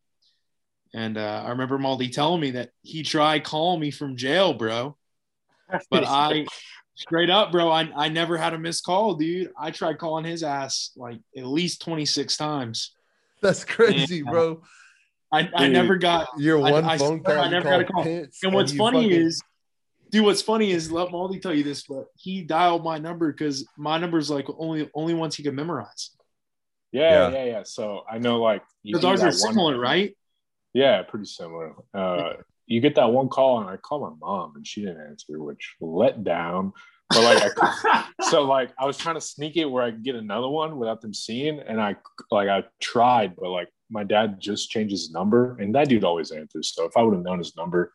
[0.93, 4.97] and uh I remember Maldi telling me that he tried calling me from jail, bro.
[5.90, 6.47] But I
[6.94, 9.51] straight up, bro, I, I never had a missed call, dude.
[9.59, 12.93] I tried calling his ass like at least 26 times.
[13.43, 14.31] That's crazy, Yeah.
[14.31, 14.62] bro.
[15.32, 17.44] I, I never got Your one I phone swear call.
[17.44, 18.05] I never got a call.
[18.05, 19.43] Pitts, And what's you funny fucking- is,
[20.14, 23.66] dude, what's funny is let Maldi tell you this, but he dialed my number because
[23.76, 26.10] my number is like only only ones he could memorize.
[26.92, 27.30] yeah, Yeah.
[27.36, 27.62] yeah, yeah.
[27.64, 30.16] So I know, like, you Because ours that are one- similar, right?
[30.72, 31.74] Yeah, pretty similar.
[31.92, 32.34] Uh,
[32.66, 35.74] you get that one call, and I call my mom, and she didn't answer, which
[35.80, 36.72] let down.
[37.10, 40.14] But like, I, so like, I was trying to sneak it where I could get
[40.14, 41.96] another one without them seeing, and I
[42.30, 46.30] like I tried, but like my dad just changed his number, and that dude always
[46.30, 46.72] answers.
[46.72, 47.92] So if I would have known his number,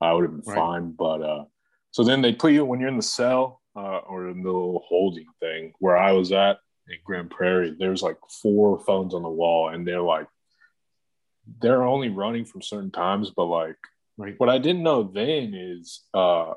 [0.00, 0.56] I would have been Right.
[0.56, 0.92] fine.
[0.92, 1.44] But uh,
[1.96, 4.84] so then they put you when you're in the cell uh, or in the little
[4.86, 6.58] holding thing where I was at
[6.90, 7.74] in Grand Prairie.
[7.78, 10.26] There's like four phones on the wall, and they're like
[11.62, 13.76] they're only running from certain times, but like
[14.18, 14.34] Right.
[14.36, 16.52] what I didn't know then is uh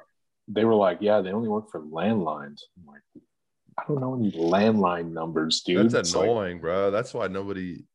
[0.49, 2.60] they were like, yeah, they only work for landlines.
[2.78, 3.02] I'm like,
[3.78, 5.90] I don't know any landline numbers, dude.
[5.90, 6.91] That's It's like- annoying, bro.
[6.91, 7.86] That's why nobody.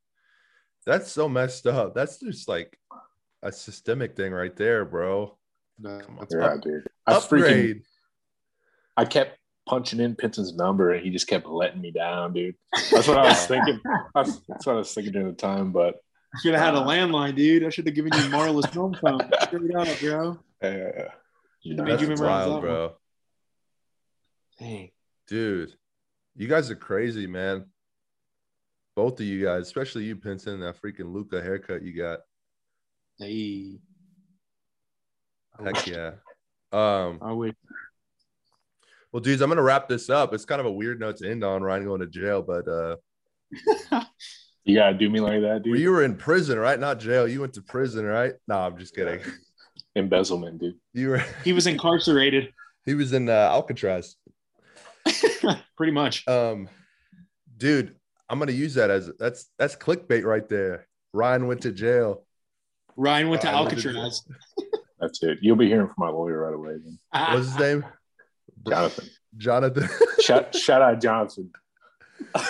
[0.87, 1.95] That's so messed up.
[1.95, 2.79] That's just like
[3.43, 5.37] a systemic thing right there, bro.
[5.83, 6.27] Come on.
[6.31, 6.87] yeah, dude.
[7.07, 7.83] I freaking
[8.97, 12.55] I kept punching in Pinson's number and he just kept letting me down, dude.
[12.91, 13.81] That's what I was thinking.
[14.15, 15.97] That's, that's what I was thinking during the time, but
[16.35, 17.65] I should have had a landline, dude.
[17.65, 19.21] I should have given you Marla's home phone.
[19.43, 20.39] Straight up, bro.
[20.63, 21.09] uh,
[21.63, 22.61] you know, you That's wild, that one.
[22.61, 22.93] bro.
[24.59, 24.91] Dang.
[25.27, 25.75] Dude,
[26.37, 27.67] you guys are crazy, man.
[28.95, 32.21] Both of you guys, especially you, Pinson, that freaking Luka haircut you got.
[33.19, 33.79] Hey.
[35.65, 36.13] Heck yeah.
[36.75, 37.55] Um, I would.
[39.13, 40.35] well, dudes, I'm gonna wrap this up.
[40.35, 42.97] It's kind of a weird note to end on, Ryan going to jail, but uh
[44.65, 45.73] you gotta do me like that, dude.
[45.73, 46.79] well, you were in prison, right?
[46.79, 47.29] Not jail.
[47.29, 48.33] You went to prison, right?
[48.49, 49.21] No, I'm just kidding.
[49.97, 50.75] Embezzlement, dude.
[50.93, 52.53] You were He was incarcerated,
[52.87, 54.17] he was in uh, Alcatraz.
[55.77, 56.27] pretty much.
[56.27, 56.69] Um,
[57.57, 57.95] dude,
[58.29, 60.89] I'm gonna use that as that's that's clickbait right there.
[61.13, 62.25] Ryan went to jail.
[62.97, 64.23] Ryan went to Ryan went to Alcatraz.
[65.05, 65.39] That's it.
[65.43, 66.79] You'll be hearing from my lawyer right away.
[66.83, 66.99] Then.
[67.13, 67.85] What's his name?
[68.67, 69.11] Jonathan.
[69.37, 69.89] Jonathan.
[70.23, 71.51] shout, shout out Jonathan.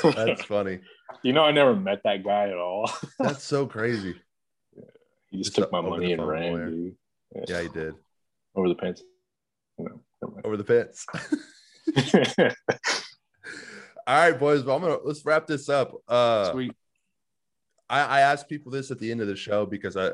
[0.04, 0.78] That's funny.
[1.24, 2.88] you know, I never met that guy at all.
[3.18, 4.14] That's so crazy.
[5.30, 6.96] he just Just took my money and ran, dude.
[7.48, 7.94] Yeah, he did.
[8.54, 9.02] Over the pants.
[9.76, 10.00] Know,
[10.44, 10.88] Over the
[12.38, 12.54] mind.
[14.06, 14.62] All right, boys.
[14.62, 15.92] But I'm gonna let's wrap this up.
[16.06, 16.72] Uh Sweet.
[17.90, 20.12] I, I ask people this at the end of the show because I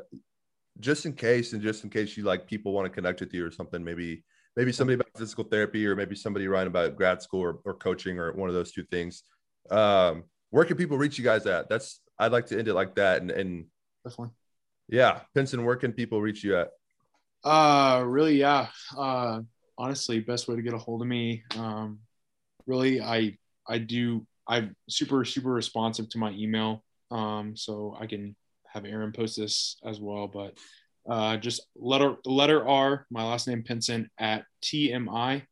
[0.81, 3.47] just in case and just in case you like people want to connect with you
[3.47, 4.25] or something, maybe
[4.57, 8.19] maybe somebody about physical therapy or maybe somebody writing about grad school or, or coaching
[8.19, 9.23] or one of those two things.
[9.71, 11.69] Um, where can people reach you guys at?
[11.69, 13.23] That's I'd like to end it like that.
[13.23, 13.67] And and
[14.05, 14.35] Definitely.
[14.89, 16.71] yeah, Pinson, where can people reach you at?
[17.45, 18.69] Uh, really, yeah.
[18.97, 19.41] Uh,
[19.79, 21.43] honestly, best way to get a hold of me.
[21.57, 22.01] Um,
[22.67, 24.27] really, I I do.
[24.49, 26.83] I'm super super responsive to my email.
[27.11, 28.37] Um, so I can
[28.73, 30.29] have Aaron post this as well.
[30.29, 30.57] But
[31.09, 35.43] uh, just letter letter R, my last name Pinson at TMI,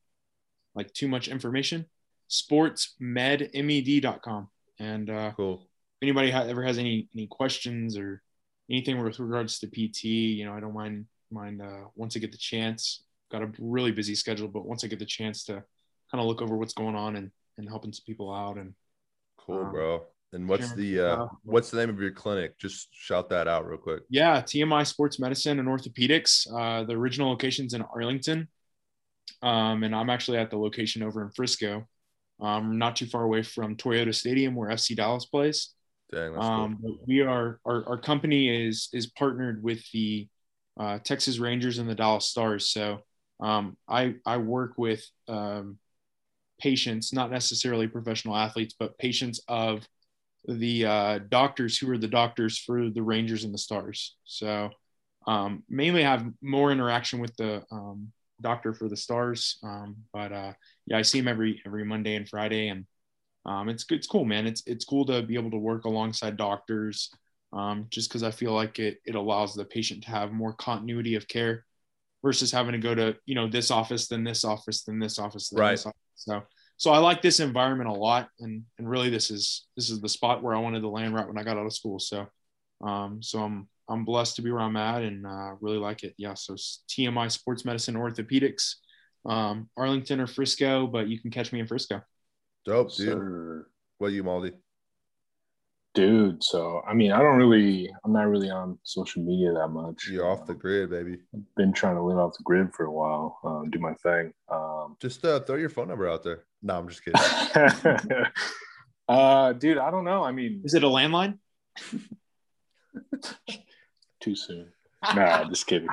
[0.74, 1.86] like too much information,
[2.30, 4.48] sportsmed.med.com.
[4.78, 5.62] And uh, Cool.
[5.62, 5.66] if
[6.02, 8.22] anybody ha- ever has any any questions or
[8.70, 12.32] anything with regards to PT, you know, I don't mind mind uh, once I get
[12.32, 13.02] the chance.
[13.30, 15.62] Got a really busy schedule, but once I get the chance to
[16.10, 18.74] kind of look over what's going on and and helping some people out and
[19.38, 20.06] Cool, Um, bro.
[20.32, 22.58] And what's Sharon, the uh, what's the name of your clinic?
[22.58, 24.02] Just shout that out real quick.
[24.10, 26.46] Yeah, TMI Sports Medicine and Orthopedics.
[26.52, 28.48] Uh, the original location's in Arlington,
[29.42, 31.86] um, and I'm actually at the location over in Frisco,
[32.40, 35.70] um, not too far away from Toyota Stadium where FC Dallas plays.
[36.12, 40.28] Dang, that's Um, but we are our, our company is is partnered with the
[40.78, 42.70] uh, Texas Rangers and the Dallas Stars.
[42.70, 43.00] So
[43.40, 45.78] um, I I work with um,
[46.60, 49.86] patients, not necessarily professional athletes, but patients of
[50.48, 54.16] the uh, doctors who are the doctors for the Rangers and the Stars.
[54.24, 54.70] So
[55.26, 60.52] um, mainly have more interaction with the um, doctor for the Stars, um, but uh,
[60.86, 62.86] yeah, I see him every every Monday and Friday, and
[63.44, 64.46] um, it's it's cool, man.
[64.46, 67.10] It's it's cool to be able to work alongside doctors,
[67.52, 71.14] um, just because I feel like it it allows the patient to have more continuity
[71.14, 71.66] of care
[72.22, 75.50] versus having to go to you know this office, then this office, then this office,
[75.50, 75.70] then Right.
[75.72, 75.98] this office.
[76.14, 76.42] So
[76.78, 80.08] so I like this environment a lot, and and really this is this is the
[80.08, 81.98] spot where I wanted to land right when I got out of school.
[81.98, 82.26] So
[82.80, 86.14] um, so I'm I'm blessed to be where I'm at, and uh, really like it.
[86.16, 86.34] Yeah.
[86.34, 88.74] So TMI Sports Medicine Orthopedics,
[89.26, 92.00] um, Arlington or Frisco, but you can catch me in Frisco.
[92.64, 93.08] dope, dude.
[93.08, 93.66] Sir.
[93.98, 94.52] What you, Maldy?
[95.98, 100.06] Dude, so I mean, I don't really, I'm not really on social media that much.
[100.08, 101.18] You're off the grid, baby.
[101.34, 104.32] I've been trying to live off the grid for a while, um, do my thing.
[104.48, 106.44] Um, Just uh, throw your phone number out there.
[106.62, 107.20] No, I'm just kidding.
[109.08, 110.22] uh, dude, I don't know.
[110.22, 111.38] I mean, Is it a landline?
[114.20, 114.68] too soon.
[115.16, 115.88] Nah, just kidding.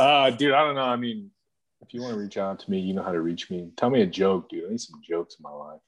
[0.00, 0.80] Uh, dude, I don't know.
[0.80, 1.30] I mean,
[1.82, 3.68] if you want to reach out to me, you know how to reach me.
[3.76, 4.64] Tell me a joke, dude.
[4.64, 5.80] I need some jokes in my life.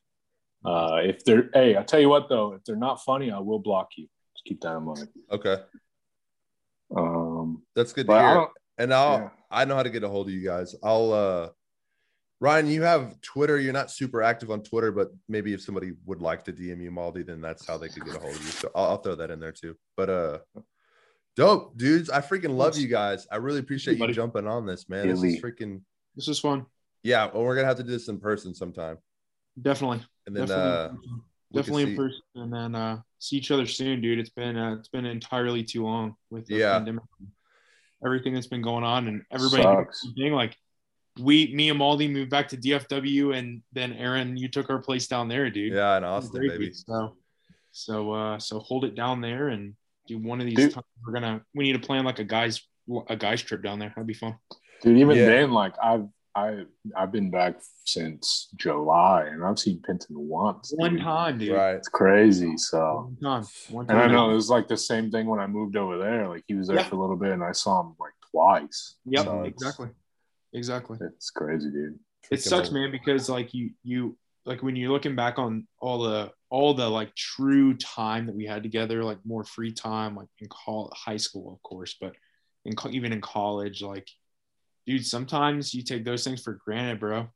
[0.65, 3.59] Uh, if they're, hey, I'll tell you what though, if they're not funny, I will
[3.61, 4.09] block you.
[4.35, 5.09] Just keep that in mind.
[5.31, 5.57] Okay,
[6.95, 8.47] Um, that's good to hear.
[8.79, 9.29] And I'll Yeah.
[9.51, 10.75] I know how to get a hold of you guys.
[10.83, 11.49] I'll uh
[12.41, 13.59] Ryan, you have Twitter.
[13.59, 16.93] You're not super active on Twitter, but maybe if somebody would like to DM you,
[16.93, 18.51] Maldi, then that's how they could get a hold of you.
[18.53, 19.77] So I'll, I'll throw that in there too.
[19.97, 20.39] But uh
[21.37, 22.11] dope, dudes.
[22.11, 23.27] I freaking love you guys.
[23.33, 24.13] I really appreciate you buddy.
[24.13, 25.09] jumping on this, man.
[25.09, 25.81] This is freaking
[26.15, 26.67] This is fun.
[27.03, 27.27] yeah.
[27.33, 28.99] Well, we're gonna have to do this in person sometime.
[29.61, 30.01] Definitely.
[30.27, 30.89] And then definitely, uh
[31.53, 34.19] definitely in see- person, and then uh, see each other soon, dude.
[34.19, 36.75] It's been uh, it's been entirely too long with the Yeah.
[36.75, 37.05] pandemic,
[38.05, 39.65] everything that's been going on, and everybody
[40.15, 40.57] being like,
[41.19, 45.09] we, me and Maldi moved back to DFW, and then Aaron, you took our place
[45.09, 45.73] down there, dude.
[45.73, 46.67] yeah, in Austin, great, baby.
[46.67, 46.77] dude.
[46.77, 47.17] So,
[47.73, 49.75] so, uh, so hold it down there, and
[50.07, 50.73] do one of these Dude.
[50.75, 50.87] times.
[51.05, 52.63] We're gonna we need to plan like a guys
[53.09, 53.89] a guys trip down there.
[53.91, 54.37] That'd be fun.
[54.83, 55.27] dude, even Yeah.
[55.27, 56.07] then, like I've,
[56.39, 56.65] I,
[56.97, 57.55] I've been back
[57.85, 60.73] since July and I've seen Pinson once.
[60.77, 61.03] One dude.
[61.03, 61.53] time, dude.
[61.57, 61.75] Right.
[61.77, 62.57] It's crazy.
[62.57, 63.49] So, One time.
[63.71, 63.97] One time.
[63.99, 64.11] and.
[64.11, 66.29] I know it was like the same thing when I moved over there.
[66.29, 66.89] Like he was there Yeah.
[66.89, 68.97] for a little bit and I saw him like twice.
[69.07, 69.25] Yep.
[69.25, 69.89] So exactly.
[70.53, 70.99] Exactly.
[71.03, 71.99] It's crazy, dude.
[72.31, 74.17] it sucks man because like you you
[74.47, 78.47] like when you're looking back on all the all the like true time that we
[78.47, 82.15] had together like more free time like in call high school of course but
[82.65, 84.09] in co- even in college like
[84.89, 87.29] dude sometimes you take those things for granted bro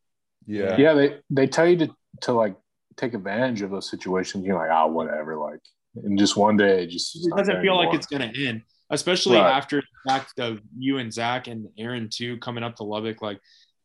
[0.46, 0.76] Yeah.
[0.78, 1.88] Yeah, they they tell you to
[2.22, 2.56] to like
[2.96, 4.44] take advantage of those situations.
[4.44, 5.36] You're like, ah, whatever.
[5.36, 5.60] Like,
[6.04, 9.38] and just one day, it just it doesn't there feel like it's gonna end especially
[9.38, 9.56] Right.
[9.56, 13.38] after the fact of you and zach and aaron too coming up to lubbock like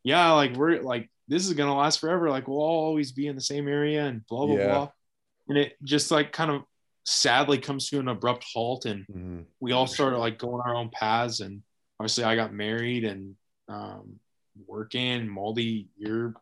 [0.04, 3.34] yeah like we're like this is gonna last forever like we'll all always be in
[3.34, 4.66] the same area and blah blah Yeah.
[4.72, 4.88] blah
[5.48, 6.62] and it just like kind of
[7.04, 9.44] sadly comes to an abrupt halt and Mhm.
[9.60, 11.62] we all started like going our own paths and
[11.98, 13.34] obviously i got married and
[13.68, 14.18] um
[14.66, 16.34] working Maldi you're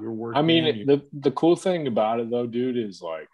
[0.00, 3.28] you're working I mean, the the cool thing about it though, dude, is like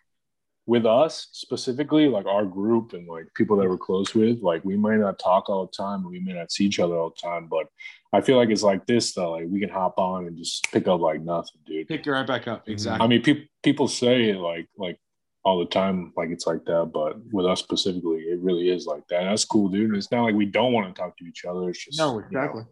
[0.67, 4.77] with us specifically, like our group and like people that we're close with, like we
[4.77, 7.49] might not talk all the time we may not see each other all the time,
[7.49, 7.67] but
[8.13, 10.89] I feel like it's like this though, like we can hop on and just pick
[10.89, 11.89] up like nothing, dude.
[11.89, 12.73] pick you right back up Mhm.
[12.73, 14.99] exactly I mean, people people say it like like
[15.45, 19.07] all the time, like it's like that, but with us specifically, it really is like
[19.09, 19.25] that.
[19.25, 19.95] That's cool, dude.
[19.95, 21.69] It's not like we don't want to talk to each other.
[21.69, 22.63] It's just no you know, exactly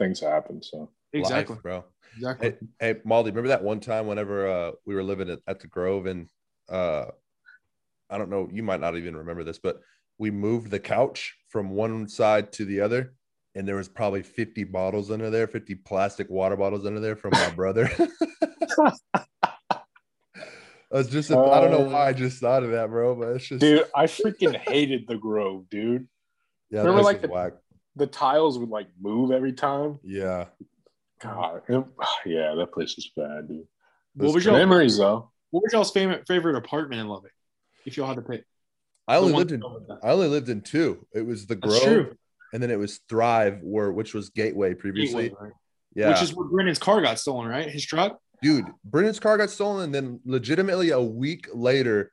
[0.00, 0.60] things happen.
[0.62, 1.84] So exactly Life, bro.
[2.16, 5.60] exactly Hey, hey, Maldi, remember that one time whenever uh, we were living at, at
[5.60, 6.28] the Grove and
[6.68, 7.06] uh,
[8.08, 9.80] I don't know, you might not even remember this, but
[10.18, 13.14] we moved the couch from one side to the other,
[13.54, 17.34] and there was probably 50 bottles under there, 50 plastic water bottles under there from
[17.34, 17.88] my brother.
[20.92, 23.46] I was just, I don't know why I just thought of that, bro, but it's
[23.46, 26.08] just, Dude, I freaking hated the Grove, dude.
[26.70, 27.52] yeah, remember, this like, the- whack.
[28.00, 29.98] The tiles would like move every time.
[30.02, 30.46] Yeah,
[31.22, 31.84] God, it-
[32.26, 33.66] yeah, that place is bad, dude.
[34.14, 35.30] What was That's your Memories though.
[35.50, 37.32] What was y'all's favorite favorite apartment in Lubbock?
[37.84, 38.44] If y'all had to pick,
[39.06, 39.62] I only lived in,
[40.02, 41.06] I only lived in two.
[41.14, 42.16] It was the Grove,
[42.54, 45.24] and then it was Thrive, where which was Gateway previously.
[45.24, 45.52] Gateway, right?
[45.94, 47.68] Yeah, Which is where Brennan's car got stolen, right?
[47.68, 48.18] His truck.
[48.42, 52.10] dude brennan's car got stolen and then legitimately a week later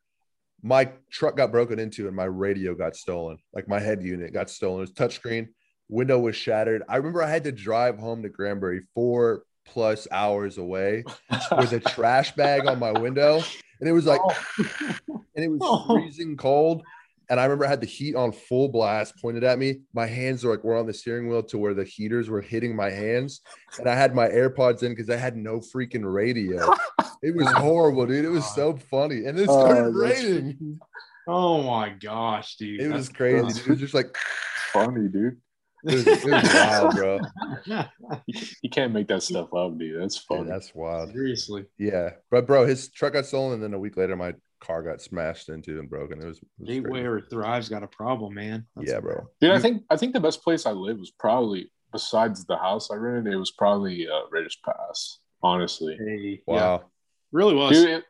[0.61, 4.49] my truck got broken into and my radio got stolen like my head unit got
[4.49, 5.47] stolen it was touchscreen
[5.89, 6.83] window was shattered.
[6.89, 11.03] I remember i had to drive home to granbury four plus hours away
[11.57, 13.41] with a trash bag on my window.
[13.79, 14.21] And it was like
[15.07, 15.85] and it was Oh.
[15.95, 16.83] freezing cold.
[17.29, 19.81] And i remember i had the heat on full blast pointed at me.
[19.93, 22.75] My hands were like were on the steering wheel to where the heaters were hitting
[22.75, 23.41] my hands.
[23.79, 26.73] And i had my airpods in because i had no freaking radio.
[27.21, 28.25] It was horrible dude.
[28.25, 29.25] It was so funny.
[29.25, 30.79] And it Oh, started that's raining.
[31.29, 32.79] Oh my gosh, dude!
[32.79, 33.57] it was crazy dude.
[33.57, 34.15] it was just like
[34.71, 35.37] Funny, dude.
[35.87, 37.19] It was, it was wild bro
[38.27, 40.01] You, you can't make that stuff up, dude.
[40.01, 40.49] That's Yeah, funny.
[40.49, 44.15] that's wild Seriously, yeah but bro his truck got stolen and then a week later
[44.15, 47.07] my car got smashed into and broken it was, it was Gateway crazy.
[47.07, 48.65] or Thrive's got a problem, man.
[48.75, 51.71] That's- yeah bro Dude, I think I think the best place I lived was probably
[51.93, 53.33] besides the house I rented.
[53.33, 55.19] It was probably uh, Raiders Pass.
[55.43, 56.87] Honestly, Hey, wow yeah,
[57.31, 57.71] really was.
[57.71, 58.03] dude, it,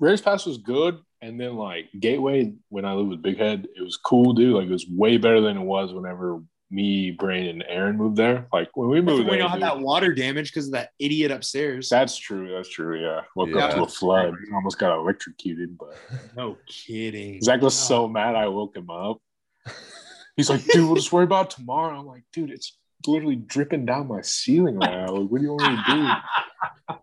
[0.00, 3.82] Raiders Pass was good, and then like Gateway when I lived with Big Head, it
[3.82, 4.54] was cool, dude.
[4.54, 8.46] Like it was way better than it was whenever me, Brain, and Aaron moved there.
[8.52, 10.90] Like when we moved when there, y'all had dude, that water damage because of that
[10.98, 11.88] idiot upstairs.
[11.88, 12.52] that's true.
[12.52, 13.00] That's true.
[13.00, 14.34] Yeah, woke up to a flood.
[14.52, 15.96] Almost got electrocuted, but
[16.36, 17.40] no kidding.
[17.42, 19.18] Zach was so mad I woke him up.
[20.36, 21.98] He's like, dude, we'll just worry about it tomorrow.
[21.98, 25.08] I'm like, dude, it's literally dripping down my ceiling right now.
[25.08, 26.98] Like, what do you want me to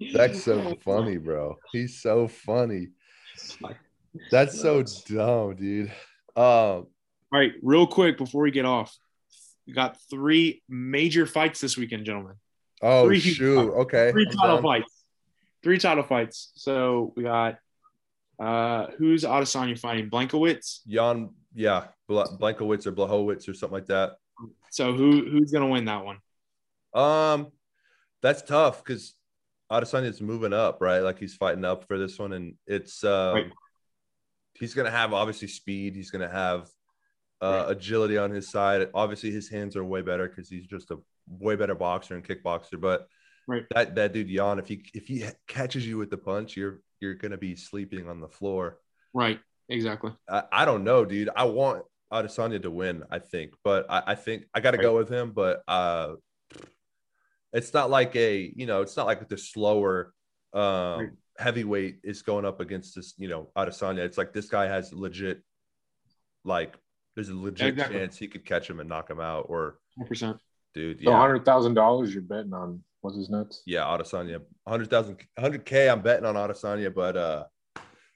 [0.00, 0.12] do?
[0.12, 1.58] That's so funny, bro.
[1.72, 2.88] He's so funny.
[4.30, 5.92] That's so dumb, dude.
[6.36, 6.86] Um,
[7.34, 8.96] All right, real quick before we get off,
[9.66, 12.36] we got three major fights this weekend, gentlemen.
[12.80, 13.70] oh Three- shoot.
[13.72, 14.12] Okay.
[14.12, 14.62] Three I'm title down.
[14.62, 15.04] fights.
[15.64, 16.52] Three title fights.
[16.54, 17.58] So we got
[18.38, 20.10] uh who's Adesanya fighting?
[20.10, 20.86] Blankowitz.
[20.86, 24.12] Jan, yeah, Bla- Blankowitz or Blahowitz or something like that.
[24.70, 26.18] So who who's gonna win that one?
[26.94, 27.48] Um,
[28.22, 29.12] that's tough because
[29.72, 31.00] Adesanya's moving up, right?
[31.00, 33.52] Like he's fighting up for this one, and it's um, Right.
[34.54, 35.96] he's gonna have obviously speed.
[35.96, 36.68] He's gonna have
[37.44, 38.88] uh, agility on his side.
[38.94, 40.98] Obviously, his hands are way better because he's just a
[41.28, 42.80] way better boxer and kickboxer.
[42.80, 43.06] But
[43.46, 43.66] Right.
[43.74, 47.14] that that dude Jan, if he if he catches you with the punch, you're you're
[47.14, 48.78] gonna be sleeping on the floor.
[49.12, 49.38] Right,
[49.68, 50.12] exactly.
[50.28, 51.28] I, I don't know, dude.
[51.36, 54.96] I want Adesanya to win, I think, but I, I think I got to go
[54.96, 55.32] with him.
[55.32, 56.14] But uh,
[57.52, 60.14] it's not like a, you know, it's not like the slower
[60.54, 61.10] um, Right.
[61.38, 63.98] heavyweight is going up against this, you know, Adesanya.
[63.98, 65.42] It's like this guy has legit,
[66.44, 66.76] like,
[67.14, 67.98] there's a legit Exactly.
[67.98, 69.46] chance he could catch him and knock him out.
[69.48, 70.38] Or, 100%.
[70.74, 73.62] dude, So yeah, hundred thousand dollars you're betting on what's his nuts?
[73.66, 75.90] yeah, Adesanya, 100,000, 100K.
[75.92, 77.44] I'm betting on Adesanya, but uh,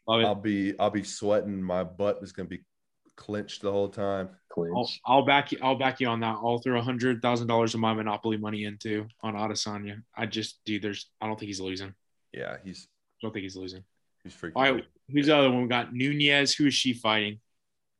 [0.07, 0.25] Love.
[0.25, 1.63] I'll be, I'll be sweating.
[1.63, 2.65] My butt is going to be
[3.17, 4.31] clenched the whole time.
[4.51, 4.73] Clinch.
[4.75, 5.59] I'll, I'll back you.
[5.63, 6.37] I'll back you on that.
[6.43, 10.03] I'll throw a hundred thousand dollars of my monopoly money into on Adesanya.
[10.17, 11.11] I just, dude, there's.
[11.21, 11.93] I don't think he's losing.
[12.33, 13.85] Yeah, he's I don't think he's losing.
[14.25, 14.53] he's freaking.
[14.57, 14.87] All right, good.
[15.13, 15.63] who's the other one?
[15.63, 16.55] We got Nunes.
[16.55, 17.41] Who is she fighting?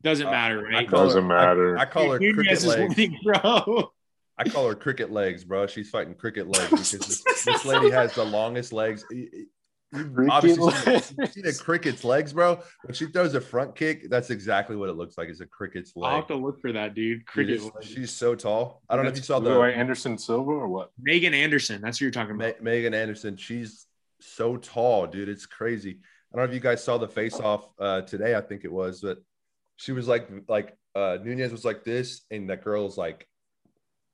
[0.03, 0.89] Doesn't Uh, matter, right?
[0.89, 1.79] call Doesn't her- matter.
[1.79, 2.97] I, call her Nunes cricket legs.
[2.97, 3.93] winning, bro.
[4.39, 5.67] I call her cricket legs, bro.
[5.67, 6.91] She's fighting cricket legs because
[7.25, 9.05] this, this lady has the longest legs.
[9.11, 9.47] You- you-
[9.91, 11.15] Cricket Obviously, seen- legs.
[11.19, 12.61] you've seen a cricket's legs, bro.
[12.85, 15.31] When she throws a front kick, that's exactly what it looks like.
[15.31, 16.11] It's a cricket's leg.
[16.11, 17.21] I'll have to look for that, dude.
[17.21, 17.55] Dude, Cricket.
[17.63, 18.83] it's- she's so tall.
[18.91, 20.91] I don't know if you saw Look the like Anderson Silva or what?
[21.01, 21.81] Megan Anderson.
[21.81, 22.63] That's who you're talking Ma- about.
[22.63, 23.39] Megan Anderson.
[23.39, 23.87] She's
[24.21, 25.31] so tall, dude.
[25.31, 26.01] It's crazy.
[26.33, 28.35] I don't know if you guys saw the face off uh, today.
[28.35, 29.23] I think it was, but
[29.79, 33.27] she was like, like uh, Nunes was like this, and that girl's like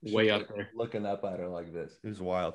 [0.03, 0.69] Way up there.
[0.77, 1.99] looking up at her like this.
[2.05, 2.55] It was wild.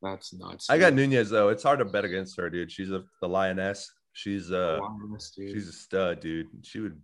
[0.00, 0.70] That's nuts.
[0.70, 0.94] I got.
[0.94, 1.48] Nunes though.
[1.48, 2.70] It's hard to bet against her, dude.
[2.70, 3.90] She's a the lioness.
[4.12, 6.46] She's uh Wow, she's a stud, dude.
[6.62, 7.00] She would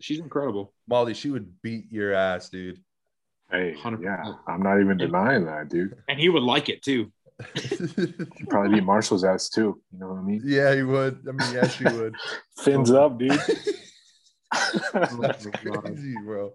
[0.00, 0.72] she's incredible.
[0.88, 2.80] Molly, she would beat your ass, dude.
[3.50, 4.02] Hey, 100%.
[4.02, 5.94] yeah, I'm not even denying that, dude.
[6.08, 7.12] And he would like it too.
[7.56, 9.80] She'd probably beat Marshall's ass too.
[9.92, 10.40] You know what I mean?
[10.44, 11.18] yeah, he would.
[11.28, 12.14] I mean, yeah, she would.
[12.58, 13.38] Fins up, dude.
[14.92, 15.50] That's Oh
[15.80, 16.52] crazy, bro.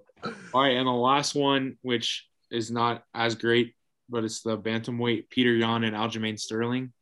[0.53, 3.75] All right, and the last one, which is not as great,
[4.09, 6.93] but it's the bantamweight Peter Yan and Aljamain Sterling.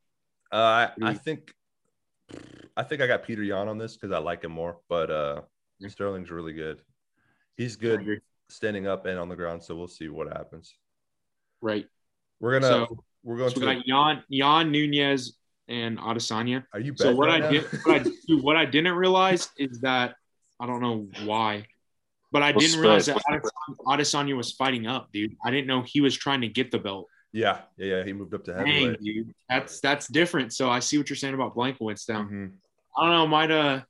[0.51, 1.53] Uh, I, I think
[2.75, 5.41] I think I got Peter Yan on this because I like him more, but uh,
[5.79, 5.89] Yeah.
[5.89, 6.81] Sterling's really good.
[7.55, 10.73] He's good standing up and on the ground, so we'll see what happens.
[11.61, 11.85] Right.
[12.39, 13.75] We're gonna So, we're going so we to.
[13.75, 15.33] got Jan, Jan Nunes
[15.67, 16.63] and Adesanya.
[16.73, 17.51] Are you So what right I now?
[17.51, 18.11] did, what I,
[18.41, 20.15] what I didn't realize is that
[20.59, 21.65] I don't know why,
[22.31, 23.23] but I What's didn't the realize spread?
[23.27, 23.41] that
[23.87, 25.35] Adesanya, Adesanya was fighting up, dude.
[25.43, 27.07] I didn't know he was trying to get the belt.
[27.31, 28.03] yeah, yeah, yeah.
[28.03, 29.01] He moved up to Dang, heavyweight.
[29.01, 30.51] dude, that's that's different.
[30.53, 32.09] So I see what you're saying about Blankowitz.
[32.09, 32.53] Now Mhm.
[32.97, 33.81] I don't know, might uh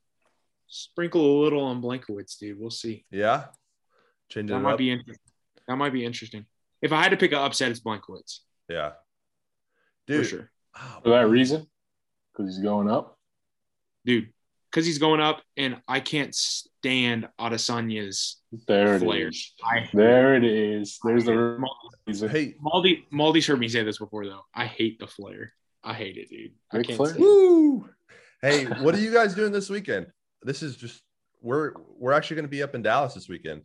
[0.68, 2.60] sprinkle a little on Blankowitz, dude.
[2.60, 3.06] We'll see.
[3.10, 3.46] Yeah,
[4.30, 4.78] change it That might up.
[4.78, 5.26] be interesting.
[5.68, 6.46] That might be interesting.
[6.82, 8.40] If I had to pick an upset, it's Blankowitz
[8.70, 8.92] yeah,
[10.08, 10.26] for dude.
[10.28, 11.66] sure, oh, For that reason,
[12.32, 13.18] because he's going up.
[14.06, 14.32] dude.
[14.72, 18.38] Because he's going up, and I can't stand Adesanya's
[18.68, 19.32] There it flair.
[19.64, 21.00] I There it is.
[21.04, 21.60] There's the
[22.08, 22.30] reason.
[22.30, 24.46] Hey, Maldi Maldi's heard me say this before though.
[24.54, 25.54] I hate the flare.
[25.84, 26.52] I hate it, dude.
[26.72, 27.16] I can't Flair?
[27.18, 27.90] woo!
[28.42, 30.08] Hey, what are you guys doing this weekend?
[30.44, 31.02] This is just
[31.42, 33.64] we're we're actually going to be up in Dallas this weekend.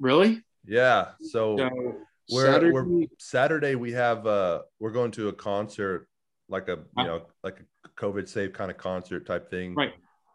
[0.00, 0.42] Really?
[0.64, 1.96] Yeah, so So
[2.30, 6.08] we're, Saturday, we're Saturday we have uh we're going to a concert
[6.48, 9.74] like a you know like a COVID safe kind of concert type thing.
[9.74, 9.94] right.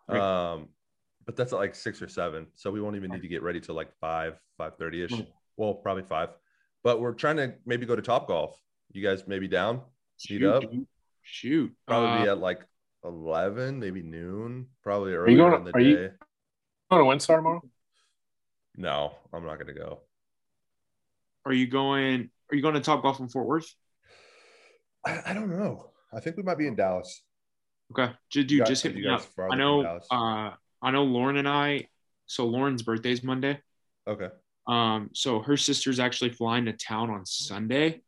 [0.10, 0.68] Um,
[1.26, 3.60] but that's at like six or seven, so we won't even need to get ready
[3.62, 5.14] till like five five thirty ish.
[5.58, 6.30] Well, probably five.
[6.84, 8.60] But we're trying to maybe go to Top Golf.
[8.92, 9.78] You guys maybe down?
[9.78, 10.64] Meet Shoot, up?
[11.22, 11.74] Shoot.
[11.88, 12.66] Probably Uh, at like
[13.06, 14.68] eleven, maybe noon.
[14.84, 15.86] Probably earlier going- in the are day.
[15.90, 16.12] you-
[16.92, 17.62] Going to WinStar tomorrow?
[18.76, 20.02] No, I'm not gonna go.
[21.46, 22.30] are you going?
[22.52, 23.74] Are you going to Top Golf in Fort Worth?
[25.06, 25.92] I, I don't know.
[26.14, 27.24] I think we might be in Dallas.
[28.00, 29.24] Okay, dude, You just hit me up.
[29.52, 29.84] I know.
[30.10, 30.52] Uh,
[30.82, 31.88] I know Lauren and I.
[32.26, 33.60] So Lauren's birthday's Monday.
[34.08, 34.30] Okay.
[34.68, 38.02] Um, so her sister's actually flying to town on Sunday,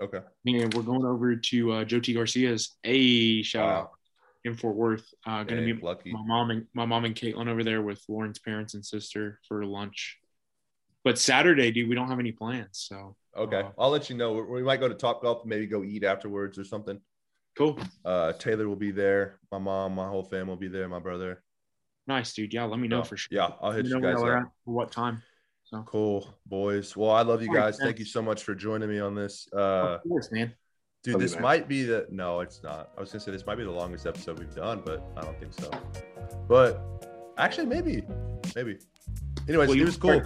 [0.00, 0.20] Okay.
[0.46, 2.76] and we're going over to uh, Joe T Garcia's.
[2.84, 3.80] A shout Wow.
[3.82, 3.90] out
[4.44, 5.12] in Fort Worth.
[5.26, 6.12] Uh, gonna be lucky.
[6.12, 9.64] my mom and my mom and Caitlin over there with Lauren's parents and sister for
[9.64, 10.18] lunch.
[11.04, 12.78] But Saturday, dude, we don't have any plans.
[12.88, 13.60] So Okay.
[13.62, 14.34] Uh, I'll let you know.
[14.34, 17.00] We- We might go to Top Golf, maybe go eat afterwards or something.
[17.56, 19.38] Cool, Uh, Taylor will be there.
[19.50, 20.88] My mom, my whole family will be there.
[20.88, 21.42] My brother.
[22.06, 22.52] nice, dude.
[22.52, 23.28] Yeah, let me know So, for sure.
[23.38, 24.38] Yeah, I'll hit me you know guys y'all up.
[24.42, 25.22] at, what time.
[25.64, 26.96] So Cool, boys.
[26.96, 27.78] Well, I love you guys.
[27.78, 29.48] Thank you so much for joining me on this.
[29.54, 30.52] Uh, of course, man.
[31.02, 31.42] dude, Love you, this man.
[31.42, 32.90] might be the no, it's not.
[32.96, 35.38] I was gonna say this might be the longest episode we've done, but I don't
[35.38, 35.70] think so.
[36.48, 36.82] But
[37.38, 38.02] actually, maybe,
[38.54, 38.78] maybe.
[39.48, 40.20] Anyways, Well, it was cool.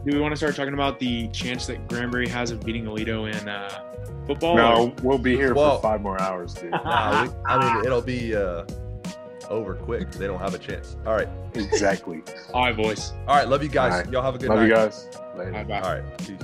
[0.00, 2.60] Start ta- Do we want to start talking about the chance that Granbury has of
[2.64, 3.82] beating Aledo in uh,
[4.26, 4.56] football?
[4.56, 6.70] No, we'll be here Well- for five more hours, dude.
[6.70, 8.64] Nah, we- I mean, it'll be uh,
[9.48, 10.10] over quick.
[10.12, 10.96] They don't have a chance.
[11.06, 12.22] All right, exactly.
[12.54, 13.12] All right, boys.
[13.26, 13.48] all right.
[13.48, 13.92] Love you guys.
[13.92, 14.10] All right.
[14.10, 14.68] Y'all have a good Love night.
[14.68, 15.08] you guys.
[15.36, 15.52] Later.
[15.52, 15.80] Bye bye.
[15.80, 16.36] All right, peace.